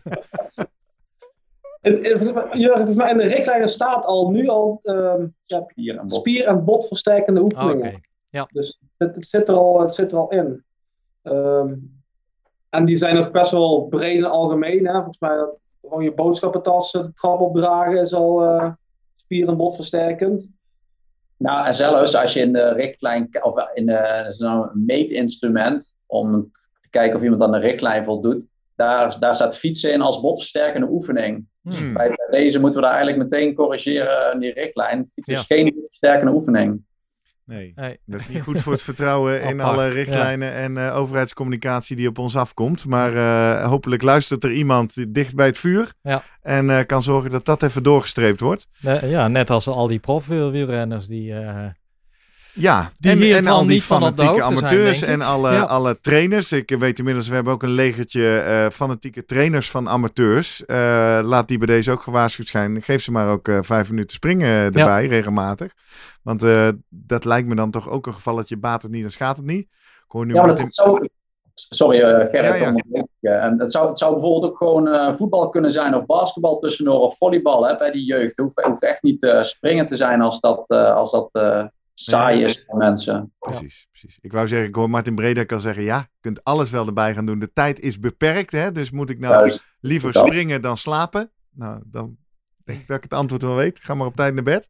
Het- 1.82 2.05
het- 2.07 2.20
Jurgen, 2.53 2.76
volgens 2.76 2.95
mij 2.95 3.11
in 3.11 3.18
de 3.18 3.28
richtlijnen 3.28 3.70
staat 3.70 4.05
al 4.05 4.32
nu 4.32 4.47
al 4.47 4.80
ehm, 4.84 5.26
ja, 5.45 5.65
Hier 5.76 5.97
en 5.97 6.07
bot. 6.07 6.13
spier- 6.20 6.45
en 6.45 6.65
botversterkende 6.65 7.41
Ah, 7.55 7.70
Oké. 7.70 7.99
Oefeningen. 8.32 8.47
Dus 8.51 8.80
het, 8.97 9.15
het, 9.15 9.28
zit 9.28 9.47
er 9.47 9.55
al, 9.55 9.82
het 9.82 9.93
zit 9.93 10.11
er 10.11 10.17
al 10.17 10.32
in. 10.32 10.63
Ehm, 11.21 11.75
en 12.69 12.86
die 12.86 12.95
zijn 12.95 13.17
ook 13.17 13.32
best 13.32 13.51
wel 13.51 13.88
breed 13.88 14.17
en 14.17 14.30
algemeen. 14.30 14.86
Hè? 14.86 14.93
Volgens 14.93 15.19
mij 15.19 15.36
dat 15.36 15.57
gewoon 15.82 16.03
je 16.03 16.13
boodschappentas 16.13 16.91
de 16.91 17.13
trap 17.13 17.39
opdragen 17.39 18.01
is 18.01 18.13
al 18.13 18.43
eh, 18.43 18.71
spier- 19.15 19.47
en 19.47 19.57
botversterkend. 19.57 20.51
Nou, 21.38 21.65
en 21.65 21.75
zelfs 21.75 22.15
als 22.15 22.34
je 22.34 22.39
in 22.39 22.53
de 22.53 22.73
richtlijn, 22.73 23.30
of 23.41 23.55
in 23.73 23.86
de, 23.86 24.36
nou 24.38 24.69
een 24.71 24.86
meetinstrument 24.86 25.93
om 26.05 26.51
te 26.82 26.89
kijken 26.89 27.17
of 27.17 27.23
iemand 27.23 27.41
aan 27.41 27.51
de 27.51 27.57
richtlijn 27.57 28.05
voldoet, 28.05 28.45
daar, 28.75 29.19
daar 29.19 29.36
staat 29.36 29.57
fietsen 29.57 29.93
in 29.93 30.01
als 30.01 30.21
botversterkende 30.21 30.88
oefening. 30.88 31.45
Hmm. 31.61 31.93
Bij 31.93 32.17
deze 32.30 32.59
moeten 32.59 32.80
we 32.80 32.86
daar 32.88 32.95
eigenlijk 32.95 33.30
meteen 33.30 33.55
corrigeren 33.55 34.34
in 34.34 34.39
die 34.39 34.53
richtlijn. 34.53 35.11
Fietsen 35.13 35.34
Ja. 35.34 35.39
is 35.39 35.45
geen 35.45 35.73
botversterkende 35.73 36.32
oefening. 36.32 36.86
Nee, 37.48 37.72
Nee. 37.76 38.00
dat 38.06 38.20
is 38.20 38.28
niet 38.28 38.43
goed 38.43 38.62
voor 38.62 38.72
het 38.74 38.82
vertrouwen 38.82 39.41
in 39.50 39.62
Apart, 39.62 39.78
alle 39.78 39.88
richtlijnen 39.88 40.54
en 40.54 40.78
eh, 40.78 40.98
overheidscommunicatie 40.98 41.95
die 41.95 42.08
op 42.08 42.18
ons 42.18 42.36
afkomt. 42.36 42.86
Maar 42.86 43.14
eh, 43.16 43.68
hopelijk 43.70 44.02
luistert 44.02 44.43
er 44.43 44.52
iemand 44.52 45.14
dicht 45.14 45.36
bij 45.36 45.45
het 45.45 45.58
vuur 45.58 45.93
Ja. 46.02 46.24
en 46.41 46.70
eh, 46.70 46.86
kan 46.86 47.04
zorgen 47.04 47.32
dat 47.32 47.45
dat 47.45 47.64
even 47.64 47.84
doorgestreept 47.84 48.39
wordt. 48.39 48.68
Ja, 49.02 49.28
net 49.28 49.50
als 49.50 49.68
al 49.68 49.88
die 49.88 50.00
profwielrenners 50.00 51.08
die... 51.08 51.34
Ja, 52.58 52.91
Die 52.99 53.34
en, 53.34 53.38
en 53.38 53.47
al 53.47 53.66
die 53.66 53.82
fanatieke 53.82 54.34
zijn, 54.34 54.43
amateurs 54.43 55.01
en 55.01 55.22
alle, 55.22 55.51
Ja. 55.51 55.62
alle 55.62 55.99
trainers. 56.01 56.51
Ik 56.51 56.76
weet 56.80 56.97
inmiddels, 56.99 57.28
we 57.28 57.36
hebben 57.36 57.53
ook 57.53 57.64
een 57.64 57.70
legertje 57.70 58.39
eh, 58.39 58.70
fanatieke 58.70 59.26
trainers 59.26 59.72
van 59.72 59.89
amateurs. 59.89 60.66
Eh, 60.66 61.20
laat 61.24 61.47
die 61.47 61.58
bij 61.58 61.68
deze 61.68 61.91
ook 61.91 62.01
gewaarschuwd 62.01 62.47
zijn. 62.47 62.82
Geef 62.82 63.01
ze 63.03 63.12
maar 63.12 63.30
ook 63.30 63.47
eh, 63.47 63.58
vijf 63.62 63.89
minuten 63.89 64.16
springen 64.16 64.47
erbij, 64.49 65.08
regelmatig. 65.08 65.72
Want 66.24 66.43
eh, 66.43 66.70
dat 66.89 67.26
lijkt 67.26 67.47
me 67.47 67.55
dan 67.55 67.72
toch 67.72 67.89
ook 67.89 68.08
een 68.08 68.14
gevalletje, 68.14 68.58
baat 68.58 68.82
het 68.82 68.91
niet, 68.91 69.01
dan 69.01 69.12
schaadt 69.12 69.38
het 69.38 69.45
niet. 69.45 69.62
Ik 70.05 70.14
hoor 70.14 70.26
nu 70.26 70.34
Ja, 70.34 70.38
maar 70.39 70.47
Martin- 70.47 70.66
dat 70.66 70.74
zou... 70.76 71.08
Sorry, 71.53 71.99
Gerrit. 72.30 72.60
Ja, 72.89 73.05
ja. 73.20 73.39
En 73.39 73.60
het, 73.60 73.72
zou, 73.72 73.88
het 73.88 73.97
zou 73.99 74.14
bijvoorbeeld 74.14 74.51
ook 74.51 74.58
gewoon 74.58 74.88
eh, 74.88 75.14
voetbal 75.14 75.49
kunnen 75.49 75.72
zijn 75.72 75.95
of 75.95 76.05
basketbal 76.05 76.60
tussendoor 76.60 76.99
of 76.99 77.18
volleybal 77.18 77.68
hè, 77.68 77.76
bij 77.76 77.91
die 77.91 78.05
jeugd. 78.05 78.28
Het 78.28 78.38
hoeft, 78.38 78.62
hoeft 78.68 78.84
echt 78.84 79.01
niet 79.03 79.24
eh, 79.24 79.43
springen 79.43 79.86
te 79.86 79.95
zijn 79.95 80.22
als 80.22 80.39
dat, 80.39 80.64
eh, 80.68 80.95
als 80.95 81.12
dat 81.12 81.30
eh, 81.32 81.66
saai 82.00 82.39
Ja. 82.39 82.45
is 82.45 82.64
voor 82.66 82.78
mensen. 82.78 83.34
Precies, 83.39 83.88
precies. 83.91 84.18
Ik 84.22 84.32
wou 84.32 84.48
zeggen, 84.48 84.68
ik 84.68 84.76
hoor 84.76 84.89
Martin 84.89 85.16
Breda 85.16 85.43
kan 85.43 85.62
zeggen, 85.62 85.84
ja, 85.84 85.98
je 85.98 86.18
kunt 86.20 86.43
alles 86.43 86.70
wel 86.70 86.88
erbij 86.88 87.14
gaan 87.14 87.26
doen. 87.26 87.39
De 87.39 87.54
tijd 87.54 87.80
is 87.80 88.00
beperkt, 88.00 88.52
hè? 88.52 88.72
dus 88.72 88.91
moet 88.91 89.10
ik 89.10 89.20
nou 89.20 89.34
Juist. 89.34 89.66
liever 89.80 90.14
Ja. 90.14 90.26
springen 90.26 90.62
dan 90.62 90.78
slapen? 90.78 91.32
Nou, 91.50 91.82
dan 91.86 92.18
denk 92.64 92.80
ik 92.80 92.88
dat 92.88 92.98
ik 92.98 93.04
het 93.04 93.14
antwoord 93.14 93.41
wel 93.41 93.56
weet. 93.56 93.80
Ga 93.80 93.93
maar 93.93 94.08
op 94.08 94.16
tijd 94.16 94.34
naar 94.34 94.43
bed. 94.43 94.70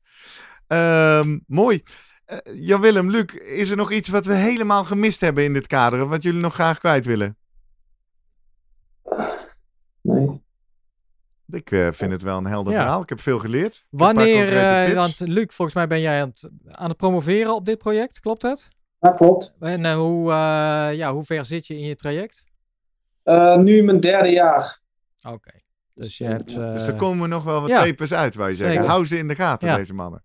Ehm, 0.68 1.40
mooi. 1.48 1.84
Eh, 2.26 2.38
Jan-Willem, 2.54 3.10
Luc, 3.10 3.34
is 3.34 3.70
er 3.70 3.78
nog 3.78 3.92
iets 3.92 4.10
wat 4.10 4.26
we 4.26 4.34
helemaal 4.34 4.84
gemist 4.84 5.22
hebben 5.22 5.44
in 5.44 5.54
dit 5.54 5.68
kader? 5.68 6.02
Of 6.04 6.10
wat 6.10 6.24
jullie 6.24 6.42
nog 6.42 6.54
graag 6.54 6.80
kwijt 6.80 7.06
willen? 7.06 7.38
Nee. 10.02 10.46
Ik 11.52 11.72
eh, 11.72 11.88
vind 11.92 12.12
het 12.12 12.22
wel 12.22 12.38
een 12.38 12.46
helder 12.46 12.74
Ja. 12.74 12.80
verhaal. 12.80 13.02
Ik 13.02 13.10
heb 13.10 13.20
veel 13.22 13.40
geleerd. 13.40 13.76
Ik 13.76 13.84
wanneer, 13.90 14.58
eh, 14.58 14.96
want 14.96 15.20
Luc, 15.20 15.46
volgens 15.48 15.74
mij 15.78 15.88
ben 15.88 16.02
jij 16.02 16.22
aan 16.22 16.28
het, 16.30 16.50
aan 16.72 16.90
het 16.90 16.98
promoveren 16.98 17.56
op 17.56 17.66
dit 17.66 17.78
project, 17.78 18.20
klopt 18.20 18.42
het? 18.42 18.70
Ja, 19.00 19.12
klopt. 19.12 19.56
En 19.60 19.86
eh, 19.86 19.94
hoe, 19.94 20.32
eh, 20.32 20.96
ja, 20.96 21.14
hoe 21.14 21.24
ver 21.24 21.46
zit 21.46 21.68
je 21.68 21.74
in 21.74 21.86
je 21.88 21.96
traject? 21.96 22.46
Eh, 23.24 23.58
nu 23.58 23.84
mijn 23.84 24.00
derde 24.00 24.30
jaar. 24.30 24.80
Oké, 25.30 25.52
dus 25.94 26.18
je 26.18 26.26
hebt... 26.26 26.56
Dus 26.56 26.88
er 26.88 26.96
komen 26.96 27.30
nog 27.30 27.44
wel 27.44 27.62
wat 27.62 27.70
ja. 27.70 27.84
papers 27.84 28.14
uit, 28.14 28.36
wou 28.36 28.50
je 28.50 28.56
zeggen. 28.56 28.76
Zeker. 28.76 28.90
Hou 28.92 29.06
ze 29.06 29.18
in 29.18 29.28
de 29.28 29.36
gaten, 29.36 29.68
Ja. 29.70 29.76
deze 29.76 29.94
mannen. 29.94 30.24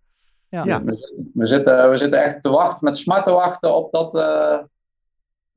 ja. 0.49 0.63
Ja. 0.65 0.83
We, 0.83 1.29
we 1.33 1.45
zitten, 1.45 1.89
we 1.89 1.97
zitten 1.97 2.23
echt 2.23 2.41
te 2.43 2.49
wachten, 2.49 2.85
met 2.85 2.97
smart 2.97 3.25
te 3.25 3.31
wachten 3.31 3.75
op 3.75 3.91
dat 3.91 4.15
eh 4.15 4.57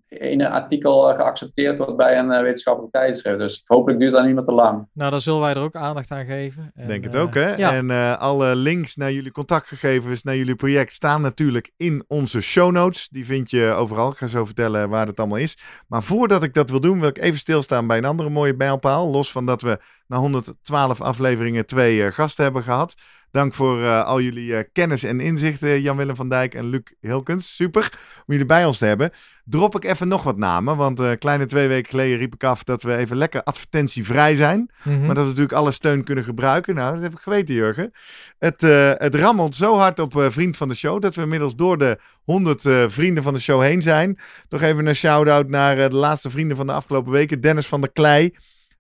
ene 0.09 0.49
artikel 0.49 1.11
eh, 1.11 1.17
geaccepteerd 1.17 1.79
wordt 1.79 1.97
bij 1.97 2.19
een 2.19 2.31
eh, 2.31 2.43
wetenschappelijk 2.43 2.93
tijdschrift. 2.93 3.39
Dus 3.39 3.63
hopelijk 3.67 4.01
duurt 4.01 4.13
dat 4.13 4.25
niet 4.25 4.35
meer 4.35 4.45
te 4.45 4.53
lang. 4.53 4.89
Nou, 4.93 5.11
dan 5.11 5.21
zullen 5.21 5.41
wij 5.41 5.55
er 5.55 5.61
ook 5.61 5.75
aandacht 5.75 6.11
aan 6.11 6.25
geven. 6.25 6.71
En, 6.75 6.87
Denk 6.87 7.05
het 7.05 7.15
eh, 7.15 7.21
ook, 7.21 7.35
hè? 7.35 7.55
Ja, 7.55 7.73
En 7.73 7.91
eh, 7.91 8.17
alle 8.17 8.57
links 8.57 8.97
naar 8.97 9.13
jullie 9.13 9.33
contactgegevens, 9.33 10.23
naar 10.23 10.37
jullie 10.37 10.55
project, 10.55 10.93
staan 10.93 11.21
natuurlijk 11.21 11.73
in 11.77 12.05
onze 12.09 12.41
show 12.41 12.73
notes. 12.73 13.09
Die 13.09 13.27
vind 13.27 13.51
je 13.51 13.73
overal. 13.77 14.11
Ik 14.11 14.17
ga 14.17 14.27
zo 14.27 14.45
vertellen 14.45 14.89
waar 14.89 15.07
het 15.07 15.19
allemaal 15.19 15.39
is. 15.39 15.59
Maar 15.89 16.03
voordat 16.03 16.43
ik 16.43 16.55
dat 16.55 16.71
wil 16.71 16.81
doen, 16.81 17.01
wil 17.01 17.09
ik 17.09 17.19
even 17.19 17.39
stilstaan 17.39 17.87
bij 17.87 17.99
een 17.99 18.05
andere 18.05 18.29
mooie 18.29 18.55
mijlpaal. 18.55 19.09
Los 19.09 19.33
van 19.33 19.47
dat 19.47 19.63
we 19.63 19.79
na 20.07 20.17
112 20.17 21.01
afleveringen 21.01 21.67
twee 21.67 22.13
gasten 22.13 22.45
hebben 22.45 22.63
gehad. 22.63 22.95
Dank 23.37 23.55
voor 23.55 23.83
eh, 23.83 24.05
al 24.05 24.21
jullie 24.21 24.57
eh, 24.57 24.65
kennis 24.73 25.03
en 25.05 25.21
inzichten, 25.21 25.81
Jan-Willem 25.81 26.17
van 26.17 26.29
Dijk 26.29 26.55
en 26.55 26.69
Luc 26.69 26.83
Hilkens. 27.01 27.57
Super 27.57 27.93
om 28.17 28.25
jullie 28.27 28.47
bij 28.47 28.65
ons 28.65 28.79
te 28.79 28.85
hebben. 28.87 29.11
Drop 29.45 29.77
ik 29.77 29.85
even 29.85 30.09
nog 30.09 30.23
wat 30.23 30.37
namen, 30.37 30.77
want 30.77 31.01
eh 31.01 31.11
kleine 31.19 31.47
twee 31.47 31.69
weken 31.69 31.91
geleden 31.91 32.19
riep 32.19 32.35
ik 32.35 32.45
af 32.45 32.65
dat 32.65 32.83
we 32.83 32.97
even 32.97 33.17
lekker 33.17 33.43
advertentievrij 33.43 34.35
zijn. 34.35 34.71
Mhm. 34.83 34.99
Maar 34.99 35.15
dat 35.15 35.25
we 35.25 35.31
natuurlijk 35.31 35.53
alle 35.53 35.71
steun 35.71 36.05
kunnen 36.05 36.25
gebruiken. 36.25 36.75
Nou, 36.75 36.93
dat 36.93 37.03
heb 37.03 37.13
ik 37.13 37.19
geweten, 37.19 37.55
Jurgen. 37.55 37.93
Het, 38.39 38.61
het 38.99 39.15
rammelt 39.15 39.55
zo 39.55 39.77
hard 39.77 39.99
op 39.99 40.13
Vriend 40.29 40.57
van 40.57 40.69
de 40.69 40.75
Show... 40.75 41.03
dat 41.03 41.15
we 41.15 41.23
inmiddels 41.23 41.57
door 41.57 41.79
de 41.79 41.99
100 42.27 42.67
eh, 42.67 42.85
vrienden 42.89 43.23
van 43.23 43.35
de 43.35 43.41
show 43.41 43.63
heen 43.63 43.83
zijn. 43.83 44.19
Toch 44.49 44.63
even 44.63 44.87
een 44.87 44.95
shout-out 44.95 45.49
naar 45.49 45.89
de 45.89 45.97
laatste 45.97 46.31
vrienden 46.31 46.57
van 46.57 46.67
de 46.67 46.73
afgelopen 46.73 47.13
weken. 47.13 47.41
Dennis 47.41 47.67
van 47.67 47.81
der 47.81 47.93
Klei. 47.93 48.35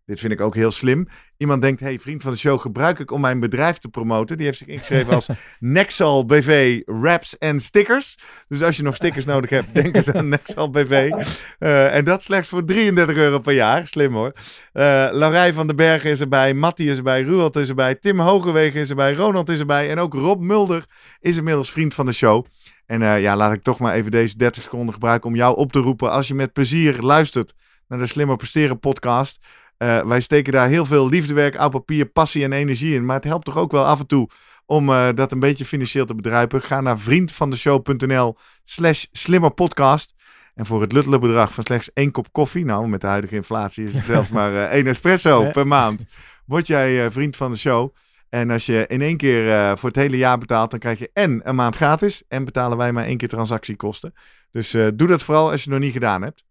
Dit 0.07 0.21
vind 0.21 0.33
ik 0.33 0.41
ook 0.41 0.55
heel 0.55 0.71
slim. 0.71 1.09
Iemand 1.37 1.63
denkt, 1.63 1.81
hey, 1.81 1.99
vriend 1.99 2.23
van 2.23 2.33
de 2.33 2.39
show 2.39 2.61
gebruik 2.61 2.99
ik 2.99 3.11
om 3.11 3.21
mijn 3.21 3.41
bedrijf 3.41 3.79
te 3.79 3.89
promoten. 3.89 4.37
Die 4.37 4.47
heeft 4.47 4.59
zich 4.59 4.67
ingeschreven 4.67 5.15
als 5.15 5.27
Nexal 5.59 6.27
BV 6.27 6.81
Wraps 6.85 7.39
en 7.39 7.61
Stickers. 7.61 8.19
Dus 8.49 8.63
als 8.63 8.77
je 8.77 8.83
nog 8.83 8.97
stickers 8.97 9.25
nodig 9.25 9.51
hebt, 9.51 9.75
denk 9.75 9.95
eens 9.95 10.11
aan 10.13 10.29
Nexal 10.29 10.71
BV. 10.71 11.11
Eh, 11.59 11.95
en 11.95 12.05
dat 12.05 12.23
slechts 12.23 12.49
voor 12.49 12.65
33 12.65 13.17
euro 13.17 13.39
per 13.39 13.53
jaar. 13.53 13.87
Slim 13.87 14.15
hoor. 14.15 14.33
Laurij 14.73 15.53
van 15.53 15.67
den 15.67 15.77
Bergen 15.77 16.11
is 16.11 16.21
erbij. 16.21 16.55
Matti 16.55 16.91
is 16.91 16.97
erbij. 16.97 17.23
Ruwald 17.23 17.57
is 17.57 17.69
erbij. 17.69 17.95
Tim 17.95 18.21
Hogewegen 18.21 18.81
is 18.81 18.91
erbij. 18.91 19.15
Ronald 19.15 19.49
is 19.49 19.59
erbij. 19.59 19.91
En 19.91 19.99
ook 19.99 20.15
Rob 20.15 20.41
Mulder 20.41 20.85
is 21.21 21.37
inmiddels 21.37 21.71
vriend 21.71 21.95
van 21.95 22.07
de 22.07 22.13
show. 22.13 22.47
En 22.87 23.03
eh, 23.03 23.21
ja, 23.21 23.37
laat 23.37 23.53
ik 23.53 23.63
toch 23.63 23.79
maar 23.79 23.95
even 23.95 24.11
deze 24.11 24.37
30 24.37 24.63
seconden 24.63 24.95
gebruiken 24.95 25.29
om 25.29 25.37
jou 25.37 25.57
op 25.57 25.73
te 25.73 25.79
roepen. 25.79 26.11
Als 26.11 26.29
je 26.29 26.35
met 26.35 26.53
plezier 26.53 27.01
luistert 27.01 27.55
naar 27.89 27.99
de 27.99 28.07
Slimmer 28.07 28.37
Presteren 28.37 28.79
podcast. 28.79 29.47
Eh, 29.77 30.01
wij 30.01 30.21
steken 30.21 30.53
daar 30.53 30.69
heel 30.69 30.87
veel 30.87 31.09
liefdewerk, 31.09 31.57
oud 31.57 31.71
papier, 31.71 32.07
passie 32.07 32.45
en 32.45 32.53
energie 32.53 32.95
in. 32.95 33.05
Maar 33.05 33.17
het 33.17 33.25
helpt 33.25 33.45
toch 33.45 33.57
ook 33.57 33.73
wel 33.73 33.85
af 33.85 34.01
en 34.01 34.07
toe 34.07 34.29
om 34.67 34.89
eh, 34.89 35.09
dat 35.15 35.33
een 35.33 35.39
beetje 35.39 35.65
financieel 35.65 36.07
te 36.07 36.15
bedruipen. 36.15 36.63
Ga 36.63 36.81
naar 36.81 36.99
vriendvandeshow.nl 36.99 38.37
slash 38.65 39.05
slimmerpodcast. 39.13 40.15
En 40.55 40.67
voor 40.67 40.81
het 40.81 40.93
luttele 40.93 41.19
bedrag 41.19 41.55
van 41.55 41.65
slechts 41.65 41.93
één 41.93 42.11
kop 42.11 42.33
koffie, 42.33 42.65
nou 42.65 42.89
met 42.89 43.01
de 43.01 43.07
huidige 43.07 43.35
inflatie 43.35 43.85
is 43.85 43.95
het 43.95 44.05
zelfs 44.15 44.29
maar 44.29 44.55
eh, 44.55 44.63
één 44.63 44.87
espresso 44.87 45.51
per 45.51 45.67
maand, 45.67 46.05
word 46.47 46.67
jij 46.67 47.11
vriend 47.11 47.37
van 47.37 47.53
de 47.53 47.59
show. 47.59 47.95
En 48.29 48.51
als 48.51 48.67
je 48.67 48.85
in 48.87 49.03
één 49.03 49.17
keer 49.17 49.79
voor 49.79 49.89
het 49.89 49.99
hele 49.99 50.17
jaar 50.17 50.39
betaalt, 50.39 50.71
dan 50.71 50.81
krijg 50.81 50.99
je 50.99 51.11
en 51.13 51.41
een 51.45 51.55
maand 51.55 51.77
gratis 51.77 52.23
en 52.29 52.45
betalen 52.45 52.79
wij 52.79 52.93
maar 52.93 53.05
één 53.05 53.17
keer 53.17 53.29
transactiekosten. 53.29 54.15
Dus 54.51 54.71
doe 54.71 55.07
dat 55.09 55.23
vooral 55.23 55.51
als 55.51 55.65
je 55.65 55.71
het 55.71 55.79
nog 55.79 55.85
niet 55.85 55.93
gedaan 55.93 56.23
hebt. 56.23 56.46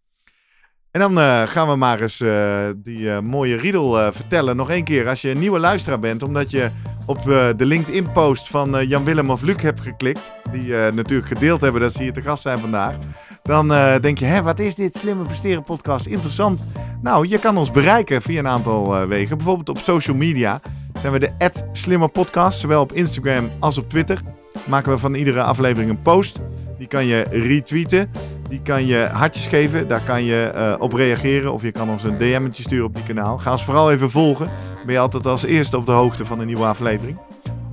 En 0.96 1.02
dan 1.02 1.20
eh, 1.20 1.42
gaan 1.42 1.68
we 1.70 1.76
maar 1.76 2.02
eens 2.02 2.22
eh, 2.22 2.60
die 2.76 3.12
eh, 3.12 3.20
mooie 3.20 3.58
riedel 3.58 4.12
vertellen. 4.12 4.56
Nog 4.56 4.70
één 4.70 4.84
keer 4.84 5.10
als 5.10 5.22
je 5.22 5.30
een 5.30 5.40
nieuwe 5.40 5.60
luisteraar 5.60 6.00
bent. 6.00 6.24
Omdat 6.24 6.52
je 6.52 6.70
op 7.06 7.24
de 7.58 7.66
LinkedIn-post 7.66 8.48
van 8.48 8.88
Jan-Willem 8.88 9.30
of 9.30 9.42
Luc 9.42 9.62
hebt 9.62 9.82
geklikt. 9.82 10.32
Die 10.52 10.74
natuurlijk 10.74 11.28
gedeeld 11.28 11.62
hebben 11.62 11.82
dat 11.82 11.94
ze 11.94 12.04
hier 12.04 12.14
te 12.14 12.22
gast 12.22 12.42
zijn 12.42 12.60
vandaag. 12.60 12.96
Dan 13.44 13.68
denk 14.02 14.18
je, 14.18 14.26
hè, 14.26 14.42
wat 14.42 14.60
is 14.60 14.76
dit 14.76 14.98
Slimme 14.98 15.24
Presteren 15.24 15.64
podcast? 15.64 16.06
Interessant. 16.06 16.66
Nou, 17.02 17.28
je 17.28 17.38
kan 17.38 17.58
ons 17.58 17.72
bereiken 17.72 18.22
via 18.22 18.40
een 18.40 18.48
aantal 18.48 19.08
wegen. 19.08 19.38
Bijvoorbeeld 19.38 19.70
op 19.70 19.78
social 19.78 20.18
media 20.18 20.62
zijn 21.00 21.14
we 21.14 21.20
de 21.20 21.32
Slimmer 21.72 22.10
Podcast. 22.10 22.60
Zowel 22.60 22.82
op 22.82 22.94
Instagram 22.94 23.50
als 23.60 23.78
op 23.78 23.90
Twitter. 23.90 24.20
Maken 24.66 24.92
we 24.92 24.98
van 24.98 25.14
iedere 25.14 25.44
aflevering 25.44 25.90
een 25.90 26.02
post. 26.02 26.40
Die 26.78 26.88
kan 26.88 27.06
je 27.06 27.26
retweeten. 27.32 28.12
Die 28.50 28.62
kan 28.62 28.86
je 28.86 29.08
hartjes 29.12 29.48
geven. 29.48 29.88
Daar 29.88 30.02
kan 30.02 30.24
je 30.24 30.44
eh, 30.44 30.76
op 30.80 30.94
reageren. 30.94 31.54
Of 31.54 31.62
je 31.62 31.72
kan 31.72 31.90
ons 31.90 32.04
een 32.04 32.18
DM'tje 32.18 32.64
sturen 32.64 32.86
op 32.86 32.96
die 32.96 33.04
kanaal. 33.04 33.38
Ga 33.38 33.52
ons 33.52 33.64
vooral 33.64 33.92
even 33.92 34.12
volgen. 34.12 34.50
Ben 34.86 34.94
je 34.94 35.00
altijd 35.00 35.26
als 35.26 35.44
eerste 35.44 35.78
op 35.78 35.86
de 35.86 35.92
hoogte 35.92 36.26
van 36.26 36.40
een 36.40 36.48
nieuwe 36.48 36.66
aflevering. 36.66 37.18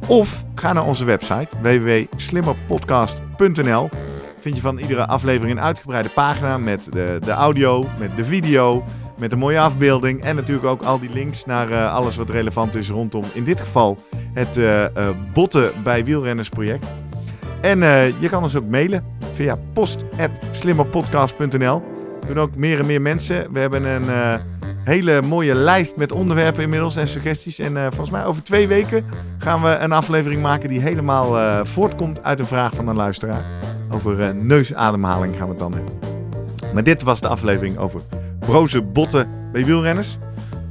Of 0.07 0.45
ga 0.55 0.73
naar 0.73 0.87
onze 0.87 1.05
website 1.05 1.49
www.slimmerpodcast.nl. 1.63 3.89
Vind 4.41 4.57
je 4.57 4.63
van 4.63 4.79
iedere 4.79 5.07
aflevering 5.07 5.59
een 5.59 5.65
uitgebreide 5.65 6.09
pagina 6.09 6.59
met 6.59 6.93
de, 6.93 7.19
de 7.25 7.31
audio, 7.31 7.87
met 7.99 8.17
de 8.17 8.25
video, 8.25 8.85
met 9.19 9.33
een 9.33 9.39
mooie 9.39 9.61
afbeelding. 9.61 10.23
En 10.23 10.37
natuurlijk 10.37 10.67
ook 10.67 10.83
al 10.83 11.01
die 11.01 11.11
links 11.11 11.45
naar 11.45 11.71
eh, 11.71 11.95
alles 11.95 12.17
wat 12.17 12.31
relevant 12.31 12.75
is 12.75 12.89
rondom 12.89 13.25
in 13.33 13.45
dit 13.45 13.61
geval 13.61 13.99
het 14.35 14.57
eh, 14.57 14.87
botten 15.33 15.73
bij 15.83 16.05
wielrennersproject. 16.05 16.87
En 17.63 17.83
eh, 17.83 18.21
je 18.21 18.29
kan 18.29 18.43
ons 18.43 18.57
ook 18.57 18.67
mailen 18.67 19.05
via 19.35 19.57
post.slimmerpodcast.nl. 19.73 21.83
Doen 22.27 22.39
ook 22.39 22.57
meer 22.57 22.79
en 22.79 22.87
meer 22.87 23.03
mensen. 23.03 23.53
We 23.53 23.59
hebben 23.59 23.85
een 23.85 24.09
eh, 24.09 24.35
hele 24.85 25.23
mooie 25.23 25.55
lijst 25.55 25.97
met 25.97 26.13
onderwerpen 26.13 26.63
inmiddels 26.63 26.97
en 26.97 27.09
suggesties. 27.09 27.59
En 27.59 27.77
eh, 27.77 27.87
volgens 27.87 28.11
mij 28.11 28.25
over 28.25 28.43
twee 28.43 28.69
weken 28.69 29.05
gaan 29.39 29.63
we 29.63 29.69
een 29.69 29.93
aflevering 29.93 30.43
maken 30.43 30.69
die 30.69 30.81
helemaal 30.81 31.65
voortkomt 31.67 32.23
uit 32.23 32.39
een 32.39 32.47
vraag 32.47 32.75
van 32.75 32.89
een 32.89 32.97
luisteraar. 32.97 33.45
Over 33.91 34.35
neusademhaling 34.35 35.37
gaan 35.37 35.45
we 35.45 35.51
het 35.51 35.59
dan 35.59 35.75
hebben. 35.75 35.95
Maar 36.75 36.83
dit 36.83 37.03
was 37.03 37.21
de 37.21 37.29
aflevering 37.29 37.79
over 37.79 38.01
broze 38.39 38.83
botten 38.83 39.29
bij 39.53 39.65
wielrenners. 39.65 40.19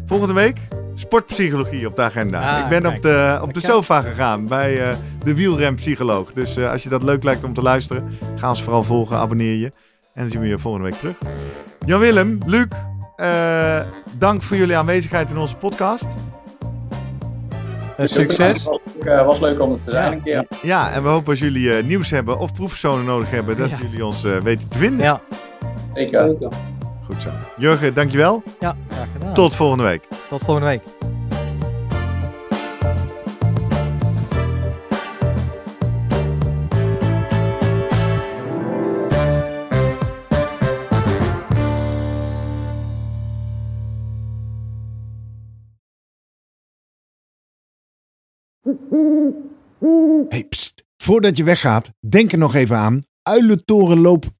Volgende 0.06 0.34
week 0.34 0.58
sportpsychologie 0.94 1.88
op 1.88 1.96
de 1.96 2.02
agenda. 2.02 2.52
Ah, 2.56 2.60
Ik 2.64 2.70
ben 2.70 2.82
kijk. 2.82 2.96
op 2.96 3.02
de, 3.02 3.40
op 3.42 3.54
de 3.54 3.60
sofa 3.60 4.02
gegaan 4.02 4.48
bij 4.48 4.90
eh, 4.90 4.96
de 5.24 5.36
wielrenpsycholoog. 5.36 6.34
Dus 6.34 6.58
eh, 6.58 6.72
als 6.72 6.84
je 6.84 6.90
dat 6.90 7.04
leuk 7.04 7.24
lijkt 7.24 7.44
om 7.44 7.54
te 7.54 7.62
luisteren, 7.62 8.18
ga 8.36 8.50
ons 8.50 8.64
vooral 8.64 8.84
volgen, 8.84 9.18
abonneer 9.18 9.56
je. 9.56 9.72
En 10.14 10.22
dan 10.22 10.30
zien 10.32 10.42
we 10.42 10.48
je 10.48 10.60
volgende 10.60 10.90
week 10.90 10.98
terug. 10.98 11.16
Jan-Willem, 11.86 12.40
Luc, 12.46 12.66
eh, 13.16 13.80
dank 14.18 14.44
voor 14.44 14.58
jullie 14.58 14.76
aanwezigheid 14.78 15.30
in 15.32 15.38
onze 15.38 15.56
podcast. 15.56 16.16
succes. 17.98 18.48
Het 18.48 18.64
was, 19.04 19.26
was, 19.26 19.40
leuk 19.40 19.62
om 19.62 19.72
er 19.72 19.78
te 19.86 19.92
zijn 19.92 20.06
Ja. 20.06 20.12
een 20.12 20.24
keer. 20.24 20.46
Ja, 20.62 20.92
en 20.92 21.04
we 21.04 21.10
hopen 21.10 21.30
als 21.30 21.40
jullie 21.40 21.76
eh, 21.78 21.84
nieuws 21.84 22.10
hebben 22.10 22.40
of 22.40 22.54
proefpersonen 22.54 23.06
nodig 23.06 23.32
hebben, 23.32 23.58
dat 23.58 23.70
Ja. 23.70 23.78
jullie 23.82 24.06
ons 24.06 24.24
eh, 24.24 24.38
weten 24.38 24.68
te 24.70 24.78
vinden. 24.78 25.06
Ja, 25.06 25.22
Zeker. 25.94 26.36
Goed 27.12 27.22
zo. 27.22 27.30
Jurgen, 27.58 27.94
dankjewel. 27.94 28.44
ja, 28.60 28.76
graag 28.90 29.12
gedaan. 29.12 29.34
Tot 29.34 29.56
volgende 29.56 29.84
week. 29.84 30.04
Tot 30.30 30.44
volgende 30.44 30.68
week. 30.68 30.82
Hey, 50.30 50.44
pst. 50.44 50.84
Voordat 50.98 51.38
je 51.38 51.44
weggaat, 51.44 51.92
denk 52.00 52.32
er 52.32 52.38
nog 52.38 52.56
even 52.56 52.78
aan. 52.78 53.02
uilentorenloop.nl. 53.22 54.40